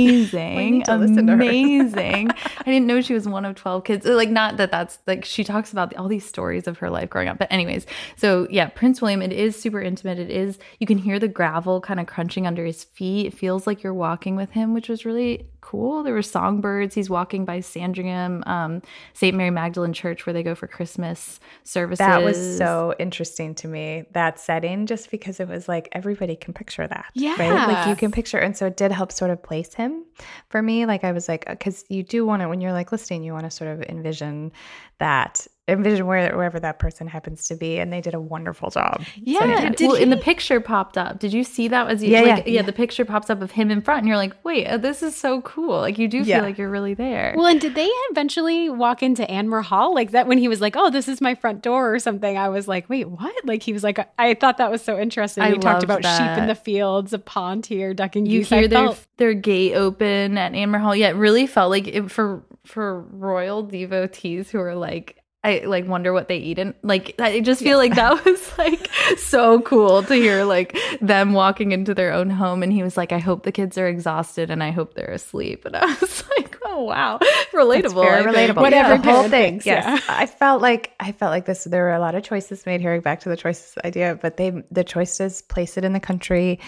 amazing, 0.00 0.70
need 0.70 0.84
to 0.84 0.96
listen 0.96 1.26
to 1.26 1.32
her. 1.36 1.42
amazing. 1.42 2.30
I 2.58 2.62
didn't 2.64 2.86
know 2.86 3.00
she 3.00 3.14
was 3.14 3.26
one 3.28 3.44
of 3.44 3.54
twelve 3.56 3.84
kids. 3.84 4.06
Uh, 4.06 4.14
like, 4.14 4.30
not 4.30 4.56
that 4.58 4.70
that's 4.70 4.98
like 5.06 5.24
she 5.24 5.44
talks 5.44 5.72
about 5.72 5.94
all 5.96 6.08
these 6.08 6.24
stories 6.24 6.66
of 6.66 6.78
her 6.78 6.90
life 6.90 7.10
growing 7.10 7.28
up. 7.28 7.38
But 7.38 7.52
anyways, 7.52 7.86
so 8.16 8.46
yeah, 8.50 8.66
Prince 8.68 9.00
William. 9.02 9.22
It 9.22 9.32
is 9.32 9.60
super 9.60 9.80
intimate. 9.80 10.18
It 10.18 10.30
is. 10.30 10.58
You 10.78 10.86
can 10.86 10.98
hear 10.98 11.18
the 11.18 11.28
gravel 11.28 11.80
kind 11.80 11.98
of 12.00 12.06
crunching 12.06 12.46
under 12.46 12.64
his 12.64 12.84
feet. 12.84 13.26
It 13.26 13.34
feels 13.34 13.66
like 13.66 13.82
you're 13.82 13.94
walking 13.94 14.36
with 14.36 14.50
him, 14.50 14.74
which 14.74 14.88
was 14.88 15.04
really 15.04 15.48
cool. 15.66 16.04
There 16.04 16.14
were 16.14 16.22
songbirds. 16.22 16.94
He's 16.94 17.10
walking 17.10 17.44
by 17.44 17.58
Sandringham, 17.58 18.44
um, 18.46 18.82
St. 19.14 19.36
Mary 19.36 19.50
Magdalene 19.50 19.92
Church, 19.92 20.24
where 20.24 20.32
they 20.32 20.44
go 20.44 20.54
for 20.54 20.68
Christmas 20.68 21.40
services. 21.64 21.98
That 21.98 22.22
was 22.22 22.56
so 22.56 22.94
interesting 23.00 23.52
to 23.56 23.68
me, 23.68 24.04
that 24.12 24.38
setting, 24.38 24.86
just 24.86 25.10
because 25.10 25.40
it 25.40 25.48
was 25.48 25.68
like 25.68 25.88
everybody 25.90 26.36
can 26.36 26.54
picture 26.54 26.86
that. 26.86 27.06
Right? 27.36 27.66
Like 27.66 27.88
you 27.88 27.96
can 27.96 28.12
picture. 28.12 28.38
And 28.38 28.56
so 28.56 28.66
it 28.66 28.76
did 28.76 28.92
help 28.92 29.10
sort 29.10 29.32
of 29.32 29.42
place 29.42 29.74
him 29.74 30.04
for 30.50 30.62
me. 30.62 30.86
Like 30.86 31.02
I 31.02 31.10
was 31.10 31.28
like, 31.28 31.44
because 31.48 31.84
you 31.88 32.04
do 32.04 32.24
want 32.24 32.42
to, 32.42 32.48
when 32.48 32.60
you're 32.60 32.72
like 32.72 32.92
listening, 32.92 33.24
you 33.24 33.32
want 33.32 33.44
to 33.44 33.50
sort 33.50 33.70
of 33.70 33.82
envision 33.82 34.52
that, 34.98 35.48
envision 35.68 36.06
where, 36.06 36.34
wherever 36.36 36.60
that 36.60 36.78
person 36.78 37.06
happens 37.08 37.48
to 37.48 37.56
be. 37.56 37.78
And 37.78 37.92
they 37.92 38.00
did 38.00 38.14
a 38.14 38.20
wonderful 38.20 38.70
job. 38.70 39.02
Yeah. 39.16 39.70
Did 39.70 39.88
well, 39.88 39.96
and 40.00 40.12
the 40.12 40.16
picture 40.16 40.60
popped 40.60 40.96
up. 40.96 41.18
Did 41.18 41.32
you 41.32 41.42
see 41.42 41.68
that? 41.68 41.88
As 41.88 42.02
you, 42.02 42.10
Yeah, 42.10 42.20
like, 42.20 42.46
yeah, 42.46 42.52
yeah, 42.52 42.62
The 42.62 42.72
picture 42.72 43.04
pops 43.04 43.30
up 43.30 43.42
of 43.42 43.50
him 43.50 43.70
in 43.70 43.80
front, 43.82 44.00
and 44.00 44.08
you're 44.08 44.16
like, 44.16 44.32
wait, 44.44 44.66
uh, 44.66 44.76
this 44.76 45.02
is 45.02 45.16
so 45.16 45.40
cool. 45.42 45.78
Like 45.80 45.98
you 45.98 46.06
do 46.08 46.24
feel 46.24 46.42
like 46.42 46.56
you're 46.58 46.70
really 46.70 46.94
there. 46.94 47.34
Well, 47.36 47.46
and 47.46 47.60
did 47.60 47.74
they 47.74 47.90
eventually 48.10 48.68
walk 48.68 49.02
into 49.02 49.24
Anmer 49.24 49.62
Hall 49.64 49.94
like 49.94 50.12
that 50.12 50.26
when 50.26 50.38
he 50.38 50.48
was 50.48 50.60
like, 50.60 50.76
"Oh, 50.76 50.90
this 50.90 51.08
is 51.08 51.20
my 51.20 51.34
front 51.34 51.62
door" 51.62 51.92
or 51.92 51.98
something? 51.98 52.36
I 52.38 52.48
was 52.48 52.68
like, 52.68 52.88
"Wait, 52.88 53.08
what?" 53.08 53.34
Like 53.44 53.62
he 53.62 53.72
was 53.72 53.82
like, 53.82 53.98
I 54.18 54.34
thought 54.34 54.58
that 54.58 54.70
was 54.70 54.82
so 54.82 54.98
interesting. 54.98 55.42
I 55.42 55.48
he 55.50 55.54
talked 55.54 55.64
loved 55.64 55.84
about 55.84 56.04
sheep 56.04 56.38
in 56.38 56.46
the 56.46 56.54
fields, 56.54 57.12
a 57.12 57.18
pond 57.18 57.66
here, 57.66 57.92
ducking 57.94 58.26
you 58.26 58.40
geese. 58.40 58.48
Hear 58.50 58.68
their 58.68 58.84
felt- 58.86 59.06
their 59.16 59.34
gate 59.34 59.74
open 59.74 60.38
at 60.38 60.52
Anmer 60.52 60.80
Hall. 60.80 60.94
Yeah, 60.94 61.08
it 61.08 61.16
really 61.16 61.46
felt 61.46 61.70
like 61.70 61.86
it 61.88 62.10
for 62.10 62.44
for 62.64 63.00
royal 63.02 63.62
devotees 63.62 64.50
who 64.50 64.58
are 64.60 64.74
like. 64.74 65.16
I 65.46 65.62
like 65.64 65.86
wonder 65.86 66.12
what 66.12 66.26
they 66.26 66.38
eat 66.38 66.58
and 66.58 66.74
like 66.82 67.14
I 67.20 67.40
just 67.40 67.62
feel 67.62 67.78
like 67.78 67.94
that 67.94 68.24
was 68.24 68.58
like 68.58 68.90
so 69.16 69.60
cool 69.60 70.02
to 70.02 70.14
hear 70.14 70.44
like 70.44 70.76
them 71.00 71.34
walking 71.34 71.70
into 71.72 71.94
their 71.94 72.12
own 72.12 72.30
home 72.30 72.62
and 72.64 72.72
he 72.72 72.82
was 72.82 72.96
like 72.96 73.12
I 73.12 73.18
hope 73.18 73.44
the 73.44 73.52
kids 73.52 73.78
are 73.78 73.86
exhausted 73.86 74.50
and 74.50 74.62
I 74.62 74.72
hope 74.72 74.94
they're 74.94 75.06
asleep 75.12 75.64
and 75.64 75.76
I 75.76 75.86
was 75.86 76.24
like 76.36 76.58
oh 76.64 76.82
wow 76.84 77.18
relatable 77.52 78.02
Very 78.02 78.24
I 78.26 78.32
think. 78.32 78.36
relatable. 78.36 78.60
Whatever 78.60 78.94
yeah, 78.94 79.12
whole 79.12 79.28
thing. 79.28 79.62
yes, 79.64 79.84
yeah. 79.84 80.00
I 80.08 80.26
felt 80.26 80.62
like 80.62 80.92
I 81.00 81.12
felt 81.12 81.30
like 81.30 81.46
this. 81.46 81.64
There 81.64 81.84
were 81.84 81.94
a 81.94 82.00
lot 82.00 82.14
of 82.14 82.22
choices 82.22 82.66
made 82.66 82.80
here. 82.80 83.00
Back 83.00 83.20
to 83.20 83.28
the 83.28 83.36
choices 83.36 83.74
idea, 83.84 84.18
but 84.20 84.36
they 84.36 84.50
the 84.70 84.84
choices 84.84 85.42
place 85.42 85.76
it 85.76 85.84
in 85.84 85.92
the 85.92 86.00
country 86.00 86.60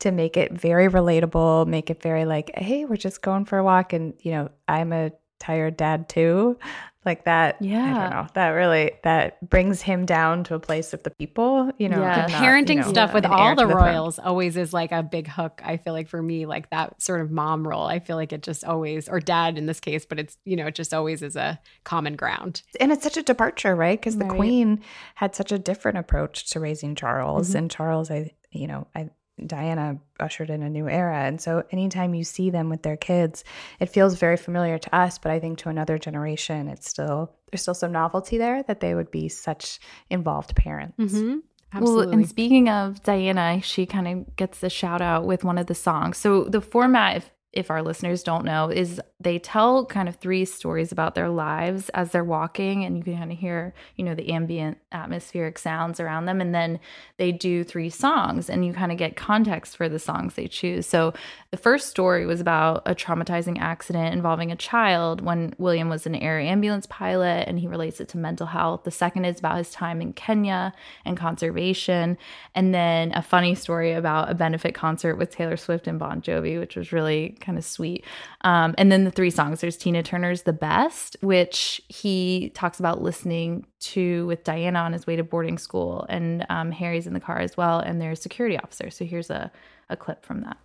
to 0.00 0.12
make 0.12 0.36
it 0.36 0.52
very 0.52 0.88
relatable, 0.88 1.66
make 1.66 1.90
it 1.90 2.02
very 2.02 2.24
like, 2.24 2.50
hey, 2.54 2.84
we're 2.84 2.96
just 2.96 3.22
going 3.22 3.44
for 3.44 3.58
a 3.58 3.64
walk, 3.64 3.92
and 3.92 4.14
you 4.20 4.32
know, 4.32 4.50
I'm 4.68 4.92
a 4.92 5.10
tired 5.38 5.76
dad 5.76 6.08
too, 6.08 6.58
like 7.04 7.24
that. 7.24 7.60
Yeah. 7.62 7.84
I 7.84 8.00
don't 8.00 8.10
know. 8.10 8.26
That 8.34 8.48
really 8.48 8.92
that 9.04 9.48
brings 9.48 9.80
him 9.82 10.06
down 10.06 10.42
to 10.44 10.54
a 10.54 10.58
place 10.58 10.92
of 10.92 11.02
the 11.04 11.10
people. 11.10 11.70
You 11.78 11.88
know, 11.88 12.00
Yeah. 12.00 12.24
and 12.24 12.32
not, 12.32 12.42
parenting 12.42 12.68
you 12.70 12.80
know, 12.82 12.88
stuff 12.88 13.14
with 13.14 13.24
all 13.26 13.48
heir 13.48 13.54
the 13.54 13.62
to 13.64 13.68
throne. 13.70 13.84
royals 13.84 14.18
always 14.18 14.56
is 14.56 14.72
like 14.72 14.90
a 14.92 15.02
big 15.02 15.28
hook. 15.28 15.60
I 15.64 15.76
feel 15.76 15.92
like 15.92 16.08
for 16.08 16.20
me, 16.20 16.46
like 16.46 16.70
that 16.70 17.00
sort 17.00 17.20
of 17.20 17.30
mom 17.30 17.66
role, 17.66 17.86
I 17.86 18.00
feel 18.00 18.16
like 18.16 18.32
it 18.32 18.42
just 18.42 18.64
always, 18.64 19.08
or 19.08 19.20
dad 19.20 19.56
in 19.58 19.66
this 19.66 19.78
case, 19.80 20.04
but 20.04 20.18
it's 20.18 20.36
you 20.44 20.56
know, 20.56 20.66
it 20.66 20.74
just 20.74 20.92
always 20.92 21.22
is 21.22 21.36
a 21.36 21.60
common 21.84 22.16
ground. 22.16 22.62
and 22.80 22.90
it's 22.90 23.02
such 23.04 23.16
a 23.16 23.22
departure, 23.22 23.74
right? 23.76 24.00
Because 24.00 24.16
the 24.18 24.24
Right. 24.24 24.36
queen 24.36 24.80
had 25.14 25.34
such 25.34 25.52
a 25.52 25.58
different 25.58 25.98
approach 25.98 26.50
to 26.50 26.60
raising 26.60 26.94
Charles, 26.94 27.50
Mm-hmm. 27.50 27.58
and 27.58 27.70
Charles, 27.70 28.10
I, 28.10 28.32
you 28.50 28.66
know, 28.66 28.86
I 28.94 29.10
Diana 29.44 29.98
ushered 30.18 30.50
in 30.50 30.62
a 30.62 30.70
new 30.70 30.88
era, 30.88 31.24
and 31.24 31.40
so 31.40 31.64
anytime 31.70 32.14
you 32.14 32.24
see 32.24 32.50
them 32.50 32.70
with 32.70 32.82
their 32.82 32.96
kids, 32.96 33.44
it 33.80 33.86
feels 33.86 34.14
very 34.14 34.36
familiar 34.36 34.78
to 34.78 34.94
us, 34.94 35.18
but 35.18 35.32
I 35.32 35.40
think 35.40 35.58
to 35.58 35.68
another 35.68 35.98
generation, 35.98 36.68
it's 36.68 36.88
still 36.88 37.32
there's 37.50 37.62
still 37.62 37.74
some 37.74 37.92
novelty 37.92 38.38
there 38.38 38.62
that 38.64 38.80
they 38.80 38.94
would 38.94 39.10
be 39.10 39.28
such 39.28 39.78
involved 40.10 40.56
parents. 40.56 40.96
Mm-hmm. 40.98 41.38
Well, 41.80 42.00
and 42.00 42.26
speaking 42.28 42.68
of 42.68 43.02
Diana, 43.02 43.60
she 43.60 43.86
kind 43.86 44.08
of 44.08 44.36
gets 44.36 44.60
the 44.60 44.70
shout 44.70 45.02
out 45.02 45.26
with 45.26 45.44
one 45.44 45.58
of 45.58 45.66
the 45.66 45.74
songs. 45.74 46.16
So 46.16 46.44
the 46.44 46.60
format, 46.60 47.16
if 47.16 47.30
if 47.52 47.70
our 47.70 47.82
listeners 47.82 48.22
don't 48.22 48.44
know, 48.44 48.68
is 48.68 49.00
they 49.18 49.38
tell 49.38 49.86
kind 49.86 50.10
of 50.10 50.16
three 50.16 50.44
stories 50.44 50.92
about 50.92 51.14
their 51.14 51.30
lives 51.30 51.88
as 51.90 52.10
they're 52.10 52.22
walking, 52.22 52.84
and 52.84 52.98
you 52.98 53.02
can 53.02 53.16
kind 53.16 53.32
of 53.32 53.38
hear, 53.38 53.72
you 53.96 54.04
know, 54.04 54.14
the 54.14 54.30
ambient 54.30 54.76
atmospheric 54.92 55.58
sounds 55.58 56.00
around 56.00 56.26
them, 56.26 56.38
and 56.38 56.54
then 56.54 56.78
they 57.16 57.32
do 57.32 57.64
three 57.64 57.88
songs, 57.88 58.50
and 58.50 58.66
you 58.66 58.74
kind 58.74 58.92
of 58.92 58.98
get 58.98 59.16
context 59.16 59.74
for 59.74 59.88
the 59.88 59.98
songs 59.98 60.34
they 60.34 60.46
choose. 60.46 60.86
So 60.86 61.14
the 61.50 61.56
first 61.56 61.88
story 61.88 62.26
was 62.26 62.42
about 62.42 62.82
a 62.84 62.94
traumatizing 62.94 63.58
accident 63.58 64.14
involving 64.14 64.52
a 64.52 64.56
child 64.56 65.22
when 65.22 65.54
William 65.56 65.88
was 65.88 66.06
an 66.06 66.14
air 66.14 66.38
ambulance 66.38 66.84
pilot, 66.86 67.48
and 67.48 67.58
he 67.58 67.66
relates 67.66 68.02
it 68.02 68.08
to 68.08 68.18
mental 68.18 68.46
health. 68.46 68.84
The 68.84 68.90
second 68.90 69.24
is 69.24 69.38
about 69.38 69.56
his 69.56 69.70
time 69.70 70.02
in 70.02 70.12
Kenya 70.12 70.74
and 71.06 71.16
conservation, 71.16 72.18
and 72.54 72.74
then 72.74 73.12
a 73.14 73.22
funny 73.22 73.54
story 73.54 73.92
about 73.94 74.30
a 74.30 74.34
benefit 74.34 74.74
concert 74.74 75.16
with 75.16 75.30
Taylor 75.30 75.56
Swift 75.56 75.86
and 75.86 75.98
Bon 75.98 76.20
Jovi, 76.20 76.60
which 76.60 76.76
was 76.76 76.92
really 76.92 77.38
kind 77.40 77.56
of 77.56 77.64
sweet. 77.64 78.04
Um, 78.42 78.74
and 78.76 78.92
then 78.92 79.05
the 79.06 79.12
three 79.12 79.30
songs 79.30 79.60
there's 79.60 79.76
Tina 79.76 80.02
Turner's 80.02 80.42
The 80.42 80.52
Best, 80.52 81.16
which 81.20 81.80
he 81.88 82.50
talks 82.54 82.78
about 82.78 83.00
listening 83.00 83.64
to 83.80 84.26
with 84.26 84.44
Diana 84.44 84.80
on 84.80 84.92
his 84.92 85.06
way 85.06 85.16
to 85.16 85.24
boarding 85.24 85.58
school, 85.58 86.04
and 86.08 86.44
um, 86.50 86.72
Harry's 86.72 87.06
in 87.06 87.14
the 87.14 87.20
car 87.20 87.38
as 87.38 87.56
well, 87.56 87.78
and 87.78 88.00
there's 88.00 88.20
security 88.20 88.58
officer. 88.58 88.90
So 88.90 89.04
here's 89.04 89.30
a, 89.30 89.50
a 89.88 89.96
clip 89.96 90.24
from 90.24 90.42
that. 90.42 90.58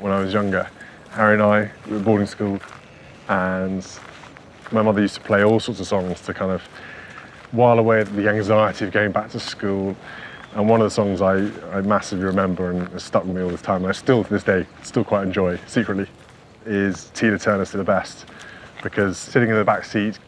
when 0.00 0.12
I 0.12 0.20
was 0.20 0.32
younger. 0.32 0.68
Harry 1.10 1.34
and 1.34 1.42
I 1.42 1.70
were 1.88 2.00
boarding 2.00 2.26
school, 2.26 2.58
and 3.28 3.86
my 4.72 4.82
mother 4.82 5.00
used 5.00 5.14
to 5.14 5.20
play 5.20 5.44
all 5.44 5.60
sorts 5.60 5.80
of 5.80 5.86
songs 5.86 6.20
to 6.22 6.34
kind 6.34 6.50
of 6.50 6.62
while 7.52 7.78
away 7.78 8.02
the 8.02 8.28
anxiety 8.28 8.84
of 8.86 8.92
going 8.92 9.12
back 9.12 9.30
to 9.30 9.38
school. 9.40 9.96
And 10.54 10.68
one 10.68 10.80
of 10.80 10.86
the 10.86 10.90
songs 10.90 11.20
I, 11.20 11.50
I 11.76 11.80
massively 11.80 12.24
remember 12.24 12.70
and 12.70 12.88
has 12.88 13.02
stuck 13.02 13.24
with 13.24 13.36
me 13.36 13.42
all 13.42 13.50
this 13.50 13.62
time, 13.62 13.82
and 13.82 13.88
I 13.88 13.92
still 13.92 14.24
to 14.24 14.30
this 14.30 14.42
day 14.42 14.66
still 14.82 15.04
quite 15.04 15.24
enjoy 15.24 15.58
secretly, 15.66 16.06
is 16.66 17.10
Tina 17.14 17.38
Turner's 17.38 17.70
"To 17.72 17.76
the 17.76 17.84
Best," 17.84 18.26
because 18.82 19.18
sitting 19.18 19.48
in 19.48 19.56
the 19.56 19.64
back 19.64 19.84
seat, 19.84 20.18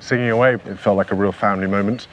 singing 0.00 0.30
away, 0.30 0.54
it 0.54 0.78
felt 0.78 0.96
like 0.96 1.12
a 1.12 1.14
real 1.14 1.32
family 1.32 1.66
moment. 1.66 2.08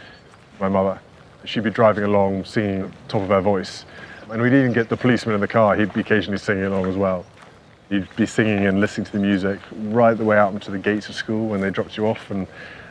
My 0.60 0.70
mother, 0.70 1.00
she'd 1.46 1.64
be 1.64 1.70
driving 1.70 2.04
along, 2.04 2.46
singing 2.46 2.82
at 2.82 2.92
the 2.92 2.98
top 3.08 3.22
of 3.22 3.30
her 3.30 3.42
voice, 3.42 3.86
and 4.30 4.42
we'd 4.42 4.54
even 4.54 4.74
get 4.74 4.90
the 4.90 4.98
policeman 4.98 5.36
in 5.36 5.42
the 5.42 5.48
car. 5.48 5.76
He'd 5.76 5.94
be 5.94 6.02
occasionally 6.02 6.38
singing 6.38 6.66
along 6.66 6.86
as 6.86 6.96
well. 6.96 7.26
You'd 7.90 8.14
be 8.16 8.26
singing 8.26 8.66
and 8.66 8.80
listening 8.80 9.06
to 9.06 9.12
the 9.12 9.20
music 9.20 9.60
right 9.72 10.18
the 10.18 10.24
way 10.24 10.38
out 10.38 10.54
into 10.54 10.72
the 10.72 10.80
gates 10.80 11.10
of 11.10 11.16
school 11.16 11.48
when 11.48 11.62
they 11.62 11.70
dropped 11.70 11.98
you 11.98 12.08
off, 12.08 12.32
and, 12.32 12.48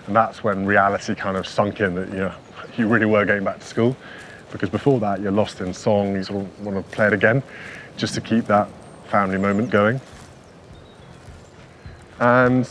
and 0.06 0.16
that's 0.16 0.44
when 0.44 0.66
reality 0.66 1.14
kind 1.14 1.36
of 1.36 1.46
sunk 1.46 1.80
in 1.80 1.94
that 1.94 2.08
you 2.08 2.16
know, 2.16 2.34
you 2.76 2.86
really 2.88 3.06
were 3.06 3.24
going 3.24 3.44
back 3.44 3.58
to 3.58 3.66
school. 3.66 3.96
Because 4.50 4.68
before 4.68 5.00
that, 5.00 5.20
you're 5.20 5.32
lost 5.32 5.62
in 5.62 5.72
song, 5.72 6.14
you 6.14 6.22
sort 6.22 6.42
of 6.44 6.66
want 6.66 6.76
to 6.76 6.94
play 6.94 7.06
it 7.06 7.14
again 7.14 7.42
just 7.96 8.14
to 8.14 8.20
keep 8.20 8.44
that 8.46 8.68
family 9.08 9.38
moment 9.38 9.70
going. 9.70 9.98
And, 12.20 12.68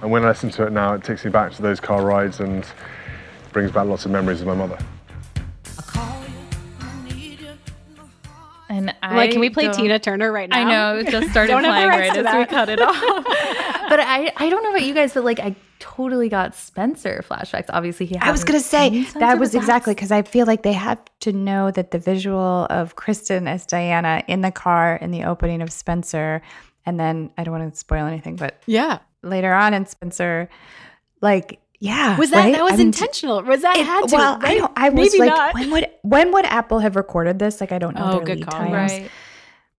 and 0.00 0.10
when 0.10 0.24
I 0.24 0.28
listen 0.28 0.50
to 0.50 0.66
it 0.66 0.72
now, 0.72 0.94
it 0.94 1.04
takes 1.04 1.24
me 1.24 1.30
back 1.30 1.52
to 1.52 1.62
those 1.62 1.80
car 1.80 2.04
rides 2.04 2.40
and 2.40 2.66
brings 3.52 3.70
back 3.70 3.86
lots 3.86 4.04
of 4.04 4.10
memories 4.10 4.40
of 4.40 4.46
my 4.46 4.54
mother. 4.54 4.78
And 8.68 8.94
I 9.02 9.16
like, 9.16 9.32
can 9.32 9.40
we 9.40 9.50
play 9.50 9.70
Tina 9.70 9.98
Turner 9.98 10.32
right 10.32 10.48
now? 10.48 10.58
I 10.58 10.64
know, 10.64 10.98
it 10.98 11.08
just 11.08 11.30
started 11.30 11.52
Don't 11.52 11.62
have 11.64 11.74
the 11.74 11.88
playing 11.90 12.10
right 12.10 12.26
as 12.26 12.34
we 12.34 12.46
cut 12.46 12.70
it 12.70 12.80
off. 12.80 12.96
but 12.96 14.00
I, 14.00 14.32
I 14.36 14.48
don't 14.48 14.62
know 14.62 14.70
about 14.70 14.84
you 14.86 14.94
guys, 14.94 15.12
but 15.12 15.24
like 15.24 15.40
I 15.40 15.54
totally 15.78 16.30
got 16.30 16.54
Spencer 16.54 17.22
flashbacks. 17.28 17.66
Obviously, 17.68 18.06
he. 18.06 18.16
I 18.16 18.30
was 18.30 18.44
going 18.44 18.58
to 18.58 18.64
say 18.66 19.04
that 19.18 19.38
was 19.38 19.52
that's- 19.52 19.54
exactly 19.62 19.94
because 19.94 20.10
I 20.10 20.22
feel 20.22 20.46
like 20.46 20.62
they 20.62 20.72
had 20.72 20.98
to 21.20 21.32
know 21.32 21.70
that 21.70 21.90
the 21.90 21.98
visual 21.98 22.66
of 22.70 22.96
Kristen 22.96 23.46
as 23.46 23.66
Diana 23.66 24.24
in 24.26 24.40
the 24.40 24.50
car 24.50 24.96
in 24.96 25.10
the 25.10 25.24
opening 25.24 25.60
of 25.60 25.70
Spencer, 25.70 26.40
and 26.86 26.98
then 26.98 27.30
I 27.38 27.44
don't 27.44 27.58
want 27.58 27.72
to 27.72 27.78
spoil 27.78 28.06
anything, 28.06 28.36
but 28.36 28.60
Yeah. 28.66 28.98
later 29.22 29.52
on 29.52 29.74
in 29.74 29.86
Spencer, 29.86 30.48
like 31.20 31.58
yeah, 31.78 32.16
Was 32.16 32.30
that 32.30 32.44
right? 32.44 32.54
that 32.54 32.62
was 32.62 32.74
I 32.74 32.76
mean, 32.76 32.86
intentional? 32.88 33.42
Was 33.42 33.62
that 33.62 33.76
it- 33.76 33.84
had 33.84 34.06
to? 34.08 34.14
well, 34.16 34.38
I 34.40 34.54
don't. 34.54 34.72
I 34.76 34.88
was 34.90 35.10
Maybe 35.12 35.18
like, 35.18 35.30
not. 35.36 35.54
when 35.54 35.70
would 35.72 35.90
when 36.02 36.32
would 36.32 36.44
Apple 36.44 36.78
have 36.78 36.94
recorded 36.94 37.40
this? 37.40 37.60
Like, 37.60 37.72
I 37.72 37.78
don't 37.78 37.96
know 37.96 38.04
Oh, 38.04 38.16
their 38.18 38.24
good 38.24 38.38
lead 38.38 38.46
call. 38.46 38.60
times. 38.60 38.92
Right. 38.92 39.10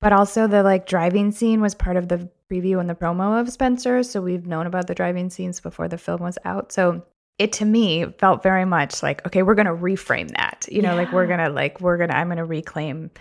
But 0.01 0.11
also 0.11 0.47
the 0.47 0.63
like 0.63 0.85
driving 0.85 1.31
scene 1.31 1.61
was 1.61 1.73
part 1.73 1.95
of 1.95 2.09
the 2.09 2.29
preview 2.51 2.81
and 2.81 2.89
the 2.89 2.93
promo 2.95 3.39
of 3.39 3.49
Spencer, 3.49 4.03
so 4.03 4.19
we've 4.21 4.45
known 4.45 4.67
about 4.67 4.87
the 4.87 4.93
driving 4.93 5.29
scenes 5.29 5.61
before 5.61 5.87
the 5.87 5.97
film 5.97 6.21
was 6.21 6.37
out. 6.43 6.73
So 6.73 7.03
it 7.39 7.53
to 7.53 7.65
me 7.65 8.05
felt 8.19 8.43
very 8.43 8.65
much 8.65 9.01
like 9.01 9.25
okay, 9.25 9.41
we're 9.41 9.55
gonna 9.55 9.73
reframe 9.73 10.29
that. 10.35 10.65
You 10.69 10.81
know, 10.81 10.95
like 10.97 11.13
we're 11.13 11.25
gonna 11.27 11.49
like 11.51 11.79
we're 11.79 11.95
gonna 11.97 12.13
I'm 12.13 12.27
gonna 12.27 12.43
reclaim 12.43 13.11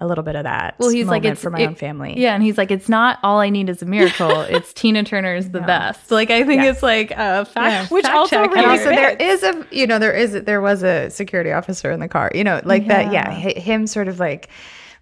a 0.00 0.06
little 0.06 0.24
bit 0.24 0.36
of 0.36 0.44
that. 0.44 0.74
Well, 0.78 0.90
he's 0.90 1.06
like 1.06 1.24
it's 1.24 1.40
for 1.40 1.50
my 1.50 1.60
it, 1.60 1.66
own 1.66 1.74
family. 1.74 2.14
Yeah, 2.16 2.34
and 2.34 2.42
he's 2.42 2.58
like, 2.58 2.70
it's 2.70 2.88
not 2.88 3.18
all 3.22 3.40
I 3.40 3.50
need 3.50 3.68
is 3.68 3.82
a 3.82 3.86
miracle. 3.86 4.40
it's 4.48 4.72
Tina 4.72 5.04
Turner's 5.04 5.50
the 5.50 5.60
no. 5.60 5.66
best. 5.66 6.10
Like 6.10 6.30
I 6.30 6.44
think 6.44 6.62
it's 6.62 6.82
like 6.82 7.10
a 7.12 7.44
fact, 7.44 7.56
yeah. 7.56 7.86
which 7.88 8.04
fact 8.04 8.16
also 8.16 8.36
check. 8.36 8.56
and 8.56 8.66
also 8.66 8.90
there 8.90 9.16
is 9.16 9.42
a 9.42 9.66
you 9.70 9.86
know 9.86 9.98
there 9.98 10.14
is 10.14 10.32
there 10.44 10.60
was 10.60 10.82
a 10.82 11.10
security 11.10 11.52
officer 11.52 11.90
in 11.90 12.00
the 12.00 12.08
car. 12.08 12.30
You 12.34 12.44
know, 12.44 12.60
like 12.64 12.86
yeah. 12.86 13.04
that. 13.04 13.12
Yeah, 13.12 13.30
him 13.30 13.86
sort 13.86 14.08
of 14.08 14.20
like 14.20 14.48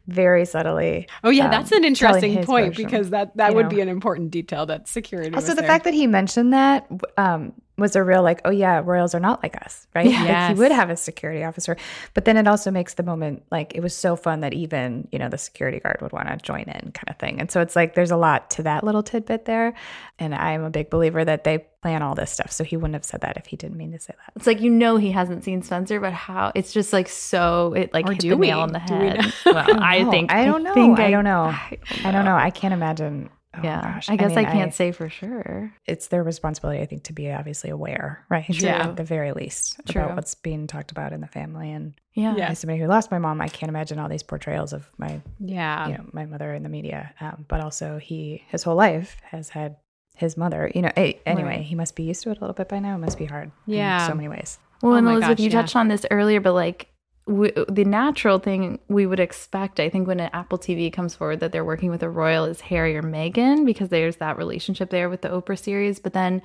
very 0.07 0.45
subtly. 0.45 1.09
Oh 1.25 1.31
yeah, 1.31 1.47
um, 1.47 1.51
that's 1.51 1.73
an 1.73 1.85
interesting 1.85 2.45
point 2.45 2.69
version, 2.69 2.85
because 2.85 3.11
that 3.11 3.37
that 3.37 3.55
would 3.55 3.67
know. 3.67 3.71
be 3.71 3.81
an 3.81 3.89
important 3.89 4.31
detail 4.31 4.67
that 4.67 4.89
security. 4.89 5.35
Also, 5.35 5.55
the 5.55 5.61
there. 5.61 5.69
fact 5.69 5.85
that 5.85 5.95
he 5.95 6.07
mentioned 6.07 6.53
that 6.53 6.89
um, 7.17 7.53
was 7.79 7.95
a 7.95 8.03
real 8.03 8.23
like, 8.23 8.41
oh 8.45 8.51
yeah, 8.51 8.81
royals 8.85 9.15
are 9.15 9.21
not 9.21 9.43
like 9.43 9.57
us, 9.65 9.87
right? 9.95 10.07
Yes. 10.07 10.29
Like 10.29 10.57
he 10.57 10.61
would 10.61 10.73
have 10.73 10.89
a 10.89 10.97
security 10.97 11.45
officer, 11.45 11.77
but 12.15 12.25
then 12.25 12.37
it 12.37 12.47
also 12.47 12.71
makes 12.71 12.95
the 12.95 13.03
moment 13.03 13.43
like 13.51 13.75
it 13.75 13.81
was 13.81 13.95
so 13.95 14.17
fun 14.17 14.41
that 14.41 14.55
even 14.55 15.09
you 15.13 15.19
know 15.19 15.29
the 15.29 15.39
security 15.39 15.81
guard 15.81 15.99
would 16.01 16.13
want 16.13 16.29
to 16.29 16.37
join 16.39 16.63
in, 16.63 16.93
kind 16.93 17.09
of 17.09 17.17
thing. 17.19 17.41
And 17.41 17.51
so 17.51 17.61
it's 17.61 17.77
like 17.77 17.95
there's 17.95 18.11
a 18.11 18.17
lot 18.17 18.51
to 18.53 18.63
that 18.63 18.85
little 18.85 19.03
tidbit 19.03 19.45
there, 19.45 19.75
and 20.19 20.35
I'm 20.35 20.65
a 20.65 20.71
big 20.71 20.89
believer 20.89 21.25
that 21.25 21.45
they 21.45 21.59
plan 21.83 22.03
all 22.03 22.15
this 22.15 22.31
stuff, 22.31 22.51
so 22.51 22.65
he 22.65 22.77
wouldn't 22.77 22.95
have 22.95 23.05
said 23.05 23.21
that 23.21 23.37
if 23.37 23.47
he 23.47 23.57
didn't 23.57 23.77
mean 23.77 23.93
to 23.93 23.99
say 23.99 24.15
that. 24.17 24.33
It's 24.37 24.47
like 24.47 24.61
you 24.61 24.71
know 24.71 24.97
he 24.97 25.13
hasn't 25.13 25.45
seen 25.45 25.63
Spencer, 25.63 26.01
but 26.01 26.15
how 26.15 26.53
it's 26.55 26.73
just 26.73 26.93
like 26.93 27.09
so 27.09 27.75
it 27.75 27.93
like 27.93 28.09
or 28.09 28.13
hit 28.13 28.23
the 28.23 28.37
we? 28.37 28.47
nail 28.49 28.61
on 28.61 28.73
the 28.73 28.79
head. 28.79 29.33
well, 29.47 29.83
I, 29.83 29.99
I 30.01 30.05
think 30.11 30.33
I 30.33 30.47
don't 30.47 30.63
know. 30.63 30.75
I, 30.75 31.05
I 31.05 31.11
don't 31.11 31.25
know. 31.25 31.45
I 31.45 31.51
don't 31.51 31.71
know. 31.93 32.09
I 32.09 32.11
don't 32.11 32.25
know. 32.25 32.37
I 32.37 32.51
can't 32.51 32.73
imagine 32.73 33.29
Oh, 33.59 33.61
yeah, 33.63 33.81
gosh. 33.81 34.09
I 34.09 34.17
guess 34.17 34.33
I, 34.33 34.37
mean, 34.37 34.47
I 34.47 34.53
can't 34.53 34.73
I, 34.73 34.75
say 34.75 34.93
for 34.93 35.09
sure. 35.09 35.73
It's 35.87 36.09
their 36.09 36.23
responsibility, 36.23 36.81
I 36.81 36.87
think, 36.87 37.05
to 37.05 37.13
be 37.13 37.31
obviously 37.31 37.71
aware, 37.71 38.25
right? 38.31 38.47
True. 38.53 38.69
At 38.69 38.97
the 38.97 39.05
very 39.05 39.33
least, 39.33 39.81
True. 39.89 40.03
about 40.03 40.17
what's 40.17 40.35
being 40.35 40.67
talked 40.67 40.91
about 40.91 41.13
in 41.13 41.21
the 41.21 41.27
family. 41.27 41.73
And 41.73 41.95
yeah, 42.15 42.35
yeah. 42.37 42.49
as 42.49 42.59
somebody 42.59 42.81
who 42.81 42.87
lost 42.87 43.11
my 43.11 43.19
mom, 43.19 43.41
I 43.41 43.49
can't 43.49 43.69
imagine 43.69 43.99
all 43.99 44.09
these 44.09 44.23
portrayals 44.23 44.73
of 44.73 44.89
my 44.99 45.21
yeah, 45.41 45.89
you 45.89 45.95
know, 45.95 46.05
my 46.13 46.27
mother 46.27 46.55
in 46.55 46.63
the 46.63 46.69
media. 46.69 47.15
Um, 47.21 47.45
but 47.49 47.61
also, 47.61 47.99
he 47.99 48.45
his 48.49 48.63
whole 48.63 48.77
life 48.77 49.17
has 49.25 49.49
had 49.49 49.77
his 50.17 50.37
mother. 50.37 50.71
You 50.75 50.83
know, 50.83 50.93
anyway, 50.97 51.43
right. 51.43 51.61
he 51.63 51.75
must 51.75 51.97
be 51.97 52.05
used 52.05 52.23
to 52.25 52.31
it 52.31 52.39
a 52.39 52.41
little 52.41 52.55
bit 52.55 52.69
by 52.69 52.79
now. 52.79 52.95
It 52.95 52.99
must 52.99 53.19
be 53.19 53.27
hard. 53.27 53.51
Yeah, 53.67 54.07
so 54.07 54.15
many 54.15 54.29
ways. 54.29 54.59
Well, 54.83 54.93
oh 54.93 54.97
and 54.97 55.07
Elizabeth, 55.09 55.39
gosh, 55.39 55.45
you 55.45 55.51
yeah. 55.51 55.63
touched 55.63 55.77
on 55.77 55.89
this 55.89 56.05
earlier, 56.11 56.41
but 56.41 56.53
like 56.53 56.89
we, 57.27 57.51
the 57.69 57.85
natural 57.85 58.39
thing 58.39 58.79
we 58.89 59.05
would 59.05 59.19
expect, 59.19 59.81
I 59.81 59.89
think, 59.89 60.07
when 60.07 60.21
an 60.21 60.31
Apple 60.33 60.59
TV 60.59 60.93
comes 60.93 61.17
forward 61.17 61.41
that 61.41 61.51
they're 61.51 61.65
working 61.65 61.91
with 61.91 62.03
a 62.03 62.09
royal 62.09 62.45
is 62.45 62.61
Harry 62.61 62.97
or 62.97 63.03
Meghan 63.03 63.67
because 63.67 63.89
there's 63.89 64.17
that 64.17 64.39
relationship 64.39 64.91
there 64.91 65.11
with 65.11 65.23
the 65.23 65.29
Oprah 65.29 65.59
series. 65.59 65.99
But 65.99 66.13
then 66.13 66.41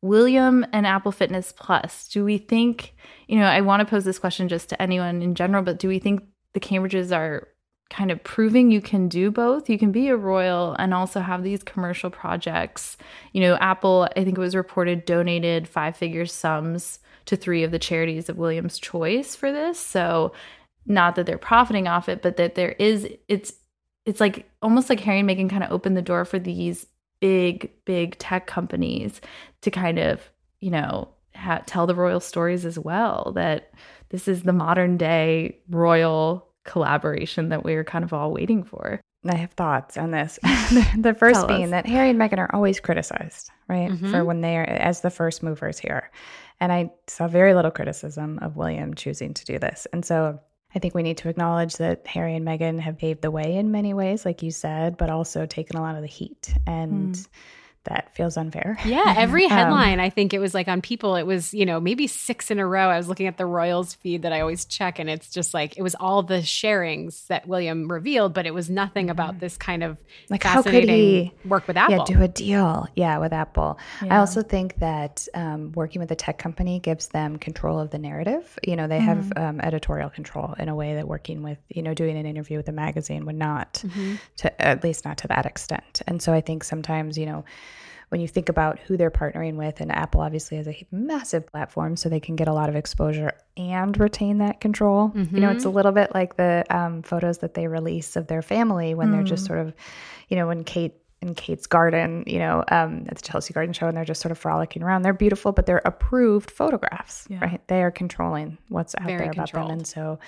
William 0.00 0.64
and 0.72 0.86
Apple 0.86 1.12
Fitness 1.12 1.52
Plus, 1.52 2.08
do 2.08 2.24
we 2.24 2.38
think, 2.38 2.94
you 3.28 3.38
know, 3.38 3.44
I 3.44 3.60
want 3.60 3.80
to 3.80 3.86
pose 3.86 4.04
this 4.04 4.18
question 4.18 4.48
just 4.48 4.70
to 4.70 4.80
anyone 4.80 5.20
in 5.20 5.34
general, 5.34 5.62
but 5.62 5.78
do 5.78 5.86
we 5.86 5.98
think 5.98 6.24
the 6.54 6.60
Cambridges 6.60 7.14
are 7.14 7.48
kind 7.90 8.10
of 8.10 8.24
proving 8.24 8.70
you 8.70 8.80
can 8.80 9.08
do 9.08 9.30
both? 9.30 9.68
You 9.68 9.78
can 9.78 9.92
be 9.92 10.08
a 10.08 10.16
royal 10.16 10.74
and 10.78 10.94
also 10.94 11.20
have 11.20 11.42
these 11.42 11.62
commercial 11.62 12.08
projects. 12.08 12.96
You 13.32 13.42
know, 13.42 13.56
Apple, 13.56 14.08
I 14.16 14.24
think 14.24 14.38
it 14.38 14.40
was 14.40 14.56
reported, 14.56 15.04
donated 15.04 15.68
five 15.68 15.94
figure 15.94 16.24
sums 16.24 17.00
to 17.26 17.36
three 17.36 17.62
of 17.62 17.70
the 17.70 17.78
charities 17.78 18.28
of 18.28 18.38
William's 18.38 18.78
choice 18.78 19.34
for 19.34 19.52
this. 19.52 19.78
So 19.78 20.32
not 20.86 21.14
that 21.14 21.26
they're 21.26 21.38
profiting 21.38 21.88
off 21.88 22.08
it, 22.08 22.22
but 22.22 22.36
that 22.36 22.54
there 22.54 22.72
is 22.78 23.08
it's 23.28 23.52
it's 24.04 24.20
like 24.20 24.50
almost 24.60 24.90
like 24.90 25.00
Harry 25.00 25.20
and 25.20 25.28
Meghan 25.28 25.50
kind 25.50 25.62
of 25.62 25.70
opened 25.70 25.96
the 25.96 26.02
door 26.02 26.24
for 26.24 26.38
these 26.38 26.86
big, 27.20 27.70
big 27.84 28.18
tech 28.18 28.46
companies 28.46 29.20
to 29.60 29.70
kind 29.70 29.98
of, 29.98 30.20
you 30.60 30.70
know, 30.70 31.08
ha- 31.36 31.62
tell 31.66 31.86
the 31.86 31.94
royal 31.94 32.20
stories 32.20 32.64
as 32.64 32.78
well. 32.78 33.32
That 33.36 33.70
this 34.08 34.26
is 34.26 34.42
the 34.42 34.52
modern 34.52 34.96
day 34.96 35.58
royal 35.70 36.48
collaboration 36.64 37.48
that 37.50 37.64
we 37.64 37.74
are 37.74 37.84
kind 37.84 38.04
of 38.04 38.12
all 38.12 38.32
waiting 38.32 38.64
for. 38.64 39.00
I 39.24 39.36
have 39.36 39.52
thoughts 39.52 39.96
on 39.96 40.10
this. 40.10 40.38
the 40.98 41.14
first 41.16 41.46
being 41.46 41.70
that 41.70 41.86
Harry 41.86 42.10
and 42.10 42.18
Meghan 42.18 42.38
are 42.38 42.52
always 42.52 42.80
criticized, 42.80 43.50
right? 43.68 43.88
Mm-hmm. 43.88 44.10
For 44.10 44.24
when 44.24 44.40
they 44.40 44.56
are 44.56 44.64
as 44.64 45.00
the 45.00 45.10
first 45.10 45.44
movers 45.44 45.78
here. 45.78 46.10
And 46.62 46.72
I 46.72 46.92
saw 47.08 47.26
very 47.26 47.54
little 47.54 47.72
criticism 47.72 48.38
of 48.40 48.56
William 48.56 48.94
choosing 48.94 49.34
to 49.34 49.44
do 49.44 49.58
this. 49.58 49.88
And 49.92 50.04
so 50.04 50.38
I 50.72 50.78
think 50.78 50.94
we 50.94 51.02
need 51.02 51.18
to 51.18 51.28
acknowledge 51.28 51.74
that 51.78 52.06
Harry 52.06 52.36
and 52.36 52.46
Meghan 52.46 52.78
have 52.78 52.98
paved 52.98 53.20
the 53.20 53.32
way 53.32 53.56
in 53.56 53.72
many 53.72 53.94
ways, 53.94 54.24
like 54.24 54.44
you 54.44 54.52
said, 54.52 54.96
but 54.96 55.10
also 55.10 55.44
taken 55.44 55.76
a 55.76 55.80
lot 55.80 55.96
of 55.96 56.02
the 56.02 56.06
heat. 56.06 56.54
And 56.64 57.16
mm 57.16 57.26
that 57.84 58.14
feels 58.14 58.36
unfair. 58.36 58.78
Yeah, 58.84 59.14
every 59.16 59.44
um, 59.44 59.50
headline, 59.50 59.98
um, 59.98 60.04
I 60.04 60.10
think 60.10 60.34
it 60.34 60.38
was 60.38 60.54
like 60.54 60.68
on 60.68 60.80
People, 60.82 61.16
it 61.16 61.24
was, 61.24 61.52
you 61.54 61.66
know, 61.66 61.80
maybe 61.80 62.06
six 62.06 62.50
in 62.50 62.58
a 62.58 62.66
row. 62.66 62.88
I 62.88 62.96
was 62.96 63.08
looking 63.08 63.26
at 63.26 63.36
the 63.36 63.46
Royals 63.46 63.94
feed 63.94 64.22
that 64.22 64.32
I 64.32 64.40
always 64.40 64.64
check, 64.64 64.98
and 64.98 65.08
it's 65.08 65.30
just 65.30 65.54
like 65.54 65.76
it 65.76 65.82
was 65.82 65.94
all 65.96 66.22
the 66.22 66.38
sharings 66.38 67.26
that 67.28 67.46
William 67.46 67.90
revealed, 67.90 68.34
but 68.34 68.46
it 68.46 68.54
was 68.54 68.70
nothing 68.70 69.10
about 69.10 69.40
this 69.40 69.56
kind 69.56 69.82
of 69.82 69.98
like 70.28 70.42
how 70.42 70.62
could 70.62 70.88
he 70.88 71.32
work 71.44 71.66
with 71.66 71.76
Apple? 71.76 71.96
Yeah, 71.96 72.04
do 72.04 72.22
a 72.22 72.28
deal. 72.28 72.88
Yeah, 72.94 73.18
with 73.18 73.32
Apple. 73.32 73.78
Yeah. 74.02 74.16
I 74.16 74.18
also 74.18 74.42
think 74.42 74.76
that 74.78 75.26
um, 75.34 75.72
working 75.72 76.00
with 76.00 76.10
a 76.10 76.16
tech 76.16 76.38
company 76.38 76.80
gives 76.80 77.08
them 77.08 77.38
control 77.38 77.78
of 77.78 77.90
the 77.90 77.98
narrative. 77.98 78.58
You 78.62 78.76
know, 78.76 78.86
they 78.86 78.98
mm-hmm. 78.98 79.06
have 79.06 79.32
um, 79.36 79.60
editorial 79.60 80.10
control 80.10 80.54
in 80.58 80.68
a 80.68 80.74
way 80.74 80.94
that 80.94 81.08
working 81.08 81.42
with, 81.42 81.58
you 81.68 81.82
know, 81.82 81.94
doing 81.94 82.16
an 82.16 82.26
interview 82.26 82.56
with 82.56 82.68
a 82.68 82.72
magazine 82.72 83.24
would 83.26 83.36
not, 83.36 83.82
mm-hmm. 83.84 84.16
to 84.38 84.62
at 84.62 84.82
least 84.82 85.04
not 85.04 85.18
to 85.18 85.28
that 85.28 85.46
extent. 85.46 86.02
And 86.06 86.22
so 86.22 86.32
I 86.32 86.40
think 86.40 86.64
sometimes, 86.64 87.16
you 87.18 87.26
know, 87.26 87.44
when 88.12 88.20
you 88.20 88.28
think 88.28 88.50
about 88.50 88.78
who 88.78 88.98
they're 88.98 89.10
partnering 89.10 89.54
with, 89.54 89.80
and 89.80 89.90
Apple 89.90 90.20
obviously 90.20 90.58
has 90.58 90.68
a 90.68 90.86
massive 90.90 91.46
platform, 91.46 91.96
so 91.96 92.10
they 92.10 92.20
can 92.20 92.36
get 92.36 92.46
a 92.46 92.52
lot 92.52 92.68
of 92.68 92.76
exposure 92.76 93.32
and 93.56 93.98
retain 93.98 94.36
that 94.38 94.60
control. 94.60 95.08
Mm-hmm. 95.08 95.34
You 95.34 95.40
know, 95.40 95.50
it's 95.50 95.64
a 95.64 95.68
mm-hmm. 95.68 95.76
little 95.76 95.92
bit 95.92 96.14
like 96.14 96.36
the 96.36 96.62
um, 96.68 97.00
photos 97.00 97.38
that 97.38 97.54
they 97.54 97.68
release 97.68 98.14
of 98.16 98.26
their 98.26 98.42
family 98.42 98.94
when 98.94 99.08
mm. 99.08 99.12
they're 99.12 99.22
just 99.22 99.44
mm. 99.44 99.46
sort 99.46 99.60
of, 99.60 99.74
you 100.28 100.36
know, 100.36 100.46
when 100.46 100.62
Kate 100.62 100.94
in 101.22 101.34
Kate's 101.34 101.66
garden, 101.66 102.24
you 102.26 102.38
know, 102.38 102.62
um, 102.68 103.06
at 103.08 103.16
the 103.16 103.22
Chelsea 103.22 103.54
Garden 103.54 103.72
Show, 103.72 103.86
and 103.86 103.96
they're 103.96 104.04
just 104.04 104.20
sort 104.20 104.32
of 104.32 104.36
frolicking 104.36 104.82
around. 104.82 105.02
They're 105.02 105.14
beautiful, 105.14 105.52
but 105.52 105.64
they're 105.64 105.80
approved 105.86 106.50
photographs, 106.50 107.26
yeah. 107.30 107.40
right? 107.40 107.66
They 107.68 107.82
are 107.82 107.90
controlling 107.90 108.58
what's 108.68 108.94
out 108.96 109.06
very 109.06 109.20
there 109.20 109.30
about 109.30 109.46
controlled. 109.46 109.70
them, 109.70 109.78
and 109.78 109.86
so 109.86 110.18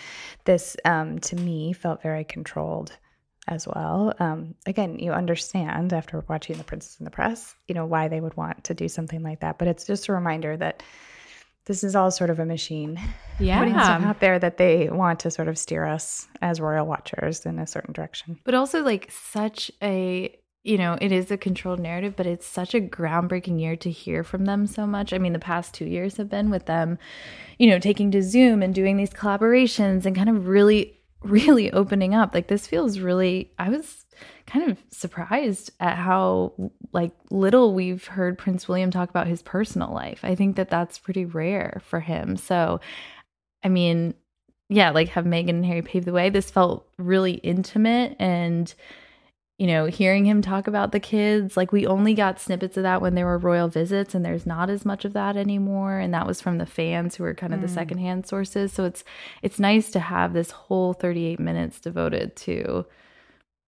this, 0.44 0.74
um, 0.86 1.18
to 1.18 1.36
me, 1.36 1.74
felt 1.74 2.00
very 2.00 2.24
controlled 2.24 2.96
as 3.46 3.66
well. 3.66 4.14
Um, 4.18 4.54
again, 4.66 4.98
you 4.98 5.12
understand 5.12 5.92
after 5.92 6.24
watching 6.28 6.56
The 6.56 6.64
Princes 6.64 6.96
and 6.98 7.06
the 7.06 7.10
Press, 7.10 7.54
you 7.68 7.74
know, 7.74 7.86
why 7.86 8.08
they 8.08 8.20
would 8.20 8.36
want 8.36 8.64
to 8.64 8.74
do 8.74 8.88
something 8.88 9.22
like 9.22 9.40
that. 9.40 9.58
But 9.58 9.68
it's 9.68 9.86
just 9.86 10.08
a 10.08 10.12
reminder 10.12 10.56
that 10.56 10.82
this 11.66 11.82
is 11.82 11.96
all 11.96 12.10
sort 12.10 12.30
of 12.30 12.38
a 12.38 12.44
machine. 12.44 13.00
Yeah. 13.38 13.58
Putting 13.58 13.74
stuff 13.74 14.02
out 14.02 14.20
there 14.20 14.38
that 14.38 14.58
they 14.58 14.88
want 14.90 15.20
to 15.20 15.30
sort 15.30 15.48
of 15.48 15.58
steer 15.58 15.84
us 15.84 16.28
as 16.42 16.60
royal 16.60 16.86
watchers 16.86 17.44
in 17.46 17.58
a 17.58 17.66
certain 17.66 17.92
direction. 17.92 18.38
But 18.44 18.54
also, 18.54 18.82
like, 18.82 19.10
such 19.10 19.70
a 19.82 20.38
you 20.64 20.78
know, 20.78 20.96
it 20.98 21.12
is 21.12 21.30
a 21.30 21.36
controlled 21.36 21.78
narrative, 21.78 22.16
but 22.16 22.26
it's 22.26 22.46
such 22.46 22.74
a 22.74 22.80
groundbreaking 22.80 23.60
year 23.60 23.76
to 23.76 23.90
hear 23.90 24.24
from 24.24 24.46
them 24.46 24.66
so 24.66 24.86
much. 24.86 25.12
I 25.12 25.18
mean, 25.18 25.34
the 25.34 25.38
past 25.38 25.74
two 25.74 25.84
years 25.84 26.16
have 26.16 26.30
been 26.30 26.48
with 26.48 26.64
them, 26.64 26.98
you 27.58 27.68
know, 27.68 27.78
taking 27.78 28.10
to 28.12 28.22
Zoom 28.22 28.62
and 28.62 28.74
doing 28.74 28.96
these 28.96 29.10
collaborations 29.10 30.06
and 30.06 30.16
kind 30.16 30.30
of 30.30 30.48
really 30.48 30.98
really 31.24 31.72
opening 31.72 32.14
up. 32.14 32.34
Like 32.34 32.48
this 32.48 32.66
feels 32.66 32.98
really 32.98 33.50
I 33.58 33.70
was 33.70 34.04
kind 34.46 34.70
of 34.70 34.78
surprised 34.90 35.70
at 35.80 35.96
how 35.96 36.52
like 36.92 37.12
little 37.30 37.74
we've 37.74 38.06
heard 38.06 38.38
Prince 38.38 38.68
William 38.68 38.90
talk 38.90 39.10
about 39.10 39.26
his 39.26 39.42
personal 39.42 39.92
life. 39.92 40.20
I 40.22 40.34
think 40.34 40.56
that 40.56 40.70
that's 40.70 40.98
pretty 40.98 41.24
rare 41.24 41.80
for 41.84 42.00
him. 42.00 42.36
So 42.36 42.80
I 43.62 43.68
mean, 43.68 44.14
yeah, 44.68 44.90
like 44.90 45.08
have 45.08 45.24
Meghan 45.24 45.50
and 45.50 45.66
Harry 45.66 45.82
pave 45.82 46.04
the 46.04 46.12
way. 46.12 46.30
This 46.30 46.50
felt 46.50 46.86
really 46.98 47.34
intimate 47.34 48.16
and 48.18 48.72
you 49.58 49.68
know, 49.68 49.86
hearing 49.86 50.24
him 50.24 50.42
talk 50.42 50.66
about 50.66 50.90
the 50.90 50.98
kids, 50.98 51.56
like 51.56 51.70
we 51.70 51.86
only 51.86 52.12
got 52.14 52.40
snippets 52.40 52.76
of 52.76 52.82
that 52.82 53.00
when 53.00 53.14
there 53.14 53.26
were 53.26 53.38
royal 53.38 53.68
visits, 53.68 54.14
and 54.14 54.24
there's 54.24 54.46
not 54.46 54.68
as 54.68 54.84
much 54.84 55.04
of 55.04 55.12
that 55.12 55.36
anymore. 55.36 55.98
And 55.98 56.12
that 56.12 56.26
was 56.26 56.40
from 56.40 56.58
the 56.58 56.66
fans 56.66 57.14
who 57.14 57.22
were 57.22 57.34
kind 57.34 57.54
of 57.54 57.60
mm. 57.60 57.62
the 57.62 57.68
secondhand 57.68 58.26
sources. 58.26 58.72
So 58.72 58.84
it's 58.84 59.04
it's 59.42 59.60
nice 59.60 59.90
to 59.92 60.00
have 60.00 60.32
this 60.32 60.50
whole 60.50 60.92
38 60.92 61.38
minutes 61.38 61.78
devoted 61.78 62.34
to, 62.36 62.84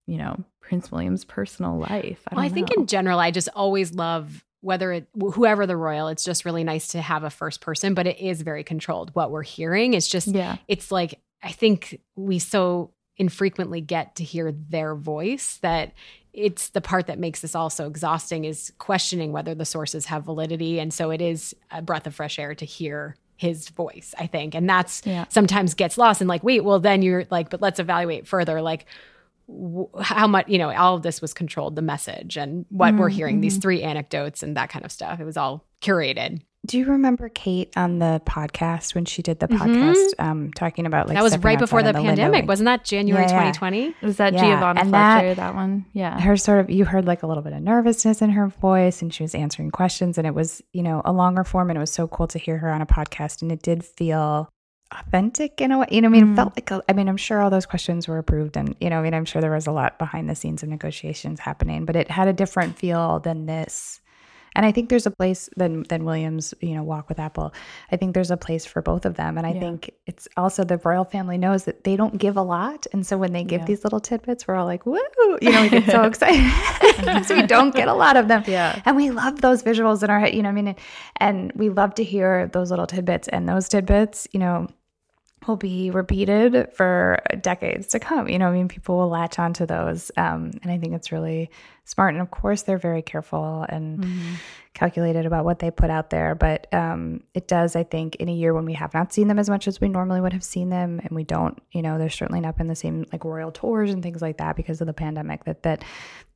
you 0.06 0.18
know, 0.18 0.44
Prince 0.60 0.90
William's 0.90 1.24
personal 1.24 1.78
life. 1.78 2.20
I 2.28 2.34
well, 2.34 2.44
I 2.44 2.48
think 2.48 2.72
in 2.72 2.86
general, 2.86 3.20
I 3.20 3.30
just 3.30 3.48
always 3.54 3.94
love 3.94 4.44
whether 4.62 4.90
it 4.90 5.06
whoever 5.34 5.64
the 5.66 5.76
royal 5.76 6.08
it's 6.08 6.24
just 6.24 6.44
really 6.44 6.64
nice 6.64 6.88
to 6.88 7.00
have 7.00 7.22
a 7.22 7.30
first 7.30 7.60
person 7.60 7.94
but 7.94 8.06
it 8.06 8.18
is 8.18 8.42
very 8.42 8.64
controlled 8.64 9.14
what 9.14 9.30
we're 9.30 9.42
hearing 9.42 9.94
it's 9.94 10.08
just 10.08 10.26
yeah 10.26 10.56
it's 10.66 10.90
like 10.90 11.20
i 11.42 11.52
think 11.52 12.00
we 12.16 12.40
so 12.40 12.90
infrequently 13.16 13.80
get 13.80 14.14
to 14.16 14.24
hear 14.24 14.52
their 14.52 14.94
voice 14.94 15.58
that 15.58 15.92
it's 16.32 16.68
the 16.68 16.82
part 16.82 17.06
that 17.06 17.18
makes 17.18 17.40
this 17.40 17.54
all 17.54 17.70
so 17.70 17.86
exhausting 17.86 18.44
is 18.44 18.70
questioning 18.78 19.32
whether 19.32 19.54
the 19.54 19.64
sources 19.64 20.06
have 20.06 20.24
validity 20.24 20.78
and 20.78 20.92
so 20.92 21.10
it 21.10 21.22
is 21.22 21.56
a 21.70 21.80
breath 21.80 22.06
of 22.06 22.14
fresh 22.14 22.38
air 22.38 22.54
to 22.54 22.64
hear 22.64 23.16
his 23.36 23.68
voice 23.70 24.14
i 24.18 24.26
think 24.26 24.54
and 24.54 24.68
that's 24.68 25.02
yeah. 25.04 25.24
sometimes 25.28 25.74
gets 25.74 25.98
lost 25.98 26.20
and 26.20 26.28
like 26.28 26.42
wait 26.44 26.60
well 26.60 26.78
then 26.78 27.02
you're 27.02 27.26
like 27.30 27.50
but 27.50 27.60
let's 27.60 27.78
evaluate 27.78 28.26
further 28.26 28.60
like 28.60 28.86
w- 29.48 29.88
how 30.00 30.26
much 30.26 30.46
you 30.48 30.58
know 30.58 30.70
all 30.74 30.96
of 30.96 31.02
this 31.02 31.20
was 31.20 31.32
controlled 31.32 31.74
the 31.74 31.82
message 31.82 32.36
and 32.36 32.66
what 32.68 32.90
mm-hmm. 32.90 33.00
we're 33.00 33.08
hearing 33.08 33.40
these 33.40 33.54
mm-hmm. 33.54 33.62
three 33.62 33.82
anecdotes 33.82 34.42
and 34.42 34.56
that 34.56 34.68
kind 34.68 34.84
of 34.84 34.92
stuff 34.92 35.20
it 35.20 35.24
was 35.24 35.36
all 35.36 35.64
curated 35.82 36.40
do 36.66 36.78
you 36.78 36.86
remember 36.86 37.28
Kate 37.28 37.72
on 37.76 37.98
the 37.98 38.20
podcast 38.26 38.94
when 38.94 39.04
she 39.04 39.22
did 39.22 39.38
the 39.38 39.46
mm-hmm. 39.46 39.62
podcast 39.62 40.12
um, 40.18 40.52
talking 40.52 40.86
about 40.86 41.06
like 41.06 41.16
that 41.16 41.22
was 41.22 41.38
right 41.38 41.58
before 41.58 41.82
the, 41.82 41.92
the 41.92 42.00
pandemic, 42.00 42.46
wasn't 42.46 42.66
that 42.66 42.84
January 42.84 43.24
yeah, 43.24 43.52
2020? 43.52 43.94
Was 44.02 44.16
that 44.16 44.32
yeah. 44.32 44.40
Giovanna 44.40 44.80
and 44.80 44.90
Fletcher? 44.90 45.28
That, 45.28 45.36
that 45.36 45.54
one, 45.54 45.86
yeah. 45.92 46.20
Her 46.20 46.36
sort 46.36 46.60
of 46.60 46.70
you 46.70 46.84
heard 46.84 47.06
like 47.06 47.22
a 47.22 47.26
little 47.26 47.42
bit 47.42 47.52
of 47.52 47.62
nervousness 47.62 48.20
in 48.20 48.30
her 48.30 48.48
voice, 48.48 49.00
and 49.00 49.14
she 49.14 49.22
was 49.22 49.34
answering 49.34 49.70
questions, 49.70 50.18
and 50.18 50.26
it 50.26 50.34
was 50.34 50.62
you 50.72 50.82
know 50.82 51.02
a 51.04 51.12
longer 51.12 51.44
form, 51.44 51.70
and 51.70 51.76
it 51.76 51.80
was 51.80 51.92
so 51.92 52.08
cool 52.08 52.26
to 52.28 52.38
hear 52.38 52.58
her 52.58 52.70
on 52.70 52.82
a 52.82 52.86
podcast, 52.86 53.42
and 53.42 53.52
it 53.52 53.62
did 53.62 53.84
feel 53.84 54.48
authentic 54.92 55.60
in 55.60 55.72
a 55.72 55.78
way. 55.78 55.86
You 55.90 56.00
know, 56.00 56.08
I 56.08 56.10
mean, 56.10 56.26
mm. 56.26 56.32
it 56.32 56.36
felt 56.36 56.56
like, 56.56 56.70
a, 56.70 56.82
I 56.88 56.92
mean, 56.92 57.08
I'm 57.08 57.16
sure 57.16 57.40
all 57.40 57.50
those 57.50 57.66
questions 57.66 58.06
were 58.06 58.18
approved 58.18 58.56
and, 58.56 58.76
you 58.80 58.88
know, 58.88 59.00
I 59.00 59.02
mean, 59.02 59.14
I'm 59.14 59.24
sure 59.24 59.42
there 59.42 59.50
was 59.50 59.66
a 59.66 59.72
lot 59.72 59.98
behind 59.98 60.30
the 60.30 60.36
scenes 60.36 60.62
of 60.62 60.68
negotiations 60.68 61.40
happening, 61.40 61.84
but 61.84 61.96
it 61.96 62.08
had 62.08 62.28
a 62.28 62.32
different 62.32 62.78
feel 62.78 63.18
than 63.18 63.46
this 63.46 64.00
and 64.56 64.64
I 64.64 64.72
think 64.72 64.88
there's 64.88 65.06
a 65.06 65.10
place 65.10 65.50
than 65.56 65.82
than 65.84 66.06
Williams, 66.06 66.54
you 66.60 66.74
know, 66.74 66.82
Walk 66.82 67.10
with 67.10 67.20
Apple. 67.20 67.52
I 67.92 67.96
think 67.96 68.14
there's 68.14 68.30
a 68.30 68.38
place 68.38 68.64
for 68.64 68.80
both 68.80 69.04
of 69.04 69.14
them. 69.14 69.36
And 69.36 69.46
I 69.46 69.52
yeah. 69.52 69.60
think 69.60 69.90
it's 70.06 70.26
also 70.38 70.64
the 70.64 70.78
royal 70.78 71.04
family 71.04 71.36
knows 71.36 71.64
that 71.64 71.84
they 71.84 71.94
don't 71.94 72.16
give 72.16 72.38
a 72.38 72.42
lot. 72.42 72.86
And 72.94 73.06
so 73.06 73.18
when 73.18 73.34
they 73.34 73.44
give 73.44 73.60
yeah. 73.60 73.66
these 73.66 73.84
little 73.84 74.00
tidbits, 74.00 74.48
we're 74.48 74.54
all 74.54 74.64
like, 74.64 74.86
woo, 74.86 74.98
you 75.42 75.52
know, 75.52 75.60
we 75.60 75.68
get 75.68 75.90
so 75.90 76.02
excited 76.10 76.50
because 76.96 77.28
we 77.28 77.42
don't 77.42 77.74
get 77.74 77.86
a 77.86 77.94
lot 77.94 78.16
of 78.16 78.28
them. 78.28 78.44
Yeah. 78.46 78.80
And 78.86 78.96
we 78.96 79.10
love 79.10 79.42
those 79.42 79.62
visuals 79.62 80.02
in 80.02 80.08
our 80.08 80.20
head, 80.20 80.34
you 80.34 80.42
know, 80.42 80.48
I 80.48 80.52
mean, 80.52 80.74
and 81.16 81.52
we 81.54 81.68
love 81.68 81.94
to 81.96 82.04
hear 82.04 82.46
those 82.48 82.70
little 82.70 82.86
tidbits. 82.86 83.28
And 83.28 83.46
those 83.46 83.68
tidbits, 83.68 84.26
you 84.32 84.40
know, 84.40 84.68
will 85.46 85.56
be 85.56 85.90
repeated 85.90 86.72
for 86.72 87.20
decades 87.42 87.88
to 87.88 88.00
come. 88.00 88.26
You 88.28 88.38
know, 88.38 88.48
I 88.48 88.52
mean, 88.52 88.68
people 88.68 88.96
will 88.96 89.08
latch 89.08 89.38
onto 89.38 89.66
those. 89.66 90.10
Um, 90.16 90.52
and 90.62 90.72
I 90.72 90.78
think 90.78 90.94
it's 90.94 91.12
really 91.12 91.50
smart. 91.86 92.14
And 92.14 92.20
of 92.20 92.30
course, 92.30 92.62
they're 92.62 92.78
very 92.78 93.00
careful 93.00 93.64
and 93.68 94.00
mm-hmm. 94.00 94.34
calculated 94.74 95.24
about 95.24 95.44
what 95.44 95.60
they 95.60 95.70
put 95.70 95.88
out 95.88 96.10
there. 96.10 96.34
But 96.34 96.66
um, 96.74 97.22
it 97.32 97.48
does, 97.48 97.76
I 97.76 97.84
think, 97.84 98.16
in 98.16 98.28
a 98.28 98.32
year 98.32 98.52
when 98.52 98.66
we 98.66 98.74
have 98.74 98.92
not 98.92 99.12
seen 99.12 99.28
them 99.28 99.38
as 99.38 99.48
much 99.48 99.68
as 99.68 99.80
we 99.80 99.88
normally 99.88 100.20
would 100.20 100.32
have 100.32 100.44
seen 100.44 100.68
them, 100.68 101.00
and 101.02 101.12
we 101.12 101.24
don't, 101.24 101.58
you 101.70 101.82
know, 101.82 101.96
they're 101.96 102.10
certainly 102.10 102.40
not 102.40 102.58
been 102.58 102.66
the 102.66 102.74
same 102.74 103.06
like 103.12 103.24
royal 103.24 103.52
tours 103.52 103.90
and 103.90 104.02
things 104.02 104.20
like 104.20 104.38
that 104.38 104.56
because 104.56 104.80
of 104.80 104.88
the 104.88 104.92
pandemic. 104.92 105.44
That 105.44 105.62
that 105.62 105.84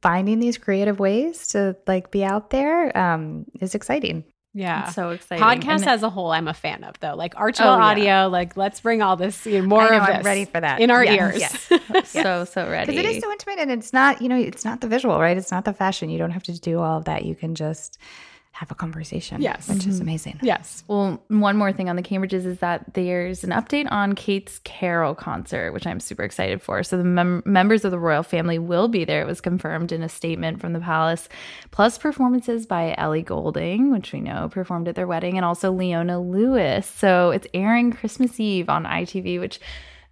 finding 0.00 0.38
these 0.38 0.56
creative 0.56 1.00
ways 1.00 1.48
to 1.48 1.76
like 1.86 2.10
be 2.10 2.24
out 2.24 2.50
there 2.50 2.96
um, 2.96 3.44
is 3.60 3.74
exciting. 3.74 4.24
Yeah. 4.52 4.86
It's 4.86 4.96
so 4.96 5.10
exciting. 5.10 5.44
Podcasts 5.44 5.86
as 5.86 6.02
a 6.02 6.10
whole, 6.10 6.32
I'm 6.32 6.48
a 6.48 6.54
fan 6.54 6.82
of 6.82 6.98
though. 7.00 7.14
Like 7.14 7.34
Archwell 7.36 7.74
oh, 7.74 7.78
yeah. 7.78 7.84
Audio, 7.84 8.28
like 8.28 8.56
let's 8.56 8.80
bring 8.80 9.00
all 9.00 9.16
this, 9.16 9.46
you 9.46 9.60
know, 9.60 9.68
more 9.68 9.88
know, 9.88 9.98
of 9.98 10.06
this. 10.06 10.16
I'm 10.16 10.22
ready 10.22 10.44
for 10.44 10.60
that. 10.60 10.80
In 10.80 10.90
our 10.90 11.04
ears. 11.04 11.38
Yes. 11.38 11.70
so, 12.04 12.44
so 12.44 12.68
ready. 12.68 12.92
Because 12.92 13.04
it 13.04 13.16
is 13.16 13.22
so 13.22 13.30
intimate 13.30 13.58
and 13.60 13.70
it's 13.70 13.92
not, 13.92 14.20
you 14.20 14.28
know, 14.28 14.36
it's 14.36 14.64
not 14.64 14.80
the 14.80 14.88
visual, 14.88 15.20
right? 15.20 15.36
It's 15.36 15.52
not 15.52 15.64
the 15.64 15.72
fashion. 15.72 16.10
You 16.10 16.18
don't 16.18 16.32
have 16.32 16.42
to 16.44 16.58
do 16.58 16.80
all 16.80 16.98
of 16.98 17.04
that. 17.04 17.24
You 17.24 17.34
can 17.34 17.54
just 17.54 17.98
have 18.60 18.70
a 18.70 18.74
conversation. 18.74 19.40
Yes. 19.40 19.70
Which 19.70 19.78
mm-hmm. 19.78 19.90
is 19.90 20.00
amazing. 20.00 20.38
Yes. 20.42 20.84
Well, 20.86 21.24
one 21.28 21.56
more 21.56 21.72
thing 21.72 21.88
on 21.88 21.96
the 21.96 22.02
Cambridges 22.02 22.44
is 22.44 22.58
that 22.58 22.92
there's 22.92 23.42
an 23.42 23.52
update 23.52 23.90
on 23.90 24.14
Kate's 24.14 24.58
Carol 24.64 25.14
concert, 25.14 25.72
which 25.72 25.86
I'm 25.86 25.98
super 25.98 26.24
excited 26.24 26.60
for. 26.60 26.82
So 26.82 26.98
the 26.98 27.04
mem- 27.04 27.42
members 27.46 27.86
of 27.86 27.90
the 27.90 27.98
royal 27.98 28.22
family 28.22 28.58
will 28.58 28.86
be 28.86 29.06
there. 29.06 29.22
It 29.22 29.26
was 29.26 29.40
confirmed 29.40 29.92
in 29.92 30.02
a 30.02 30.10
statement 30.10 30.60
from 30.60 30.74
the 30.74 30.78
palace, 30.78 31.26
plus 31.70 31.96
performances 31.96 32.66
by 32.66 32.94
Ellie 32.98 33.22
Goulding, 33.22 33.90
which 33.92 34.12
we 34.12 34.20
know 34.20 34.50
performed 34.50 34.88
at 34.88 34.94
their 34.94 35.06
wedding, 35.06 35.38
and 35.38 35.46
also 35.46 35.72
Leona 35.72 36.20
Lewis. 36.20 36.86
So 36.86 37.30
it's 37.30 37.46
airing 37.54 37.92
Christmas 37.94 38.38
Eve 38.38 38.68
on 38.68 38.84
ITV, 38.84 39.40
which 39.40 39.58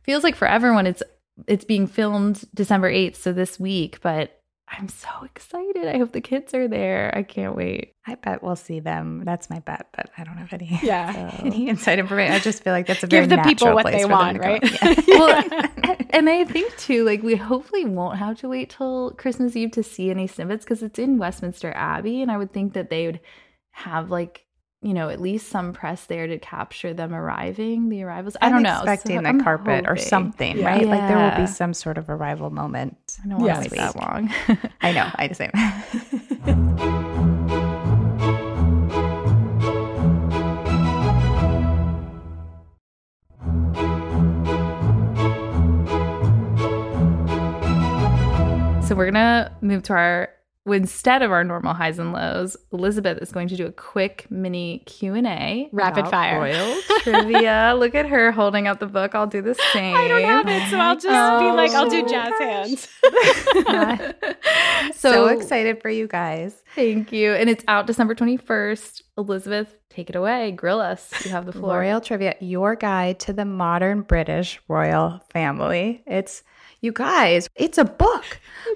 feels 0.05 0.25
like 0.25 0.35
for 0.35 0.49
everyone 0.49 0.87
it's 0.87 1.03
it's 1.47 1.67
being 1.67 1.87
filmed 1.87 2.47
December 2.55 2.91
8th, 2.91 3.17
so 3.17 3.35
this 3.35 3.61
week, 3.61 4.01
but 4.01 4.38
I'm 4.71 4.89
so 4.89 5.09
excited. 5.25 5.87
I 5.87 5.99
hope 5.99 6.13
the 6.13 6.21
kids 6.21 6.55
are 6.55 6.69
there. 6.69 7.13
I 7.17 7.23
can't 7.23 7.57
wait. 7.57 7.95
I 8.07 8.15
bet 8.17 8.43
we'll 8.43 8.57
see 8.57 8.81
them. 8.81 9.23
That's 9.25 9.51
my 9.51 9.61
bet, 9.61 9.89
but 9.95 10.11
I 10.17 10.25
don't 10.25 10.37
have 10.37 10.53
any, 10.53 10.79
yeah. 10.83 11.31
So, 11.39 11.47
any 11.47 11.69
inside 11.69 11.99
information. 11.99 12.35
I 12.35 12.39
just 12.39 12.63
feel 12.63 12.73
like 12.73 12.87
that's 12.87 13.03
a 13.03 13.07
very 13.07 13.27
give 13.27 13.37
the 13.37 13.43
people 13.43 13.75
what 13.75 13.87
they 13.87 14.05
want, 14.05 14.39
right? 14.39 14.63
Yeah. 14.63 15.01
well, 15.09 15.45
and 16.11 16.29
I 16.29 16.45
think 16.45 16.77
too, 16.77 17.05
like 17.05 17.23
we 17.23 17.37
hopefully 17.37 17.85
won't 17.85 18.19
have 18.19 18.39
to 18.41 18.49
wait 18.49 18.71
till 18.71 19.13
Christmas 19.13 19.57
Eve 19.57 19.73
to 19.73 19.83
see 19.83 20.11
any 20.11 20.27
snippets 20.27 20.65
because 20.65 20.83
it's 20.83 20.99
in 20.99 21.19
Westminster 21.19 21.73
Abbey, 21.75 22.23
and 22.23 22.31
I 22.31 22.37
would 22.37 22.53
think 22.53 22.75
that 22.75 22.91
they 22.91 23.07
would 23.07 23.21
have 23.73 24.11
like 24.11 24.45
you 24.81 24.95
know, 24.95 25.09
at 25.09 25.21
least 25.21 25.49
some 25.49 25.73
press 25.73 26.07
there 26.07 26.29
to 26.29 26.39
capture 26.39 26.95
them 26.95 27.13
arriving, 27.13 27.89
the 27.89 28.05
arrivals. 28.05 28.37
I 28.41 28.49
don't 28.49 28.59
I'm 28.59 28.63
know. 28.63 28.77
Expecting 28.77 29.17
so 29.17 29.23
the 29.23 29.29
I'm 29.29 29.41
carpet 29.43 29.87
hoping. 29.87 29.89
or 29.89 29.97
something, 29.97 30.59
yeah. 30.59 30.67
right? 30.67 30.83
Yeah. 30.83 30.89
Like 30.89 31.09
there 31.09 31.17
will 31.19 31.37
be 31.37 31.51
some 31.51 31.75
sort 31.75 31.99
of 31.99 32.09
arrival 32.09 32.51
moment. 32.51 32.97
I 33.25 33.29
don't 33.29 33.41
want 33.41 33.55
to 33.55 33.61
wait 33.61 33.71
that 33.73 33.97
long. 33.97 34.31
I 34.81 34.93
know. 34.93 35.11
I 35.17 35.27
the 35.27 35.35
same. 35.35 35.51
so 48.87 48.95
we're 48.95 49.11
gonna 49.11 49.53
move 49.61 49.83
to 49.83 49.93
our 49.93 50.31
instead 50.73 51.23
of 51.23 51.31
our 51.31 51.45
normal 51.45 51.75
highs 51.75 51.99
and 51.99 52.13
lows, 52.13 52.57
Elizabeth 52.73 53.19
is 53.19 53.33
going 53.33 53.49
to 53.49 53.57
do 53.57 53.67
a 53.67 53.73
quick 53.73 54.27
mini 54.31 54.83
Q 54.87 55.15
and 55.15 55.27
A, 55.27 55.69
rapid 55.73 56.09
fire 56.09 56.41
royal 56.41 56.81
trivia. 57.01 57.75
Look 57.77 57.95
at 57.95 58.07
her 58.07 58.33
holding 58.33 58.67
out 58.67 58.81
the 58.81 58.87
book. 58.87 59.15
I'll 59.15 59.27
do 59.27 59.43
the 59.43 59.55
same. 59.73 59.97
I 59.97 60.09
don't 60.09 60.23
have 60.23 60.49
it, 60.49 60.71
so 60.71 60.79
I'll 60.79 60.97
just 60.97 61.07
oh, 61.09 61.41
be 61.41 61.57
like, 61.57 61.71
I'll 61.73 61.91
do 61.91 62.07
jazz 62.07 62.33
hands. 62.39 62.89
so, 64.99 65.13
so 65.13 65.27
excited 65.27 65.81
for 65.81 65.91
you 65.91 66.07
guys! 66.07 66.63
Thank 66.75 67.13
you, 67.13 67.33
and 67.33 67.49
it's 67.51 67.65
out 67.69 67.87
December 67.87 68.15
twenty 68.15 68.37
first. 68.37 69.03
Elizabeth, 69.17 69.75
take 69.91 70.11
it 70.11 70.17
away. 70.17 70.53
Grill 70.53 70.81
us. 70.81 71.13
You 71.25 71.33
have 71.33 71.47
the 71.47 71.53
floor. 71.53 71.81
Royal 71.81 72.01
trivia, 72.01 72.37
your 72.41 72.77
guide 72.77 73.19
to 73.21 73.33
the 73.33 73.45
modern 73.45 74.03
British 74.03 74.61
royal 74.69 75.21
family. 75.31 76.03
It's 76.07 76.43
you 76.81 76.93
guys, 76.93 77.49
it's 77.57 77.77
a 77.77 77.85
book. 77.85 78.25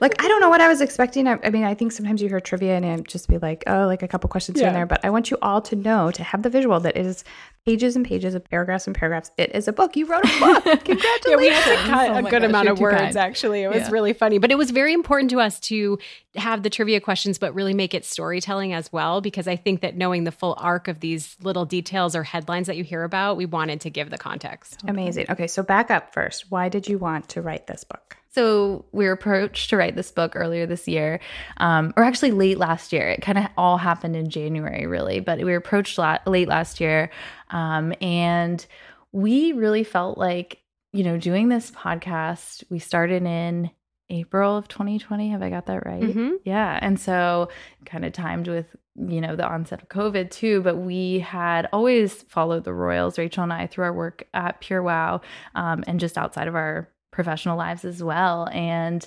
Like, 0.00 0.20
I 0.22 0.26
don't 0.26 0.40
know 0.40 0.50
what 0.50 0.60
I 0.60 0.66
was 0.66 0.80
expecting. 0.80 1.28
I, 1.28 1.38
I, 1.44 1.50
mean, 1.50 1.62
I 1.62 1.74
think 1.74 1.92
sometimes 1.92 2.20
you 2.20 2.28
hear 2.28 2.40
trivia 2.40 2.74
and 2.74 2.84
it 2.84 3.06
just 3.06 3.28
be 3.28 3.38
like, 3.38 3.62
oh, 3.68 3.86
like 3.86 4.02
a 4.02 4.08
couple 4.08 4.28
questions 4.28 4.58
yeah. 4.58 4.62
here 4.62 4.68
and 4.70 4.76
there. 4.76 4.86
But 4.86 5.04
I 5.04 5.10
want 5.10 5.30
you 5.30 5.38
all 5.40 5.60
to 5.62 5.76
know, 5.76 6.10
to 6.10 6.24
have 6.24 6.42
the 6.42 6.50
visual 6.50 6.80
that 6.80 6.96
it 6.96 7.06
is 7.06 7.22
pages 7.64 7.94
and 7.94 8.04
pages 8.04 8.34
of 8.34 8.44
paragraphs 8.44 8.86
and 8.86 8.96
paragraphs. 8.96 9.30
It 9.36 9.54
is 9.54 9.68
a 9.68 9.72
book. 9.72 9.96
You 9.96 10.06
wrote 10.06 10.24
a 10.24 10.40
book. 10.40 10.84
Congratulations. 10.84 11.24
yeah, 11.26 11.36
we 11.36 11.48
had 11.48 11.64
to 11.64 11.90
cut 11.90 12.10
oh 12.10 12.14
a 12.14 12.22
good 12.22 12.26
oh 12.26 12.40
gosh, 12.40 12.48
amount 12.48 12.68
of 12.68 12.80
words, 12.80 12.96
kind. 12.96 13.16
actually. 13.16 13.62
It 13.62 13.68
was 13.68 13.82
yeah. 13.82 13.90
really 13.90 14.12
funny. 14.12 14.38
But 14.38 14.50
it 14.50 14.58
was 14.58 14.70
very 14.70 14.92
important 14.92 15.30
to 15.30 15.40
us 15.40 15.60
to 15.60 15.98
have 16.34 16.62
the 16.62 16.70
trivia 16.70 17.00
questions, 17.00 17.38
but 17.38 17.54
really 17.54 17.74
make 17.74 17.94
it 17.94 18.04
storytelling 18.04 18.72
as 18.72 18.92
well, 18.92 19.20
because 19.20 19.46
I 19.46 19.56
think 19.56 19.80
that 19.82 19.96
knowing 19.96 20.24
the 20.24 20.32
full 20.32 20.56
arc 20.58 20.88
of 20.88 21.00
these 21.00 21.36
little 21.42 21.64
details 21.64 22.16
or 22.16 22.24
headlines 22.24 22.66
that 22.66 22.76
you 22.76 22.84
hear 22.84 23.04
about, 23.04 23.36
we 23.36 23.46
wanted 23.46 23.80
to 23.82 23.90
give 23.90 24.10
the 24.10 24.18
context. 24.18 24.80
Amazing. 24.86 25.26
Okay, 25.30 25.46
so 25.46 25.62
back 25.62 25.90
up 25.90 26.12
first. 26.12 26.50
Why 26.50 26.68
did 26.68 26.88
you 26.88 26.98
want 26.98 27.28
to 27.30 27.42
write 27.42 27.66
this 27.66 27.84
book? 27.84 28.16
So 28.34 28.86
we 28.92 29.04
were 29.04 29.12
approached 29.12 29.68
to 29.70 29.76
write 29.76 29.94
this 29.94 30.10
book 30.10 30.32
earlier 30.34 30.64
this 30.64 30.88
year, 30.88 31.20
um, 31.58 31.92
or 31.96 32.02
actually 32.02 32.30
late 32.30 32.56
last 32.56 32.92
year. 32.92 33.10
It 33.10 33.20
kind 33.20 33.36
of 33.36 33.46
all 33.58 33.76
happened 33.76 34.16
in 34.16 34.30
January, 34.30 34.86
really, 34.86 35.20
but 35.20 35.38
we 35.38 35.44
were 35.44 35.56
approached 35.56 35.98
la- 35.98 36.18
late 36.26 36.48
last 36.48 36.80
year, 36.80 37.10
um, 37.50 37.92
and 38.00 38.64
we 39.12 39.52
really 39.52 39.84
felt 39.84 40.16
like 40.16 40.62
you 40.94 41.04
know 41.04 41.18
doing 41.18 41.50
this 41.50 41.70
podcast. 41.70 42.64
We 42.70 42.78
started 42.78 43.22
in 43.22 43.70
April 44.08 44.56
of 44.56 44.66
2020. 44.66 45.30
Have 45.30 45.42
I 45.42 45.50
got 45.50 45.66
that 45.66 45.84
right? 45.84 46.02
Mm-hmm. 46.02 46.36
Yeah, 46.44 46.78
and 46.80 46.98
so 46.98 47.50
kind 47.84 48.06
of 48.06 48.14
timed 48.14 48.48
with 48.48 48.74
you 48.96 49.20
know 49.20 49.36
the 49.36 49.46
onset 49.46 49.82
of 49.82 49.88
COVID 49.90 50.30
too. 50.30 50.62
But 50.62 50.76
we 50.76 51.18
had 51.18 51.68
always 51.70 52.22
followed 52.22 52.64
the 52.64 52.72
Royals, 52.72 53.18
Rachel 53.18 53.42
and 53.42 53.52
I, 53.52 53.66
through 53.66 53.84
our 53.84 53.92
work 53.92 54.26
at 54.32 54.62
PureWow, 54.62 55.20
um, 55.54 55.84
and 55.86 56.00
just 56.00 56.16
outside 56.16 56.48
of 56.48 56.54
our 56.54 56.88
professional 57.12 57.56
lives 57.56 57.84
as 57.84 58.02
well. 58.02 58.48
And 58.52 59.06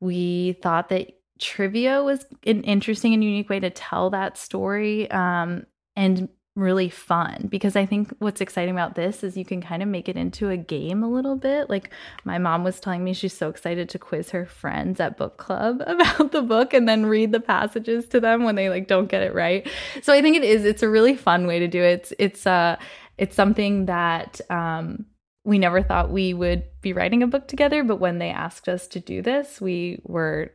we 0.00 0.58
thought 0.62 0.90
that 0.90 1.18
trivia 1.40 2.02
was 2.02 2.24
an 2.46 2.62
interesting 2.62 3.14
and 3.14 3.24
unique 3.24 3.48
way 3.48 3.58
to 3.60 3.70
tell 3.70 4.10
that 4.10 4.36
story 4.38 5.10
um, 5.10 5.66
and 5.96 6.28
really 6.58 6.88
fun 6.88 7.46
because 7.48 7.76
I 7.76 7.86
think 7.86 8.12
what's 8.18 8.40
exciting 8.40 8.74
about 8.74 8.96
this 8.96 9.22
is 9.22 9.36
you 9.36 9.44
can 9.44 9.62
kind 9.62 9.82
of 9.82 9.88
make 9.88 10.08
it 10.08 10.16
into 10.16 10.50
a 10.50 10.56
game 10.56 11.02
a 11.02 11.08
little 11.08 11.36
bit. 11.36 11.70
Like 11.70 11.90
my 12.24 12.38
mom 12.38 12.64
was 12.64 12.80
telling 12.80 13.04
me 13.04 13.14
she's 13.14 13.36
so 13.36 13.48
excited 13.48 13.88
to 13.90 13.98
quiz 13.98 14.30
her 14.30 14.44
friends 14.44 14.98
at 15.00 15.16
book 15.16 15.36
club 15.36 15.82
about 15.86 16.32
the 16.32 16.42
book 16.42 16.74
and 16.74 16.88
then 16.88 17.06
read 17.06 17.32
the 17.32 17.40
passages 17.40 18.06
to 18.08 18.20
them 18.20 18.42
when 18.42 18.56
they 18.56 18.68
like 18.68 18.88
don't 18.88 19.08
get 19.08 19.22
it 19.22 19.34
right. 19.34 19.68
So 20.02 20.12
I 20.12 20.20
think 20.20 20.36
it 20.36 20.44
is 20.44 20.64
it's 20.64 20.82
a 20.82 20.88
really 20.88 21.14
fun 21.14 21.46
way 21.46 21.60
to 21.60 21.68
do 21.68 21.82
it. 21.82 22.00
It's 22.00 22.12
it's 22.18 22.46
uh 22.46 22.76
it's 23.16 23.36
something 23.36 23.86
that 23.86 24.40
um 24.50 25.06
we 25.48 25.58
never 25.58 25.82
thought 25.82 26.10
we 26.10 26.34
would 26.34 26.62
be 26.82 26.92
writing 26.92 27.22
a 27.22 27.26
book 27.26 27.48
together, 27.48 27.82
but 27.82 27.96
when 27.96 28.18
they 28.18 28.28
asked 28.28 28.68
us 28.68 28.86
to 28.88 29.00
do 29.00 29.22
this, 29.22 29.62
we 29.62 29.98
were 30.04 30.52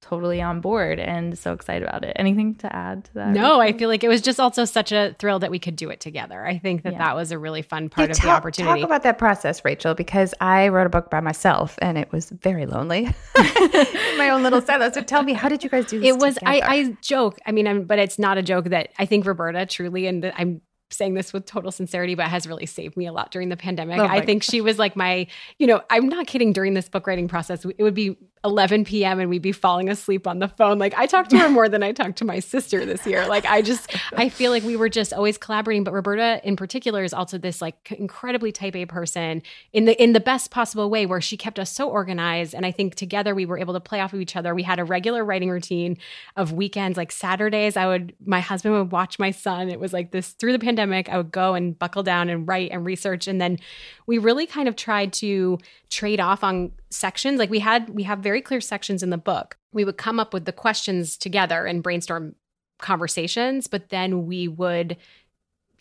totally 0.00 0.42
on 0.42 0.60
board 0.60 0.98
and 0.98 1.38
so 1.38 1.52
excited 1.52 1.86
about 1.86 2.04
it. 2.04 2.12
Anything 2.16 2.56
to 2.56 2.74
add 2.74 3.04
to 3.04 3.14
that? 3.14 3.28
No, 3.28 3.60
I 3.60 3.72
feel 3.72 3.88
like 3.88 4.02
it 4.02 4.08
was 4.08 4.20
just 4.20 4.40
also 4.40 4.64
such 4.64 4.90
a 4.90 5.14
thrill 5.20 5.38
that 5.38 5.52
we 5.52 5.60
could 5.60 5.76
do 5.76 5.90
it 5.90 6.00
together. 6.00 6.44
I 6.44 6.58
think 6.58 6.82
that 6.82 6.94
yeah. 6.94 6.98
that 6.98 7.14
was 7.14 7.30
a 7.30 7.38
really 7.38 7.62
fun 7.62 7.88
part 7.88 8.08
yeah, 8.08 8.10
of 8.10 8.16
talk, 8.16 8.24
the 8.24 8.30
opportunity. 8.30 8.80
Talk 8.80 8.86
about 8.88 9.04
that 9.04 9.16
process, 9.16 9.64
Rachel, 9.64 9.94
because 9.94 10.34
I 10.40 10.66
wrote 10.68 10.88
a 10.88 10.90
book 10.90 11.08
by 11.08 11.20
myself 11.20 11.78
and 11.80 11.96
it 11.96 12.10
was 12.10 12.30
very 12.30 12.66
lonely 12.66 13.04
in 13.36 14.18
my 14.18 14.30
own 14.32 14.42
little 14.42 14.60
silo. 14.60 14.90
So 14.90 15.02
tell 15.02 15.22
me, 15.22 15.34
how 15.34 15.48
did 15.48 15.62
you 15.62 15.70
guys 15.70 15.86
do 15.86 16.00
this? 16.00 16.08
It 16.08 16.18
was, 16.18 16.36
I, 16.44 16.60
I, 16.64 16.96
joke, 17.00 17.38
I 17.46 17.52
mean, 17.52 17.68
I'm, 17.68 17.84
but 17.84 18.00
it's 18.00 18.18
not 18.18 18.38
a 18.38 18.42
joke 18.42 18.64
that 18.70 18.88
I 18.98 19.06
think 19.06 19.24
Roberta 19.24 19.66
truly, 19.66 20.08
and 20.08 20.32
I'm 20.36 20.62
saying 20.92 21.14
this 21.14 21.32
with 21.32 21.46
total 21.46 21.70
sincerity, 21.70 22.14
but 22.14 22.26
has 22.26 22.46
really 22.46 22.66
saved 22.66 22.96
me 22.96 23.06
a 23.06 23.12
lot 23.12 23.30
during 23.30 23.48
the 23.48 23.56
pandemic. 23.56 23.98
Oh 23.98 24.04
I 24.04 24.24
think 24.24 24.42
she 24.42 24.60
was 24.60 24.78
like 24.78 24.96
my, 24.96 25.26
you 25.58 25.66
know, 25.66 25.82
I'm 25.90 26.08
not 26.08 26.26
kidding. 26.26 26.52
During 26.52 26.74
this 26.74 26.88
book 26.88 27.06
writing 27.06 27.28
process, 27.28 27.64
it 27.64 27.82
would 27.82 27.94
be 27.94 28.16
11 28.44 28.84
p.m. 28.84 29.20
and 29.20 29.30
we'd 29.30 29.42
be 29.42 29.52
falling 29.52 29.88
asleep 29.88 30.26
on 30.26 30.40
the 30.40 30.48
phone. 30.48 30.78
Like 30.78 30.94
I 30.96 31.06
talked 31.06 31.30
to 31.30 31.38
her 31.38 31.48
more 31.48 31.68
than 31.68 31.82
I 31.82 31.92
talked 31.92 32.18
to 32.18 32.24
my 32.24 32.40
sister 32.40 32.84
this 32.84 33.06
year. 33.06 33.26
Like 33.26 33.46
I 33.46 33.62
just, 33.62 33.94
I 34.16 34.28
feel 34.28 34.50
like 34.50 34.64
we 34.64 34.76
were 34.76 34.88
just 34.88 35.12
always 35.12 35.38
collaborating. 35.38 35.84
But 35.84 35.92
Roberta 35.92 36.40
in 36.42 36.56
particular 36.56 37.04
is 37.04 37.14
also 37.14 37.38
this 37.38 37.62
like 37.62 37.92
incredibly 37.92 38.50
type 38.50 38.74
A 38.74 38.84
person 38.86 39.42
in 39.72 39.84
the 39.84 40.02
in 40.02 40.12
the 40.12 40.20
best 40.20 40.50
possible 40.50 40.90
way, 40.90 41.06
where 41.06 41.20
she 41.20 41.36
kept 41.36 41.58
us 41.58 41.70
so 41.70 41.88
organized. 41.88 42.54
And 42.54 42.66
I 42.66 42.72
think 42.72 42.96
together 42.96 43.34
we 43.34 43.46
were 43.46 43.58
able 43.58 43.74
to 43.74 43.80
play 43.80 44.00
off 44.00 44.12
of 44.12 44.20
each 44.20 44.34
other. 44.34 44.54
We 44.54 44.64
had 44.64 44.80
a 44.80 44.84
regular 44.84 45.24
writing 45.24 45.50
routine 45.50 45.96
of 46.36 46.52
weekends, 46.52 46.96
like 46.96 47.12
Saturdays. 47.12 47.76
I 47.76 47.86
would, 47.86 48.14
my 48.24 48.40
husband 48.40 48.74
would 48.74 48.90
watch 48.90 49.18
my 49.18 49.30
son. 49.30 49.68
It 49.68 49.78
was 49.78 49.92
like 49.92 50.10
this 50.10 50.30
through 50.30 50.52
the 50.52 50.58
pandemic. 50.58 50.81
I 50.90 51.16
would 51.16 51.32
go 51.32 51.54
and 51.54 51.78
buckle 51.78 52.02
down 52.02 52.28
and 52.28 52.48
write 52.48 52.70
and 52.70 52.84
research, 52.84 53.28
and 53.28 53.40
then 53.40 53.58
we 54.06 54.18
really 54.18 54.46
kind 54.46 54.68
of 54.68 54.76
tried 54.76 55.12
to 55.14 55.58
trade 55.90 56.20
off 56.20 56.42
on 56.42 56.72
sections. 56.90 57.38
Like 57.38 57.50
we 57.50 57.58
had 57.58 57.90
we 57.90 58.04
have 58.04 58.20
very 58.20 58.40
clear 58.40 58.60
sections 58.60 59.02
in 59.02 59.10
the 59.10 59.18
book. 59.18 59.58
We 59.72 59.84
would 59.84 59.98
come 59.98 60.18
up 60.18 60.32
with 60.32 60.46
the 60.46 60.52
questions 60.52 61.16
together 61.16 61.66
and 61.66 61.82
brainstorm 61.82 62.34
conversations 62.82 63.68
but 63.68 63.88
then 63.88 64.26
we 64.26 64.48
would 64.48 64.98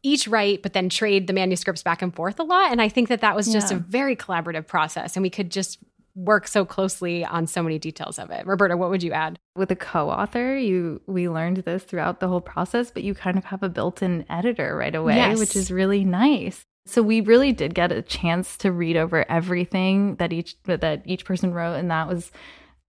each 0.04 0.28
write 0.28 0.62
but 0.62 0.74
then 0.74 0.88
trade 0.88 1.28
the 1.28 1.34
manuscripts 1.34 1.84
back 1.84 2.02
and 2.02 2.16
forth 2.16 2.40
a 2.40 2.44
lot. 2.44 2.72
And 2.72 2.82
i 2.82 2.88
think 2.88 3.10
that 3.10 3.22
that 3.22 3.36
was 3.36 3.52
just 3.52 3.72
yeah. 3.72 3.78
a 3.78 3.80
very 3.80 4.16
collaborative 4.16 4.68
process. 4.68 5.18
And 5.18 5.24
we 5.24 5.30
could 5.30 5.52
just 5.52 5.80
work 6.16 6.48
so 6.48 6.66
closely 6.66 7.24
on 7.26 7.48
so 7.48 7.64
many 7.64 7.80
details 7.80 8.20
of 8.20 8.30
it 8.32 8.46
roberta 8.46 8.76
what 8.76 8.90
would 8.90 9.04
you 9.04 9.12
add 9.12 9.40
with 9.56 9.72
a 9.72 9.76
co-author 9.76 10.58
you 10.58 11.02
we 11.08 11.30
learned 11.30 11.58
this 11.58 11.84
throughout 11.84 12.20
the 12.20 12.28
whole 12.28 12.42
process 12.42 12.92
but 12.92 13.04
you 13.04 13.14
kind 13.14 13.38
of 13.38 13.46
have 13.46 13.64
a 13.64 13.70
built-in 13.70 14.26
editor 14.30 14.76
right 14.76 14.96
away 14.96 15.16
yes. 15.16 15.40
which 15.40 15.56
is 15.56 15.72
really 15.72 16.04
nice 16.04 16.66
so 16.86 17.02
we 17.02 17.22
really 17.22 17.52
did 17.52 17.76
get 17.76 17.92
a 17.92 18.02
chance 18.02 18.58
to 18.58 18.72
read 18.72 18.98
over 18.98 19.30
everything 19.30 20.16
that 20.16 20.34
each 20.34 20.56
that 20.64 21.04
each 21.06 21.26
person 21.26 21.54
wrote 21.54 21.76
and 21.76 21.92
that 21.92 22.08
was 22.08 22.32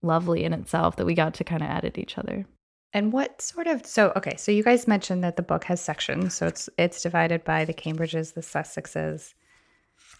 lovely 0.02 0.44
in 0.44 0.52
itself 0.52 0.96
that 0.96 1.06
we 1.06 1.14
got 1.14 1.34
to 1.34 1.44
kind 1.44 1.62
of 1.62 1.70
edit 1.70 1.98
each 1.98 2.18
other. 2.18 2.46
And 2.94 3.12
what 3.12 3.40
sort 3.40 3.66
of 3.66 3.86
so 3.86 4.12
okay, 4.16 4.36
so 4.36 4.52
you 4.52 4.62
guys 4.62 4.86
mentioned 4.86 5.24
that 5.24 5.36
the 5.36 5.42
book 5.42 5.64
has 5.64 5.80
sections. 5.80 6.34
So 6.34 6.46
it's 6.46 6.68
it's 6.78 7.02
divided 7.02 7.44
by 7.44 7.64
the 7.64 7.72
Cambridges, 7.72 8.34
the 8.34 8.42
Sussexes, 8.42 9.34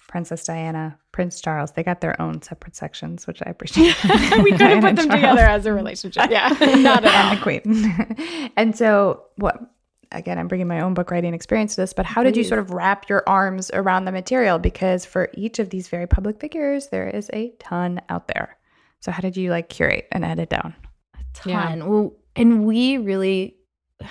Princess 0.09 0.45
Diana, 0.45 0.99
Prince 1.13 1.41
Charles. 1.41 1.73
They 1.73 1.83
got 1.83 2.01
their 2.01 2.21
own 2.21 2.43
separate 2.43 2.77
sections, 2.77 3.27
which 3.27 3.43
I 3.47 3.51
appreciate. 3.51 3.97
we 4.43 4.51
couldn't 4.53 4.83
put 4.83 4.97
them 4.97 5.09
Charles. 5.09 5.13
together 5.13 5.41
as 5.41 5.67
a 5.67 5.73
relationship. 5.73 6.31
Yeah, 6.31 6.49
not 6.79 7.05
at 7.05 7.15
all. 7.15 7.31
And 7.31 7.39
the 7.39 7.43
Queen. 7.43 8.53
and 8.57 8.77
so 8.77 9.25
what 9.37 9.61
again, 10.15 10.39
I'm 10.39 10.49
bringing 10.49 10.69
my 10.69 10.81
own 10.81 10.95
book 10.95 11.11
writing 11.11 11.35
experience 11.35 11.75
to 11.75 11.81
this, 11.81 11.93
but 11.93 12.05
how 12.05 12.23
did 12.23 12.37
you 12.37 12.45
sort 12.45 12.61
of 12.61 12.71
wrap 12.71 13.09
your 13.09 13.23
arms 13.27 13.71
around 13.73 14.05
the 14.05 14.13
material? 14.13 14.59
Because 14.59 15.05
for 15.07 15.31
each 15.35 15.59
of 15.59 15.71
these 15.71 15.89
very 15.89 16.07
public 16.07 16.39
figures, 16.39 16.89
there 16.89 17.09
is 17.09 17.31
a 17.33 17.55
ton 17.59 18.01
out 18.09 18.29
there. 18.29 18.57
So 19.01 19.11
how 19.11 19.21
did 19.21 19.37
you 19.37 19.51
like 19.51 19.69
curate 19.69 20.09
and 20.13 20.25
edit 20.25 20.51
down? 20.51 20.75
A 21.15 21.25
ton. 21.33 21.79
Yeah. 21.79 21.85
Well, 21.87 22.13
and 22.37 22.67
we 22.67 22.99
really, 22.99 23.57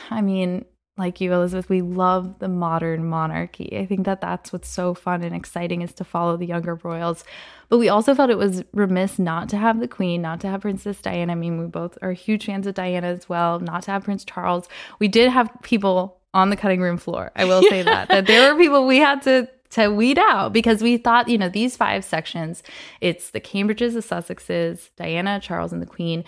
I 0.10 0.22
mean, 0.22 0.66
like 0.98 1.22
you, 1.22 1.34
Elizabeth, 1.34 1.70
we 1.70 1.82
love 1.82 2.40
the 2.40 2.48
modern 2.48 3.06
monarchy. 3.06 3.78
I 3.78 3.86
think 3.86 4.06
that 4.06 4.22
that's 4.22 4.52
what's 4.52 4.68
so 4.68 4.94
fun 4.94 5.24
and 5.24 5.36
exciting 5.36 5.82
is 5.82 5.94
to 5.94 6.04
follow 6.04 6.38
the 6.38 6.46
younger 6.46 6.76
royals. 6.76 7.24
But 7.70 7.78
we 7.78 7.90
also 7.90 8.14
felt 8.14 8.30
it 8.30 8.38
was 8.38 8.64
remiss 8.74 9.18
not 9.18 9.48
to 9.50 9.58
have 9.58 9.80
the 9.80 9.88
Queen, 9.88 10.22
not 10.22 10.42
to 10.42 10.50
have 10.50 10.62
Princess 10.62 11.02
Diana. 11.02 11.32
I 11.32 11.36
mean, 11.36 11.60
we 11.60 11.68
both 11.68 11.98
are 12.02 12.12
huge 12.12 12.46
fans 12.46 12.68
of 12.68 12.76
Diana 12.76 13.08
as 13.08 13.30
well, 13.30 13.60
not 13.60 13.84
to 13.84 13.92
have 13.92 14.04
Prince 14.04 14.26
Charles. 14.26 14.68
We 15.00 15.08
did 15.08 15.30
have 15.30 15.50
people 15.64 16.20
on 16.34 16.50
the 16.50 16.58
cutting 16.58 16.82
room 16.82 16.98
floor. 16.98 17.32
I 17.36 17.46
will 17.46 17.62
say 17.64 17.82
that 17.84 18.10
that 18.10 18.28
there 18.28 18.54
were 18.54 18.60
people 18.60 18.86
we 18.86 18.98
had 18.98 19.22
to 19.24 19.48
to 19.72 19.88
weed 19.90 20.20
out 20.20 20.52
because 20.52 20.84
we 20.84 20.98
thought, 20.98 21.30
you 21.30 21.38
know, 21.38 21.50
these 21.50 21.78
five 21.78 22.04
sections, 22.04 22.62
it's 23.00 23.32
the 23.32 23.40
Cambridges, 23.40 23.94
the 23.94 24.02
Sussexes, 24.02 24.90
Diana, 24.98 25.40
Charles, 25.40 25.72
and 25.72 25.82
the 25.82 25.86
Queen, 25.86 26.26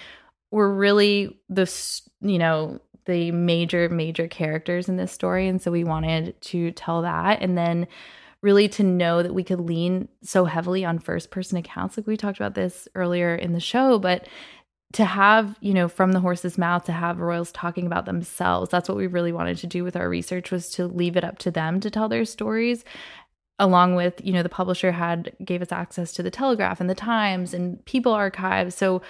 were 0.49 0.74
really 0.74 1.38
the, 1.49 1.70
you 2.22 2.38
know, 2.38 2.80
the 3.06 3.32
major, 3.32 3.89
major 3.89 4.28
characters 4.28 4.89
in 4.89 4.97
this 4.97 5.12
story. 5.12 5.47
And 5.47 5.62
so 5.62 5.72
we 5.72 5.84
wanted 5.84 6.39
to 6.41 6.72
tell 6.72 7.01
that. 7.01 7.41
And 7.41 7.58
then 7.58 7.88
really 8.41 8.68
to 8.68 8.84
know 8.84 9.24
that 9.24 9.34
we 9.34 9.43
could 9.43 9.60
lean 9.60 10.10
so 10.22 10.45
heavily 10.45 10.84
on 10.84 10.99
first 10.99 11.32
person 11.32 11.58
accounts. 11.58 11.97
Like 11.97 12.06
we 12.06 12.18
talked 12.18 12.38
about 12.38 12.56
this 12.56 12.88
earlier 12.93 13.36
in 13.36 13.54
the 13.54 13.60
show, 13.60 13.99
but 13.99 14.28
to 14.93 15.06
have, 15.06 15.58
you 15.60 15.74
know, 15.74 15.88
from 15.88 16.12
the 16.12 16.20
horse's 16.20 16.58
mouth 16.58 16.84
to 16.86 16.91
have 16.91 17.20
royals 17.20 17.51
talking 17.51 17.88
about 17.88 18.06
themselves, 18.06 18.70
that's 18.70 18.88
what 18.88 18.97
we 18.97 19.08
really 19.08 19.32
wanted 19.32 19.58
to 19.58 19.68
do 19.68 19.84
with 19.84 19.95
our 19.95 20.08
research 20.08 20.51
was 20.51 20.70
to 20.72 20.86
leave 20.86 21.16
it 21.18 21.24
up 21.24 21.39
to 21.39 21.51
them 21.51 21.80
to 21.80 21.89
tell 21.89 22.10
their 22.10 22.26
stories 22.26 22.84
along 23.60 23.95
with 23.95 24.20
you 24.24 24.34
know 24.34 24.43
the 24.43 24.49
publisher 24.49 24.91
had 24.91 25.32
gave 25.43 25.62
us 25.62 25.72
access 25.72 26.12
to 26.12 26.24
the 26.24 26.32
telegraph 26.32 26.82
and 26.82 26.89
the 26.89 26.95
times 26.95 27.54
and 27.54 27.84
people 27.86 28.12
archives 28.12 28.76
so 28.76 29.01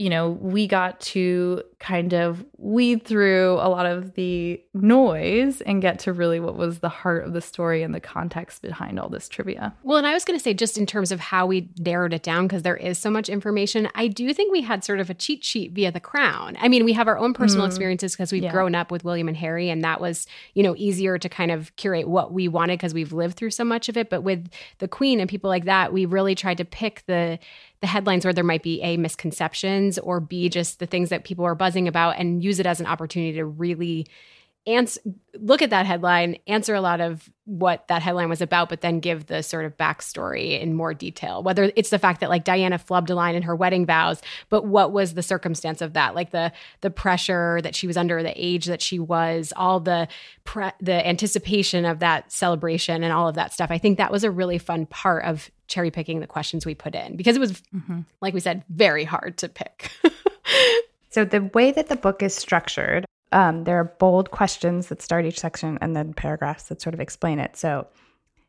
you 0.00 0.08
know, 0.08 0.30
we 0.30 0.66
got 0.66 0.98
to 0.98 1.62
kind 1.78 2.14
of 2.14 2.42
weed 2.56 3.04
through 3.04 3.52
a 3.60 3.68
lot 3.68 3.84
of 3.84 4.14
the 4.14 4.58
noise 4.72 5.60
and 5.60 5.82
get 5.82 5.98
to 5.98 6.10
really 6.10 6.40
what 6.40 6.56
was 6.56 6.78
the 6.78 6.88
heart 6.88 7.22
of 7.22 7.34
the 7.34 7.42
story 7.42 7.82
and 7.82 7.94
the 7.94 8.00
context 8.00 8.62
behind 8.62 8.98
all 8.98 9.10
this 9.10 9.28
trivia. 9.28 9.74
Well, 9.82 9.98
and 9.98 10.06
I 10.06 10.14
was 10.14 10.24
going 10.24 10.38
to 10.38 10.42
say, 10.42 10.54
just 10.54 10.78
in 10.78 10.86
terms 10.86 11.12
of 11.12 11.20
how 11.20 11.44
we 11.44 11.68
narrowed 11.78 12.14
it 12.14 12.22
down, 12.22 12.46
because 12.46 12.62
there 12.62 12.78
is 12.78 12.96
so 12.96 13.10
much 13.10 13.28
information, 13.28 13.90
I 13.94 14.06
do 14.06 14.32
think 14.32 14.50
we 14.50 14.62
had 14.62 14.84
sort 14.84 15.00
of 15.00 15.10
a 15.10 15.14
cheat 15.14 15.44
sheet 15.44 15.72
via 15.72 15.92
the 15.92 16.00
crown. 16.00 16.56
I 16.60 16.68
mean, 16.68 16.86
we 16.86 16.94
have 16.94 17.06
our 17.06 17.18
own 17.18 17.34
personal 17.34 17.66
mm. 17.66 17.68
experiences 17.68 18.12
because 18.12 18.32
we've 18.32 18.44
yeah. 18.44 18.52
grown 18.52 18.74
up 18.74 18.90
with 18.90 19.04
William 19.04 19.28
and 19.28 19.36
Harry, 19.36 19.68
and 19.68 19.84
that 19.84 20.00
was, 20.00 20.26
you 20.54 20.62
know, 20.62 20.74
easier 20.78 21.18
to 21.18 21.28
kind 21.28 21.50
of 21.50 21.76
curate 21.76 22.08
what 22.08 22.32
we 22.32 22.48
wanted 22.48 22.78
because 22.78 22.94
we've 22.94 23.12
lived 23.12 23.36
through 23.36 23.50
so 23.50 23.64
much 23.64 23.90
of 23.90 23.98
it. 23.98 24.08
But 24.08 24.22
with 24.22 24.48
the 24.78 24.88
Queen 24.88 25.20
and 25.20 25.28
people 25.28 25.50
like 25.50 25.66
that, 25.66 25.92
we 25.92 26.06
really 26.06 26.34
tried 26.34 26.56
to 26.56 26.64
pick 26.64 27.02
the 27.06 27.38
the 27.80 27.86
headlines 27.86 28.24
where 28.24 28.34
there 28.34 28.44
might 28.44 28.62
be 28.62 28.82
a 28.82 28.96
misconceptions 28.96 29.98
or 29.98 30.20
b 30.20 30.48
just 30.48 30.78
the 30.78 30.86
things 30.86 31.08
that 31.08 31.24
people 31.24 31.44
are 31.44 31.54
buzzing 31.54 31.88
about 31.88 32.18
and 32.18 32.42
use 32.42 32.60
it 32.60 32.66
as 32.66 32.80
an 32.80 32.86
opportunity 32.86 33.32
to 33.32 33.44
really 33.44 34.06
answer 34.66 35.00
look 35.38 35.62
at 35.62 35.70
that 35.70 35.86
headline 35.86 36.36
answer 36.46 36.74
a 36.74 36.80
lot 36.82 37.00
of 37.00 37.30
what 37.46 37.88
that 37.88 38.02
headline 38.02 38.28
was 38.28 38.42
about 38.42 38.68
but 38.68 38.82
then 38.82 39.00
give 39.00 39.26
the 39.26 39.42
sort 39.42 39.64
of 39.64 39.76
backstory 39.76 40.60
in 40.60 40.74
more 40.74 40.92
detail. 40.92 41.42
Whether 41.42 41.72
it's 41.76 41.90
the 41.90 41.98
fact 41.98 42.20
that 42.20 42.28
like 42.28 42.44
diana 42.44 42.78
flubbed 42.78 43.08
a 43.08 43.14
line 43.14 43.34
in 43.34 43.42
her 43.42 43.56
wedding 43.56 43.86
vows 43.86 44.20
but 44.50 44.66
what 44.66 44.92
was 44.92 45.14
the 45.14 45.22
circumstance 45.22 45.80
of 45.80 45.94
that? 45.94 46.14
Like 46.14 46.30
the 46.30 46.52
the 46.82 46.90
pressure 46.90 47.60
that 47.62 47.74
she 47.74 47.86
was 47.86 47.96
under 47.96 48.22
the 48.22 48.34
age 48.36 48.66
that 48.66 48.82
she 48.82 48.98
was 48.98 49.52
all 49.56 49.80
the 49.80 50.08
pre- 50.44 50.72
the 50.80 51.06
anticipation 51.06 51.86
of 51.86 52.00
that 52.00 52.30
celebration 52.30 53.02
and 53.02 53.12
all 53.12 53.28
of 53.28 53.36
that 53.36 53.54
stuff. 53.54 53.70
I 53.70 53.78
think 53.78 53.96
that 53.96 54.12
was 54.12 54.24
a 54.24 54.30
really 54.30 54.58
fun 54.58 54.84
part 54.84 55.24
of 55.24 55.50
cherry 55.70 55.90
picking 55.90 56.20
the 56.20 56.26
questions 56.26 56.66
we 56.66 56.74
put 56.74 56.94
in 56.94 57.16
because 57.16 57.36
it 57.36 57.40
was 57.40 57.52
mm-hmm. 57.74 58.00
like 58.20 58.34
we 58.34 58.40
said 58.40 58.62
very 58.68 59.04
hard 59.04 59.38
to 59.38 59.48
pick 59.48 59.90
so 61.10 61.24
the 61.24 61.42
way 61.54 61.70
that 61.70 61.88
the 61.88 61.96
book 61.96 62.22
is 62.22 62.34
structured 62.34 63.06
um, 63.32 63.64
there 63.64 63.78
are 63.78 63.84
bold 63.84 64.30
questions 64.30 64.88
that 64.88 65.02
start 65.02 65.24
each 65.24 65.38
section 65.38 65.78
and 65.80 65.94
then 65.94 66.14
paragraphs 66.14 66.64
that 66.64 66.82
sort 66.82 66.94
of 66.94 67.00
explain 67.00 67.38
it. 67.38 67.56
So 67.56 67.86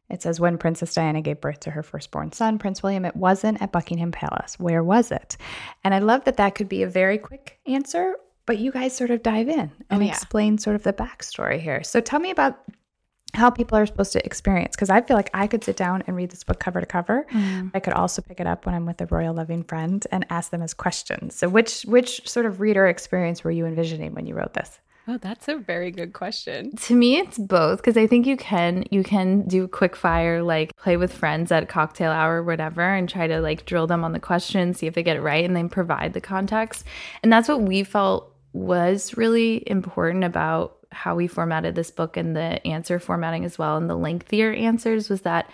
it 0.10 0.22
says, 0.22 0.40
When 0.40 0.58
Princess 0.58 0.94
Diana 0.94 1.22
gave 1.22 1.40
birth 1.40 1.60
to 1.62 1.72
her 1.72 1.84
firstborn 1.84 2.32
son, 2.32 2.58
Prince 2.58 2.82
William, 2.82 3.06
it 3.06 3.16
wasn't 3.16 3.62
at 3.62 3.72
Buckingham 3.72 4.12
Palace. 4.12 4.60
Where 4.60 4.84
was 4.84 5.12
it? 5.12 5.38
And 5.84 5.94
I 5.94 6.00
love 6.00 6.24
that 6.26 6.38
that 6.38 6.56
could 6.56 6.70
be 6.70 6.84
a 6.84 6.88
very 6.88 7.18
quick 7.18 7.60
answer, 7.68 8.16
but 8.46 8.58
you 8.58 8.72
guys 8.72 8.96
sort 8.96 9.12
of 9.12 9.22
dive 9.22 9.50
in 9.50 9.72
and 9.90 10.02
oh, 10.02 10.06
yeah. 10.06 10.12
explain 10.12 10.58
sort 10.58 10.76
of 10.76 10.84
the 10.84 10.94
backstory 10.94 11.60
here. 11.60 11.84
So 11.84 12.02
tell 12.02 12.20
me 12.20 12.32
about 12.32 12.60
how 13.34 13.50
people 13.50 13.78
are 13.78 13.86
supposed 13.86 14.14
to 14.14 14.26
experience 14.26 14.76
because 14.76 14.90
I 14.90 15.02
feel 15.02 15.16
like 15.16 15.30
I 15.34 15.48
could 15.48 15.64
sit 15.64 15.78
down 15.78 16.04
and 16.08 16.16
read 16.16 16.32
this 16.32 16.44
book 16.44 16.60
cover 16.60 16.80
to 16.80 16.86
cover. 16.86 17.26
Mm. 17.32 17.72
I 17.74 17.80
could 17.80 17.94
also 17.94 18.22
pick 18.22 18.40
it 18.40 18.48
up 18.48 18.66
when 18.66 18.76
I'm 18.76 18.86
with 18.86 19.02
a 19.02 19.06
royal 19.08 19.34
loving 19.34 19.64
friend 19.64 20.06
and 20.12 20.26
ask 20.30 20.52
them 20.52 20.62
as 20.62 20.74
questions. 20.74 21.36
So 21.36 21.50
which 21.50 21.84
which 21.84 22.28
sort 22.28 22.46
of 22.46 22.60
reader 22.60 22.88
experience 22.88 23.44
were 23.44 23.52
you 23.52 23.66
envisioning 23.66 24.14
when 24.14 24.26
you 24.26 24.36
wrote 24.36 24.54
this? 24.54 24.80
Oh, 25.08 25.18
that's 25.18 25.48
a 25.48 25.58
very 25.58 25.90
good 25.90 26.14
question. 26.14 26.76
To 26.76 26.96
me 26.96 27.18
it's 27.18 27.38
both 27.38 27.80
because 27.80 27.98
I 27.98 28.06
think 28.06 28.26
you 28.26 28.38
can 28.38 28.86
you 28.92 29.04
can 29.04 29.48
do 29.48 29.68
quick 29.68 29.96
fire 29.96 30.44
like 30.44 30.76
play 30.76 30.98
with 30.98 31.12
friends 31.12 31.52
at 31.52 31.68
cocktail 31.70 32.12
hour 32.12 32.38
or 32.38 32.44
whatever 32.44 32.82
and 32.82 33.10
try 33.10 33.28
to 33.28 33.42
like 33.42 33.66
drill 33.66 33.88
them 33.88 34.04
on 34.04 34.12
the 34.12 34.20
question, 34.20 34.74
see 34.74 34.88
if 34.88 34.94
they 34.94 35.04
get 35.04 35.18
it 35.18 35.22
right 35.22 35.44
and 35.44 35.56
then 35.56 35.70
provide 35.70 36.14
the 36.14 36.22
context. 36.22 36.86
And 37.24 37.32
that's 37.32 37.50
what 37.50 37.62
we 37.62 37.84
felt 37.84 38.32
was 38.54 39.16
really 39.18 39.64
important 39.68 40.24
about 40.24 40.78
how 40.92 41.16
we 41.16 41.28
formatted 41.28 41.76
this 41.76 41.92
book 41.92 42.18
and 42.18 42.36
the 42.36 42.66
answer 42.66 43.00
formatting 43.00 43.46
as 43.46 43.58
well. 43.58 43.78
And 43.78 43.90
the 43.90 43.96
lengthier 43.96 44.54
answers 44.54 45.10
was 45.10 45.22
that 45.22 45.50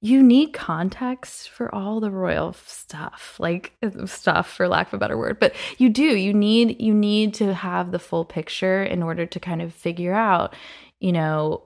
you 0.00 0.22
need 0.22 0.52
context 0.52 1.48
for 1.50 1.74
all 1.74 2.00
the 2.00 2.10
royal 2.10 2.52
stuff 2.52 3.36
like 3.38 3.72
stuff 4.04 4.48
for 4.48 4.68
lack 4.68 4.88
of 4.88 4.94
a 4.94 4.98
better 4.98 5.16
word. 5.16 5.40
But 5.40 5.54
you 5.78 5.88
do 5.88 6.02
you 6.02 6.34
need 6.34 6.80
you 6.80 6.94
need 6.94 7.34
to 7.34 7.54
have 7.54 7.92
the 7.92 7.98
full 7.98 8.24
picture 8.24 8.82
in 8.82 9.02
order 9.02 9.26
to 9.26 9.40
kind 9.40 9.62
of 9.62 9.72
figure 9.72 10.14
out 10.14 10.54
you 11.00 11.12
know 11.12 11.62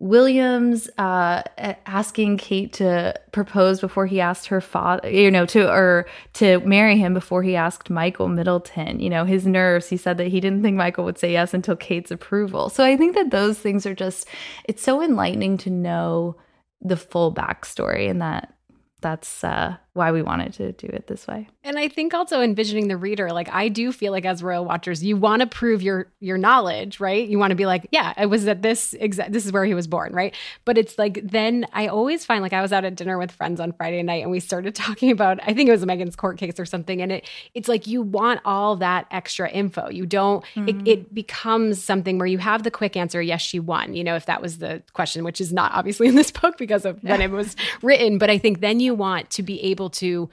Williams 0.00 0.90
uh, 0.98 1.42
asking 1.86 2.36
Kate 2.36 2.72
to 2.74 3.14
propose 3.32 3.80
before 3.80 4.06
he 4.06 4.20
asked 4.20 4.46
her 4.48 4.60
father, 4.60 5.08
you 5.08 5.30
know, 5.30 5.46
to 5.46 5.70
or 5.70 6.06
to 6.34 6.58
marry 6.60 6.98
him 6.98 7.14
before 7.14 7.42
he 7.42 7.54
asked 7.54 7.90
Michael 7.90 8.28
Middleton. 8.28 8.98
You 8.98 9.08
know, 9.08 9.24
his 9.24 9.46
nerves. 9.46 9.88
He 9.88 9.96
said 9.96 10.18
that 10.18 10.28
he 10.28 10.40
didn't 10.40 10.62
think 10.62 10.76
Michael 10.76 11.04
would 11.04 11.18
say 11.18 11.32
yes 11.32 11.54
until 11.54 11.76
Kate's 11.76 12.10
approval. 12.10 12.68
So 12.70 12.84
I 12.84 12.96
think 12.96 13.14
that 13.14 13.30
those 13.30 13.58
things 13.58 13.86
are 13.86 13.94
just. 13.94 14.26
It's 14.64 14.82
so 14.82 15.00
enlightening 15.00 15.58
to 15.58 15.70
know 15.70 16.36
the 16.80 16.96
full 16.96 17.32
backstory 17.32 18.10
and 18.10 18.20
that 18.20 18.52
that's 19.00 19.44
uh, 19.44 19.76
why 19.94 20.10
we 20.10 20.22
wanted 20.22 20.52
to 20.52 20.72
do 20.72 20.88
it 20.88 21.06
this 21.06 21.26
way. 21.28 21.48
And 21.62 21.78
I 21.78 21.88
think 21.88 22.14
also 22.14 22.40
envisioning 22.42 22.88
the 22.88 22.96
reader, 22.96 23.32
like 23.32 23.48
I 23.48 23.68
do 23.68 23.92
feel 23.92 24.10
like 24.10 24.24
as 24.24 24.42
royal 24.42 24.64
watchers, 24.64 25.04
you 25.04 25.16
want 25.16 25.40
to 25.40 25.46
prove 25.46 25.82
your 25.82 26.08
your 26.18 26.36
knowledge, 26.36 26.98
right? 26.98 27.26
You 27.26 27.38
want 27.38 27.52
to 27.52 27.54
be 27.54 27.64
like, 27.64 27.86
yeah, 27.92 28.12
I 28.16 28.26
was 28.26 28.46
at 28.48 28.60
this 28.60 28.94
exact 28.94 29.32
this 29.32 29.46
is 29.46 29.52
where 29.52 29.64
he 29.64 29.72
was 29.72 29.86
born, 29.86 30.12
right? 30.12 30.34
But 30.64 30.78
it's 30.78 30.98
like 30.98 31.20
then 31.22 31.66
I 31.72 31.86
always 31.86 32.24
find 32.24 32.42
like 32.42 32.52
I 32.52 32.60
was 32.60 32.72
out 32.72 32.84
at 32.84 32.96
dinner 32.96 33.16
with 33.18 33.30
friends 33.30 33.60
on 33.60 33.72
Friday 33.72 34.02
night 34.02 34.22
and 34.22 34.32
we 34.32 34.40
started 34.40 34.74
talking 34.74 35.12
about 35.12 35.38
I 35.42 35.54
think 35.54 35.68
it 35.68 35.72
was 35.72 35.84
Meghan's 35.84 36.16
court 36.16 36.38
case 36.38 36.58
or 36.58 36.66
something, 36.66 37.00
and 37.00 37.12
it 37.12 37.30
it's 37.54 37.68
like 37.68 37.86
you 37.86 38.02
want 38.02 38.40
all 38.44 38.74
that 38.76 39.06
extra 39.12 39.48
info. 39.48 39.88
You 39.90 40.06
don't 40.06 40.44
mm-hmm. 40.56 40.68
it, 40.68 40.88
it 40.88 41.14
becomes 41.14 41.82
something 41.82 42.18
where 42.18 42.26
you 42.26 42.38
have 42.38 42.64
the 42.64 42.70
quick 42.70 42.96
answer, 42.96 43.22
yes, 43.22 43.40
she 43.40 43.60
won, 43.60 43.94
you 43.94 44.02
know, 44.02 44.16
if 44.16 44.26
that 44.26 44.42
was 44.42 44.58
the 44.58 44.82
question, 44.92 45.22
which 45.22 45.40
is 45.40 45.52
not 45.52 45.70
obviously 45.72 46.08
in 46.08 46.16
this 46.16 46.32
book 46.32 46.58
because 46.58 46.84
of 46.84 47.00
when 47.04 47.20
it 47.20 47.30
was 47.30 47.54
written. 47.80 48.18
But 48.18 48.28
I 48.28 48.38
think 48.38 48.60
then 48.60 48.80
you 48.80 48.92
want 48.92 49.30
to 49.30 49.42
be 49.44 49.62
able 49.62 49.83
able 49.84 49.90
to 49.90 50.30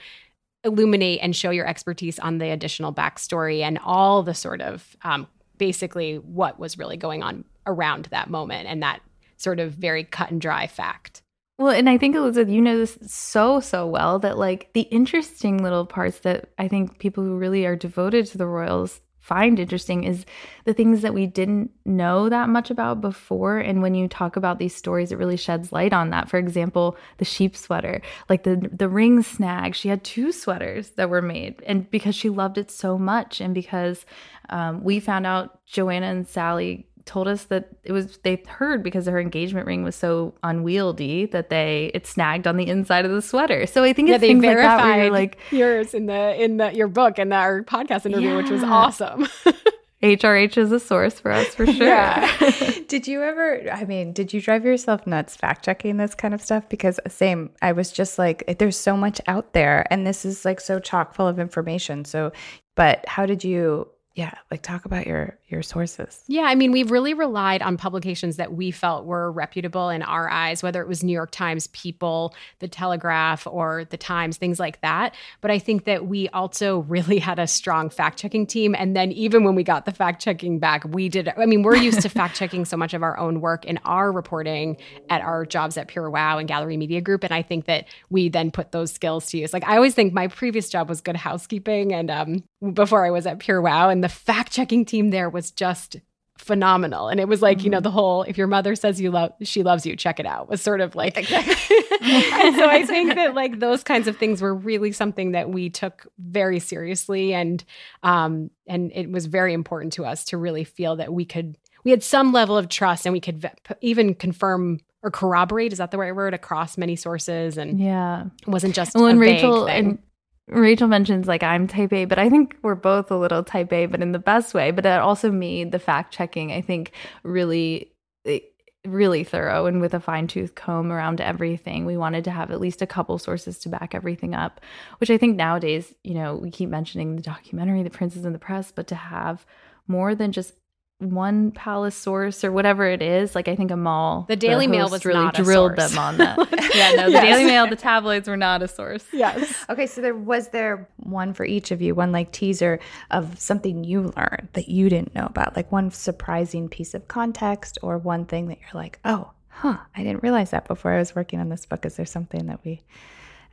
illuminate 0.63 1.19
and 1.21 1.35
show 1.35 1.49
your 1.49 1.67
expertise 1.67 2.19
on 2.19 2.37
the 2.37 2.49
additional 2.49 2.93
backstory 2.93 3.61
and 3.61 3.79
all 3.83 4.23
the 4.23 4.33
sort 4.33 4.61
of 4.61 4.95
um, 5.03 5.27
basically 5.57 6.17
what 6.17 6.59
was 6.59 6.77
really 6.77 6.97
going 6.97 7.23
on 7.23 7.43
around 7.65 8.05
that 8.11 8.29
moment 8.29 8.67
and 8.67 8.81
that 8.81 9.01
sort 9.37 9.59
of 9.59 9.73
very 9.73 10.03
cut 10.03 10.31
and 10.31 10.39
dry 10.39 10.67
fact. 10.67 11.21
Well, 11.57 11.71
and 11.71 11.89
I 11.89 11.97
think 11.97 12.15
Elizabeth, 12.15 12.51
you 12.51 12.61
know 12.61 12.77
this 12.77 12.97
so 13.05 13.59
so 13.59 13.85
well 13.85 14.19
that 14.19 14.37
like 14.37 14.71
the 14.73 14.81
interesting 14.81 15.61
little 15.61 15.85
parts 15.85 16.19
that 16.19 16.49
I 16.57 16.67
think 16.67 16.99
people 16.99 17.23
who 17.23 17.37
really 17.37 17.65
are 17.65 17.75
devoted 17.75 18.25
to 18.27 18.37
the 18.37 18.47
royals 18.47 19.01
find 19.21 19.59
interesting 19.59 20.03
is 20.03 20.25
the 20.65 20.73
things 20.73 21.01
that 21.01 21.13
we 21.13 21.27
didn't 21.27 21.71
know 21.85 22.27
that 22.27 22.49
much 22.49 22.69
about 22.69 23.01
before. 23.01 23.59
And 23.59 23.81
when 23.81 23.95
you 23.95 24.07
talk 24.07 24.35
about 24.35 24.59
these 24.59 24.75
stories 24.75 25.11
it 25.11 25.17
really 25.17 25.37
sheds 25.37 25.71
light 25.71 25.93
on 25.93 26.09
that. 26.09 26.29
For 26.29 26.37
example 26.37 26.97
the 27.17 27.25
sheep 27.25 27.55
sweater 27.55 28.01
like 28.29 28.43
the 28.43 28.69
the 28.71 28.89
ring 28.89 29.21
snag. 29.23 29.75
She 29.75 29.89
had 29.89 30.03
two 30.03 30.31
sweaters 30.31 30.91
that 30.91 31.09
were 31.09 31.21
made 31.21 31.61
and 31.65 31.89
because 31.89 32.15
she 32.15 32.29
loved 32.29 32.57
it 32.57 32.69
so 32.69 32.97
much 32.97 33.39
and 33.39 33.53
because 33.53 34.05
um, 34.49 34.83
we 34.83 34.99
found 34.99 35.25
out 35.25 35.65
joanna 35.65 36.07
and 36.07 36.27
sally 36.27 36.85
told 37.11 37.27
us 37.27 37.43
that 37.45 37.67
it 37.83 37.91
was 37.91 38.19
they 38.19 38.41
heard 38.47 38.81
because 38.81 39.05
her 39.05 39.19
engagement 39.19 39.67
ring 39.67 39.83
was 39.83 39.97
so 39.97 40.33
unwieldy 40.43 41.25
that 41.25 41.49
they 41.49 41.91
it 41.93 42.07
snagged 42.07 42.47
on 42.47 42.55
the 42.55 42.65
inside 42.65 43.03
of 43.03 43.11
the 43.11 43.21
sweater. 43.21 43.67
So 43.67 43.83
I 43.83 43.91
think 43.91 44.07
yeah, 44.07 44.15
it's 44.15 44.21
they 44.21 44.33
verified 44.33 45.11
like, 45.11 45.35
like 45.35 45.51
yours 45.51 45.93
in 45.93 46.05
the 46.05 46.41
in 46.41 46.55
the 46.55 46.73
your 46.73 46.87
book 46.87 47.19
and 47.19 47.33
our 47.33 47.63
podcast 47.63 48.05
interview, 48.05 48.29
yeah. 48.29 48.37
which 48.37 48.49
was 48.49 48.63
awesome. 48.63 49.27
HRH 50.01 50.57
is 50.57 50.71
a 50.71 50.79
source 50.79 51.19
for 51.19 51.31
us 51.31 51.53
for 51.53 51.65
sure. 51.65 51.85
Yeah. 51.85 52.49
did 52.87 53.07
you 53.07 53.21
ever, 53.21 53.69
I 53.71 53.85
mean, 53.85 54.13
did 54.13 54.33
you 54.33 54.41
drive 54.41 54.65
yourself 54.65 55.05
nuts 55.05 55.35
fact 55.35 55.63
checking 55.63 55.97
this 55.97 56.15
kind 56.15 56.33
of 56.33 56.41
stuff? 56.41 56.67
Because, 56.69 56.99
same, 57.07 57.51
I 57.61 57.71
was 57.73 57.91
just 57.91 58.17
like, 58.17 58.43
eh, 58.47 58.55
there's 58.57 58.77
so 58.77 58.97
much 58.97 59.21
out 59.27 59.53
there 59.53 59.85
and 59.91 60.07
this 60.07 60.25
is 60.25 60.43
like 60.43 60.59
so 60.59 60.79
chock 60.79 61.13
full 61.13 61.27
of 61.27 61.37
information. 61.37 62.03
So, 62.03 62.31
but 62.75 63.07
how 63.07 63.27
did 63.27 63.43
you 63.43 63.89
yeah 64.13 64.33
like 64.49 64.61
talk 64.61 64.83
about 64.85 65.07
your 65.07 65.37
your 65.47 65.61
sources. 65.61 66.23
Yeah 66.27 66.43
i 66.43 66.55
mean 66.55 66.71
we've 66.71 66.91
really 66.91 67.13
relied 67.13 67.61
on 67.61 67.77
publications 67.77 68.37
that 68.37 68.53
we 68.53 68.71
felt 68.71 69.05
were 69.05 69.31
reputable 69.31 69.89
in 69.89 70.01
our 70.01 70.29
eyes 70.29 70.61
whether 70.63 70.81
it 70.81 70.87
was 70.87 71.03
new 71.03 71.13
york 71.13 71.31
times 71.31 71.67
people 71.67 72.33
the 72.59 72.67
telegraph 72.67 73.47
or 73.47 73.85
the 73.85 73.97
times 73.97 74.37
things 74.37 74.59
like 74.59 74.81
that. 74.81 75.15
But 75.39 75.51
i 75.51 75.59
think 75.59 75.85
that 75.85 76.07
we 76.07 76.27
also 76.29 76.79
really 76.89 77.19
had 77.19 77.39
a 77.39 77.47
strong 77.47 77.89
fact 77.89 78.19
checking 78.19 78.45
team. 78.45 78.75
And 78.77 78.95
then 78.95 79.11
even 79.11 79.43
when 79.43 79.55
we 79.55 79.63
got 79.63 79.85
the 79.85 79.91
fact 79.91 80.21
checking 80.21 80.59
back 80.59 80.83
we 80.85 81.07
did 81.07 81.29
i 81.29 81.45
mean 81.45 81.63
we're 81.63 81.77
used 81.77 82.01
to 82.01 82.09
fact 82.21 82.35
checking 82.35 82.65
so 82.65 82.75
much 82.75 82.93
of 82.93 83.03
our 83.03 83.17
own 83.17 83.39
work 83.39 83.65
in 83.65 83.79
our 83.85 84.11
reporting 84.11 84.77
at 85.09 85.21
our 85.21 85.45
jobs 85.45 85.77
at 85.77 85.87
PureWow 85.87 86.39
and 86.39 86.47
gallery 86.47 86.75
media 86.75 86.99
group. 86.99 87.23
And 87.23 87.33
i 87.33 87.41
think 87.41 87.65
that 87.65 87.85
we 88.09 88.27
then 88.27 88.51
put 88.51 88.71
those 88.71 88.91
skills 88.91 89.27
to 89.27 89.37
use. 89.37 89.53
Like 89.53 89.65
i 89.65 89.75
always 89.75 89.93
think 89.93 90.13
my 90.13 90.27
previous 90.27 90.69
job 90.69 90.89
was 90.89 90.99
good 90.99 91.15
housekeeping. 91.15 91.93
And 91.93 92.11
um, 92.11 92.43
before 92.73 93.05
i 93.05 93.11
was 93.11 93.25
at 93.25 93.39
PureWow 93.39 93.91
and 93.91 94.00
the 94.03 94.09
fact 94.09 94.51
checking 94.51 94.85
team 94.85 95.09
there 95.09 95.29
was 95.29 95.51
just 95.51 95.97
phenomenal. 96.41 97.07
And 97.07 97.19
it 97.19 97.27
was 97.27 97.41
like, 97.41 97.59
mm-hmm. 97.59 97.65
you 97.65 97.69
know, 97.69 97.77
mm-hmm. 97.77 97.83
the 97.83 97.91
whole 97.91 98.23
if 98.23 98.37
your 98.37 98.47
mother 98.47 98.75
says 98.75 98.99
you 98.99 99.11
love 99.11 99.33
she 99.43 99.63
loves 99.63 99.85
you, 99.85 99.95
check 99.95 100.19
it 100.19 100.25
out 100.25 100.49
was 100.49 100.61
sort 100.61 100.81
of 100.81 100.95
like 100.95 101.17
exactly. 101.17 101.53
so 102.01 102.67
I 102.67 102.83
think 102.87 103.15
that 103.15 103.35
like 103.35 103.59
those 103.59 103.83
kinds 103.83 104.07
of 104.07 104.17
things 104.17 104.41
were 104.41 104.53
really 104.53 104.91
something 104.91 105.31
that 105.33 105.49
we 105.49 105.69
took 105.69 106.07
very 106.19 106.59
seriously 106.59 107.33
and 107.33 107.63
um 108.03 108.49
and 108.67 108.91
it 108.93 109.11
was 109.11 109.27
very 109.27 109.53
important 109.53 109.93
to 109.93 110.05
us 110.05 110.25
to 110.25 110.37
really 110.37 110.63
feel 110.63 110.95
that 110.95 111.13
we 111.13 111.25
could 111.25 111.57
we 111.83 111.91
had 111.91 112.03
some 112.03 112.31
level 112.33 112.57
of 112.57 112.69
trust 112.69 113.05
and 113.05 113.13
we 113.13 113.19
could 113.19 113.49
even 113.81 114.15
confirm 114.15 114.79
or 115.03 115.11
corroborate 115.11 115.71
is 115.71 115.79
that 115.79 115.91
the 115.91 115.97
right 115.97 116.15
word 116.15 116.33
across 116.33 116.77
many 116.77 116.95
sources 116.95 117.57
and 117.57 117.79
yeah 117.79 118.25
it 118.41 118.47
wasn't 118.47 118.73
just 118.73 118.95
well 118.95 119.07
and 119.07 119.19
rachel 119.19 119.67
and 119.67 119.99
Rachel 120.47 120.87
mentions 120.87 121.27
like 121.27 121.43
I'm 121.43 121.67
type 121.67 121.93
A, 121.93 122.05
but 122.05 122.19
I 122.19 122.29
think 122.29 122.57
we're 122.61 122.75
both 122.75 123.09
a 123.11 123.17
little 123.17 123.43
type 123.43 123.71
A, 123.71 123.85
but 123.85 124.01
in 124.01 124.11
the 124.11 124.19
best 124.19 124.53
way. 124.53 124.71
But 124.71 124.85
it 124.85 124.99
also 124.99 125.31
made 125.31 125.71
the 125.71 125.79
fact 125.79 126.13
checking, 126.13 126.51
I 126.51 126.61
think, 126.61 126.91
really, 127.23 127.93
eh, 128.25 128.39
really 128.85 129.23
thorough 129.23 129.67
and 129.67 129.79
with 129.79 129.93
a 129.93 129.99
fine 129.99 130.27
tooth 130.27 130.55
comb 130.55 130.91
around 130.91 131.21
everything. 131.21 131.85
We 131.85 131.97
wanted 131.97 132.23
to 132.25 132.31
have 132.31 132.51
at 132.51 132.59
least 132.59 132.81
a 132.81 132.87
couple 132.87 133.17
sources 133.19 133.59
to 133.59 133.69
back 133.69 133.93
everything 133.93 134.33
up, 134.33 134.59
which 134.97 135.11
I 135.11 135.17
think 135.17 135.37
nowadays, 135.37 135.93
you 136.03 136.15
know, 136.15 136.35
we 136.35 136.49
keep 136.49 136.69
mentioning 136.69 137.15
the 137.15 137.21
documentary, 137.21 137.83
The 137.83 137.89
Princes 137.91 138.25
and 138.25 138.33
the 138.33 138.39
Press, 138.39 138.71
but 138.71 138.87
to 138.87 138.95
have 138.95 139.45
more 139.87 140.15
than 140.15 140.31
just 140.31 140.53
one 141.01 141.51
palace 141.51 141.95
source 141.95 142.43
or 142.43 142.51
whatever 142.51 142.85
it 142.85 143.01
is. 143.01 143.35
Like 143.35 143.47
I 143.47 143.55
think 143.55 143.71
a 143.71 143.77
mall. 143.77 144.25
the 144.27 144.35
Daily 144.35 144.67
the 144.67 144.71
Mail 144.71 144.89
was 144.89 145.03
really 145.03 145.31
drilled 145.31 145.75
them 145.75 145.97
on 145.97 146.17
that. 146.17 146.37
yeah, 146.75 146.91
no, 146.93 147.05
the 147.05 147.11
yes. 147.13 147.23
Daily 147.23 147.45
Mail, 147.45 147.67
the 147.67 147.75
tabloids 147.75 148.27
were 148.27 148.37
not 148.37 148.61
a 148.61 148.67
source. 148.67 149.05
Yes. 149.11 149.65
okay, 149.69 149.87
so 149.87 150.01
there 150.01 150.15
was 150.15 150.49
there 150.49 150.87
one 150.97 151.33
for 151.33 151.45
each 151.45 151.71
of 151.71 151.81
you, 151.81 151.95
one 151.95 152.11
like 152.11 152.31
teaser 152.31 152.79
of 153.09 153.39
something 153.39 153.83
you 153.83 154.13
learned 154.15 154.49
that 154.53 154.69
you 154.69 154.89
didn't 154.89 155.15
know 155.15 155.25
about, 155.25 155.55
like 155.55 155.71
one 155.71 155.91
surprising 155.91 156.69
piece 156.69 156.93
of 156.93 157.07
context 157.07 157.77
or 157.81 157.97
one 157.97 158.25
thing 158.25 158.47
that 158.47 158.59
you're 158.59 158.81
like, 158.81 158.99
oh, 159.03 159.31
huh, 159.49 159.77
I 159.95 160.03
didn't 160.03 160.23
realize 160.23 160.51
that 160.51 160.67
before 160.67 160.93
I 160.93 160.99
was 160.99 161.15
working 161.15 161.39
on 161.39 161.49
this 161.49 161.65
book. 161.65 161.85
Is 161.85 161.95
there 161.95 162.05
something 162.05 162.45
that 162.47 162.63
we 162.63 162.81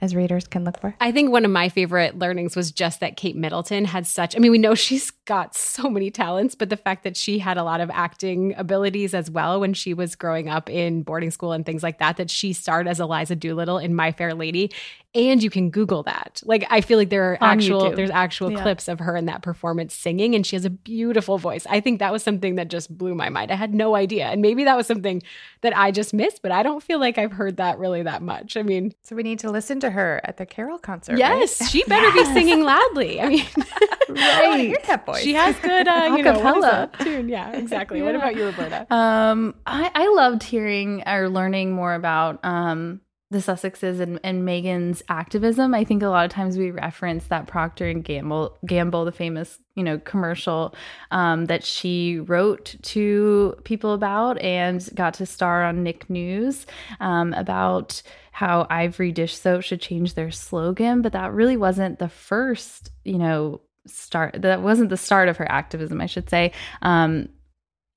as 0.01 0.15
readers 0.15 0.47
can 0.47 0.65
look 0.65 0.81
for? 0.81 0.95
I 1.01 1.13
think 1.13 1.31
one 1.31 1.45
of 1.45 1.51
my 1.51 1.69
favorite 1.69 2.19
learnings 2.19 2.55
was 2.55 2.71
just 2.71 3.01
that 3.01 3.17
Kate 3.17 3.37
Middleton 3.37 3.85
had 3.85 4.07
such, 4.07 4.37
I 4.37 4.39
mean, 4.39 4.53
we 4.53 4.59
know 4.59 4.75
she's 4.77 5.11
got 5.11 5.55
so 5.55 5.91
many 5.91 6.11
talents, 6.11 6.55
but 6.55 6.71
the 6.71 6.77
fact 6.77 7.05
that 7.05 7.17
she 7.17 7.39
had 7.39 7.57
a 7.57 7.65
lot 7.65 7.81
of 7.81 7.91
acting 7.91 8.55
abilities 8.57 9.15
as 9.15 9.31
well 9.31 9.61
when 9.61 9.75
she 9.75 9.95
was 9.95 10.15
growing 10.15 10.49
up 10.49 10.71
in 10.71 11.03
boarding 11.03 11.31
school 11.31 11.53
and 11.53 11.67
things 11.67 11.83
like 11.83 11.99
that, 11.99 12.17
that 12.17 12.31
she 12.31 12.53
starred 12.53 12.89
as 12.89 13.01
Eliza 13.01 13.37
Doolittle 13.37 13.79
in 13.79 13.95
My 13.95 14.13
Fair 14.13 14.35
Lady 14.35 14.71
and 15.19 15.43
you 15.43 15.51
can 15.51 15.69
google 15.69 16.03
that 16.05 16.41
like 16.45 16.65
i 16.71 16.81
feel 16.81 16.97
like 16.97 17.11
there 17.11 17.33
are 17.33 17.39
On 17.43 17.51
actual 17.51 17.83
YouTube. 17.83 17.97
there's 17.97 18.11
actual 18.11 18.53
yeah. 18.53 18.63
clips 18.63 18.87
of 18.89 19.01
her 19.01 19.17
in 19.17 19.27
that 19.27 19.43
performance 19.43 19.95
singing 19.95 20.35
and 20.35 20.47
she 20.47 20.55
has 20.57 20.65
a 20.65 20.71
beautiful 20.71 21.39
voice 21.39 21.67
i 21.69 21.81
think 21.81 21.99
that 21.99 22.13
was 22.13 22.23
something 22.23 22.55
that 22.55 22.69
just 22.69 22.97
blew 22.97 23.15
my 23.15 23.29
mind 23.29 23.51
i 23.51 23.57
had 23.57 23.75
no 23.75 23.97
idea 23.97 24.27
and 24.27 24.41
maybe 24.41 24.65
that 24.65 24.77
was 24.77 24.87
something 24.87 25.23
that 25.63 25.77
i 25.77 25.91
just 25.91 26.15
missed 26.15 26.41
but 26.41 26.53
i 26.53 26.63
don't 26.63 26.83
feel 26.83 27.01
like 27.01 27.19
i've 27.19 27.33
heard 27.33 27.57
that 27.57 27.79
really 27.79 28.03
that 28.03 28.23
much 28.23 28.57
i 28.57 28.63
mean 28.63 28.95
so 29.03 29.17
we 29.17 29.23
need 29.23 29.41
to 29.41 29.51
listen 29.51 29.81
to 29.81 29.91
her 29.91 30.21
at 30.25 30.37
the 30.37 30.47
carol 30.47 30.79
concert 30.79 31.19
yes 31.19 31.61
right? 31.61 31.71
she 31.71 31.83
better 31.85 32.09
yes. 32.15 32.29
be 32.29 32.35
singing 32.35 32.63
loudly 32.63 33.21
i 33.21 33.29
mean 33.29 33.47
right 34.09 34.77
that 34.87 35.05
voice. 35.05 35.23
she 35.23 35.35
has 35.35 35.57
good 35.57 35.89
uh, 35.89 36.15
you 36.17 36.23
know 36.23 36.89
tune 37.01 37.29
yeah 37.29 37.51
exactly 37.57 37.99
yeah. 37.99 38.05
what 38.05 38.15
about 38.15 38.37
you 38.37 38.45
roberta 38.45 38.87
um 38.95 39.55
I, 39.67 39.91
I 39.95 40.09
loved 40.09 40.45
hearing 40.45 41.03
or 41.07 41.29
learning 41.29 41.73
more 41.73 41.95
about 41.95 42.39
um 42.45 43.01
the 43.31 43.39
Sussexes 43.39 44.01
and, 44.01 44.19
and 44.25 44.43
Meghan's 44.43 45.03
activism. 45.09 45.75
I 45.75 45.85
think 45.85 46.03
a 46.03 46.09
lot 46.09 46.25
of 46.25 46.31
times 46.31 46.57
we 46.57 46.71
reference 46.71 47.27
that 47.27 47.47
Procter 47.47 47.87
and 47.87 48.03
Gamble, 48.03 48.57
Gamble, 48.67 49.05
the 49.05 49.13
famous 49.13 49.59
you 49.75 49.85
know 49.85 49.99
commercial 49.99 50.75
um, 51.11 51.45
that 51.47 51.65
she 51.65 52.21
wrote 52.21 52.77
to 52.83 53.55
people 53.65 53.93
about 53.93 54.39
and 54.39 54.89
got 54.95 55.15
to 55.15 55.27
star 55.27 55.63
on 55.63 55.83
Nick 55.83 56.09
News 56.09 56.67
um, 57.01 57.35
about 57.35 58.03
how 58.33 58.67
Ivory 58.71 59.13
dish 59.13 59.37
soap 59.37 59.63
should 59.63 59.81
change 59.81 60.15
their 60.15 60.31
slogan, 60.31 61.03
but 61.03 61.13
that 61.13 61.33
really 61.33 61.57
wasn't 61.57 61.99
the 61.99 62.09
first 62.09 62.91
you 63.05 63.19
know 63.19 63.61
start. 63.87 64.41
That 64.41 64.63
wasn't 64.63 64.89
the 64.89 64.97
start 64.97 65.29
of 65.29 65.37
her 65.37 65.51
activism, 65.51 66.01
I 66.01 66.07
should 66.07 66.31
say. 66.31 66.53
Um, 66.81 67.29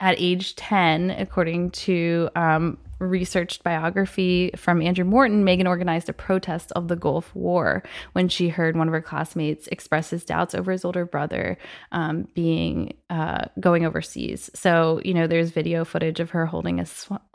at 0.01 0.15
age 0.17 0.55
10, 0.55 1.11
according 1.11 1.69
to 1.69 2.27
um, 2.35 2.77
researched 2.97 3.63
biography 3.63 4.51
from 4.55 4.81
Andrew 4.81 5.05
Morton, 5.05 5.45
Meghan 5.45 5.67
organized 5.67 6.09
a 6.09 6.13
protest 6.13 6.71
of 6.73 6.87
the 6.87 6.95
Gulf 6.95 7.33
War 7.35 7.83
when 8.13 8.27
she 8.27 8.49
heard 8.49 8.75
one 8.75 8.87
of 8.87 8.93
her 8.93 9.01
classmates 9.01 9.67
express 9.67 10.09
his 10.09 10.25
doubts 10.25 10.55
over 10.55 10.71
his 10.71 10.83
older 10.83 11.05
brother 11.05 11.57
um, 11.91 12.27
being 12.33 12.95
uh, 13.11 13.45
going 13.59 13.85
overseas. 13.85 14.49
So 14.55 15.01
you 15.05 15.13
know, 15.13 15.27
there's 15.27 15.51
video 15.51 15.85
footage 15.85 16.19
of 16.19 16.31
her 16.31 16.47
holding 16.47 16.79
a, 16.79 16.85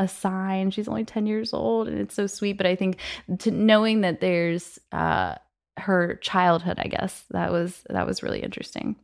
a 0.00 0.08
sign. 0.08 0.72
She's 0.72 0.88
only 0.88 1.04
ten 1.04 1.26
years 1.26 1.54
old, 1.54 1.86
and 1.86 1.98
it's 2.00 2.14
so 2.14 2.26
sweet. 2.26 2.56
But 2.56 2.66
I 2.66 2.74
think 2.74 2.98
to 3.38 3.50
knowing 3.52 4.00
that 4.00 4.20
there's 4.20 4.78
uh, 4.90 5.36
her 5.78 6.16
childhood, 6.16 6.78
I 6.78 6.88
guess 6.88 7.24
that 7.30 7.52
was 7.52 7.84
that 7.90 8.06
was 8.06 8.22
really 8.22 8.42
interesting. 8.42 8.96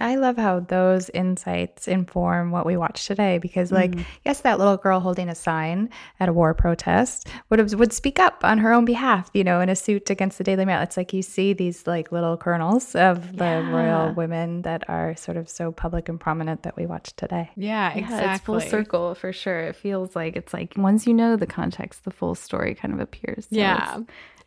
I 0.00 0.14
love 0.14 0.36
how 0.36 0.60
those 0.60 1.10
insights 1.10 1.88
inform 1.88 2.52
what 2.52 2.64
we 2.64 2.76
watch 2.76 3.06
today 3.06 3.38
because, 3.38 3.72
like, 3.72 3.90
mm. 3.90 4.04
yes, 4.24 4.42
that 4.42 4.58
little 4.58 4.76
girl 4.76 5.00
holding 5.00 5.28
a 5.28 5.34
sign 5.34 5.90
at 6.20 6.28
a 6.28 6.32
war 6.32 6.54
protest 6.54 7.28
would 7.50 7.58
have, 7.58 7.74
would 7.74 7.92
speak 7.92 8.20
up 8.20 8.44
on 8.44 8.58
her 8.58 8.72
own 8.72 8.84
behalf, 8.84 9.28
you 9.34 9.42
know, 9.42 9.60
in 9.60 9.68
a 9.68 9.74
suit 9.74 10.08
against 10.08 10.38
the 10.38 10.44
Daily 10.44 10.64
Mail. 10.64 10.80
It's 10.82 10.96
like 10.96 11.12
you 11.12 11.22
see 11.22 11.52
these 11.52 11.86
like 11.86 12.12
little 12.12 12.36
kernels 12.36 12.94
of 12.94 13.34
yeah. 13.34 13.60
the 13.60 13.66
royal 13.70 14.12
women 14.14 14.62
that 14.62 14.88
are 14.88 15.16
sort 15.16 15.36
of 15.36 15.48
so 15.48 15.72
public 15.72 16.08
and 16.08 16.20
prominent 16.20 16.62
that 16.62 16.76
we 16.76 16.86
watch 16.86 17.12
today. 17.16 17.50
Yeah, 17.56 17.92
exactly. 17.92 18.16
Yeah, 18.16 18.34
it's 18.34 18.44
full 18.44 18.60
circle 18.60 19.14
for 19.16 19.32
sure. 19.32 19.60
It 19.60 19.74
feels 19.74 20.14
like 20.14 20.36
it's 20.36 20.54
like 20.54 20.74
once 20.76 21.08
you 21.08 21.14
know 21.14 21.34
the 21.34 21.46
context, 21.46 22.04
the 22.04 22.12
full 22.12 22.36
story 22.36 22.76
kind 22.76 22.94
of 22.94 23.00
appears. 23.00 23.46
So 23.50 23.56
yeah. 23.56 23.98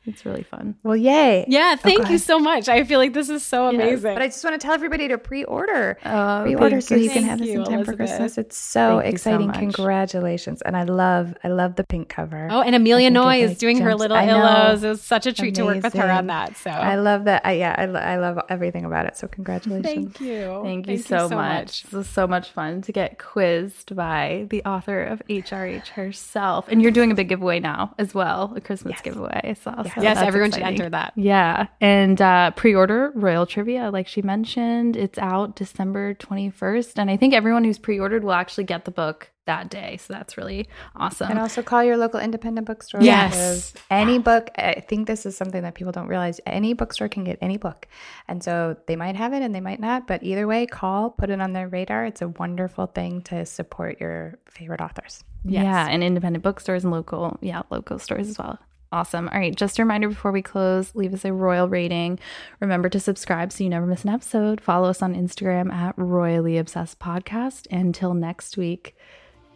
It's 0.06 0.26
really 0.26 0.42
fun. 0.42 0.76
Well, 0.82 0.96
yay. 0.98 1.46
Yeah, 1.48 1.76
oh, 1.78 1.82
thank 1.82 2.08
oh, 2.08 2.10
you 2.10 2.18
so 2.18 2.40
much. 2.40 2.68
I 2.68 2.84
feel 2.84 2.98
like 2.98 3.14
this 3.14 3.30
is 3.30 3.44
so 3.44 3.68
amazing. 3.68 3.92
Yes, 3.92 4.16
but 4.16 4.22
I 4.22 4.28
just 4.28 4.44
want 4.44 4.60
to 4.60 4.66
tell 4.66 4.74
everybody 4.74 5.08
to 5.08 5.18
pre-order. 5.20 6.00
Oh, 6.04 6.42
pre-order 6.44 6.82
so 6.82 6.96
you 6.96 7.12
can 7.12 7.24
have 7.24 7.38
this 7.38 7.50
in 7.50 7.64
time 7.64 7.74
Elizabeth. 7.76 7.86
for 7.86 7.96
Christmas. 7.98 8.38
It's 8.40 8.58
so 8.58 9.00
thank 9.00 9.14
exciting. 9.14 9.54
So 9.54 9.60
Congratulations. 9.60 10.64
And 10.64 10.76
I 10.76 10.84
love 10.84 11.36
I 11.44 11.50
love 11.50 11.76
the 11.76 11.84
pink 11.84 12.10
cover. 12.10 12.48
Oh, 12.50 12.62
and 12.62 12.74
Amelia 12.74 13.12
Noy 13.12 13.44
is 13.44 13.52
like 13.52 13.58
doing 13.60 13.78
her 13.82 13.94
little 13.94 14.18
illos. 14.18 14.84
It 14.84 14.88
was 14.88 15.02
such 15.04 15.28
a 15.28 15.34
treat 15.34 15.58
Amazing. 15.58 15.68
to 15.68 15.74
work 15.76 15.84
with 15.84 15.94
her 15.94 16.10
on 16.10 16.28
that. 16.28 16.58
So 16.58 16.72
I 16.72 16.96
love 16.96 17.26
that. 17.26 17.46
I, 17.46 17.52
yeah, 17.54 17.76
I, 17.78 17.84
I 17.84 18.18
love 18.18 18.40
everything 18.50 18.86
about 18.86 19.06
it. 19.06 19.18
So 19.18 19.28
congratulations. 19.28 19.86
Thank 19.86 20.22
you. 20.22 20.62
Thank 20.64 20.88
you, 20.88 20.98
thank 20.98 21.08
so, 21.08 21.24
you 21.24 21.30
so, 21.30 21.36
much. 21.36 21.58
much. 21.62 21.84
This 21.84 21.92
was 21.92 22.10
so 22.10 22.26
much 22.26 22.50
fun 22.50 22.82
to 22.82 22.92
get 22.92 23.20
quizzed 23.20 23.96
by 23.96 24.48
the 24.50 24.64
author 24.64 25.04
of 25.04 25.22
HRH 25.30 25.90
herself. 25.90 26.68
And 26.70 26.82
you're 26.82 26.92
doing 26.92 27.12
a 27.12 27.16
big 27.16 27.30
giveaway 27.30 27.60
now 27.60 27.94
as 28.00 28.16
well, 28.16 28.54
a 28.56 28.62
Christmas 28.62 28.94
yes. 28.94 29.02
giveaway. 29.02 29.56
So 29.62 29.74
yes, 29.78 29.91
yes 30.00 30.18
everyone 30.18 30.50
exciting. 30.50 30.78
should 30.78 30.82
enter 30.84 30.90
that. 30.92 31.14
Yeah. 31.16 31.68
And 31.80 32.22
uh, 32.22 32.52
pre 32.52 32.76
order 32.76 33.12
Royal 33.16 33.46
Trivia, 33.46 33.90
like 33.92 34.08
she 34.08 34.22
mentioned, 34.22 34.96
it's 34.96 35.18
out 35.18 35.56
December 35.56 36.14
21st. 36.16 36.94
And 36.98 37.10
I 37.10 37.18
think 37.18 37.34
everyone 37.34 37.64
who's 37.64 37.80
pre 37.80 38.00
ordered 38.00 38.24
will 38.24 38.34
actually 38.34 38.66
get 38.66 38.86
the 38.86 38.92
book 38.92 39.32
that 39.46 39.70
day. 39.70 39.98
So 39.98 40.14
that's 40.14 40.38
really 40.38 40.68
awesome. 40.96 41.30
And 41.30 41.40
also 41.40 41.62
call 41.62 41.84
your 41.84 41.98
local 41.98 42.20
independent 42.20 42.68
bookstore. 42.68 43.02
Yes. 43.02 43.74
Any 43.90 44.20
book, 44.20 44.50
I 44.58 44.84
think 44.88 45.08
this 45.08 45.26
is 45.26 45.36
something 45.36 45.64
that 45.64 45.74
people 45.76 45.92
don't 45.92 46.08
realize. 46.08 46.40
Any 46.46 46.74
bookstore 46.74 47.10
can 47.10 47.24
get 47.24 47.38
any 47.42 47.58
book. 47.58 47.88
And 48.28 48.44
so 48.44 48.78
they 48.88 48.96
might 48.96 49.16
have 49.16 49.34
it 49.34 49.42
and 49.42 49.54
they 49.54 49.62
might 49.62 49.80
not. 49.80 50.08
But 50.08 50.24
either 50.24 50.48
way, 50.48 50.66
call, 50.68 51.10
put 51.10 51.30
it 51.30 51.42
on 51.42 51.54
their 51.54 51.68
radar. 51.68 52.06
It's 52.06 52.22
a 52.22 52.28
wonderful 52.28 52.88
thing 52.88 53.22
to 53.24 53.46
support 53.46 54.00
your 54.00 54.38
favorite 54.50 54.82
authors. 54.82 55.24
Yes. 55.44 55.64
Yeah. 55.64 55.88
And 55.90 56.04
independent 56.04 56.44
bookstores 56.44 56.84
and 56.84 56.94
local, 56.94 57.38
yeah, 57.42 57.64
local 57.70 57.98
stores 58.00 58.30
as 58.30 58.38
well. 58.38 58.60
Awesome. 58.92 59.30
All 59.30 59.40
right. 59.40 59.56
Just 59.56 59.80
a 59.80 59.84
reminder 59.84 60.10
before 60.10 60.34
we 60.34 60.42
close, 60.42 60.94
leave 60.96 61.14
us 61.14 61.24
a 61.24 61.32
royal 61.32 61.70
rating. 61.70 62.20
Remember 62.60 62.90
to 62.90 63.00
subscribe 63.00 63.52
so 63.54 63.64
you 63.64 63.70
never 63.70 63.86
miss 63.86 64.04
an 64.04 64.10
episode. 64.10 64.60
Follow 64.60 64.90
us 64.90 65.02
on 65.02 65.16
Instagram 65.16 65.72
at 65.72 65.94
Royally 65.98 66.58
Obsessed 66.58 67.00
Podcast. 67.00 67.68
Until 67.72 68.14
next 68.14 68.58
week, 68.58 68.96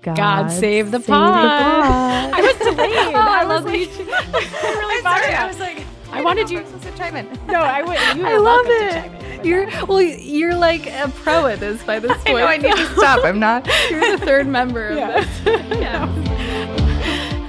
God, 0.02 0.16
God 0.16 0.52
save 0.52 0.92
the 0.92 1.02
pod. 1.02 2.34
I 2.34 2.42
was 2.42 2.56
delayed. 2.60 2.96
oh, 2.96 3.20
I, 3.20 3.42
I 3.42 3.44
love 3.44 3.66
like, 3.66 3.80
you. 3.80 3.88
I'm 4.14 4.78
really 4.78 5.02
sorry. 5.02 5.34
I 5.34 5.48
was 5.48 5.60
like, 5.60 5.86
I, 6.12 6.20
I 6.20 6.22
wanted 6.22 6.50
you 6.50 6.60
to 6.60 6.92
chime 6.96 7.16
in. 7.18 7.28
No, 7.48 7.60
I 7.60 7.82
would. 7.82 8.18
You 8.18 8.26
I 8.26 8.38
love 8.38 8.66
it. 8.68 9.46
You're 9.46 9.68
well. 9.86 10.02
You're 10.02 10.56
like 10.56 10.88
a 10.88 11.10
pro 11.10 11.48
at 11.48 11.60
this 11.60 11.84
by 11.84 12.00
this 12.00 12.12
point. 12.24 12.28
I 12.28 12.34
know. 12.34 12.46
I 12.46 12.58
need 12.58 12.76
to 12.76 12.96
stop. 12.96 13.26
I'm 13.26 13.40
not. 13.48 13.68
You're 13.90 14.18
the 14.18 14.26
third 14.26 14.48
member 14.48 14.90
of 14.90 14.98
yeah. 14.98 15.22
this. 15.22 15.80
yeah. 15.80 16.35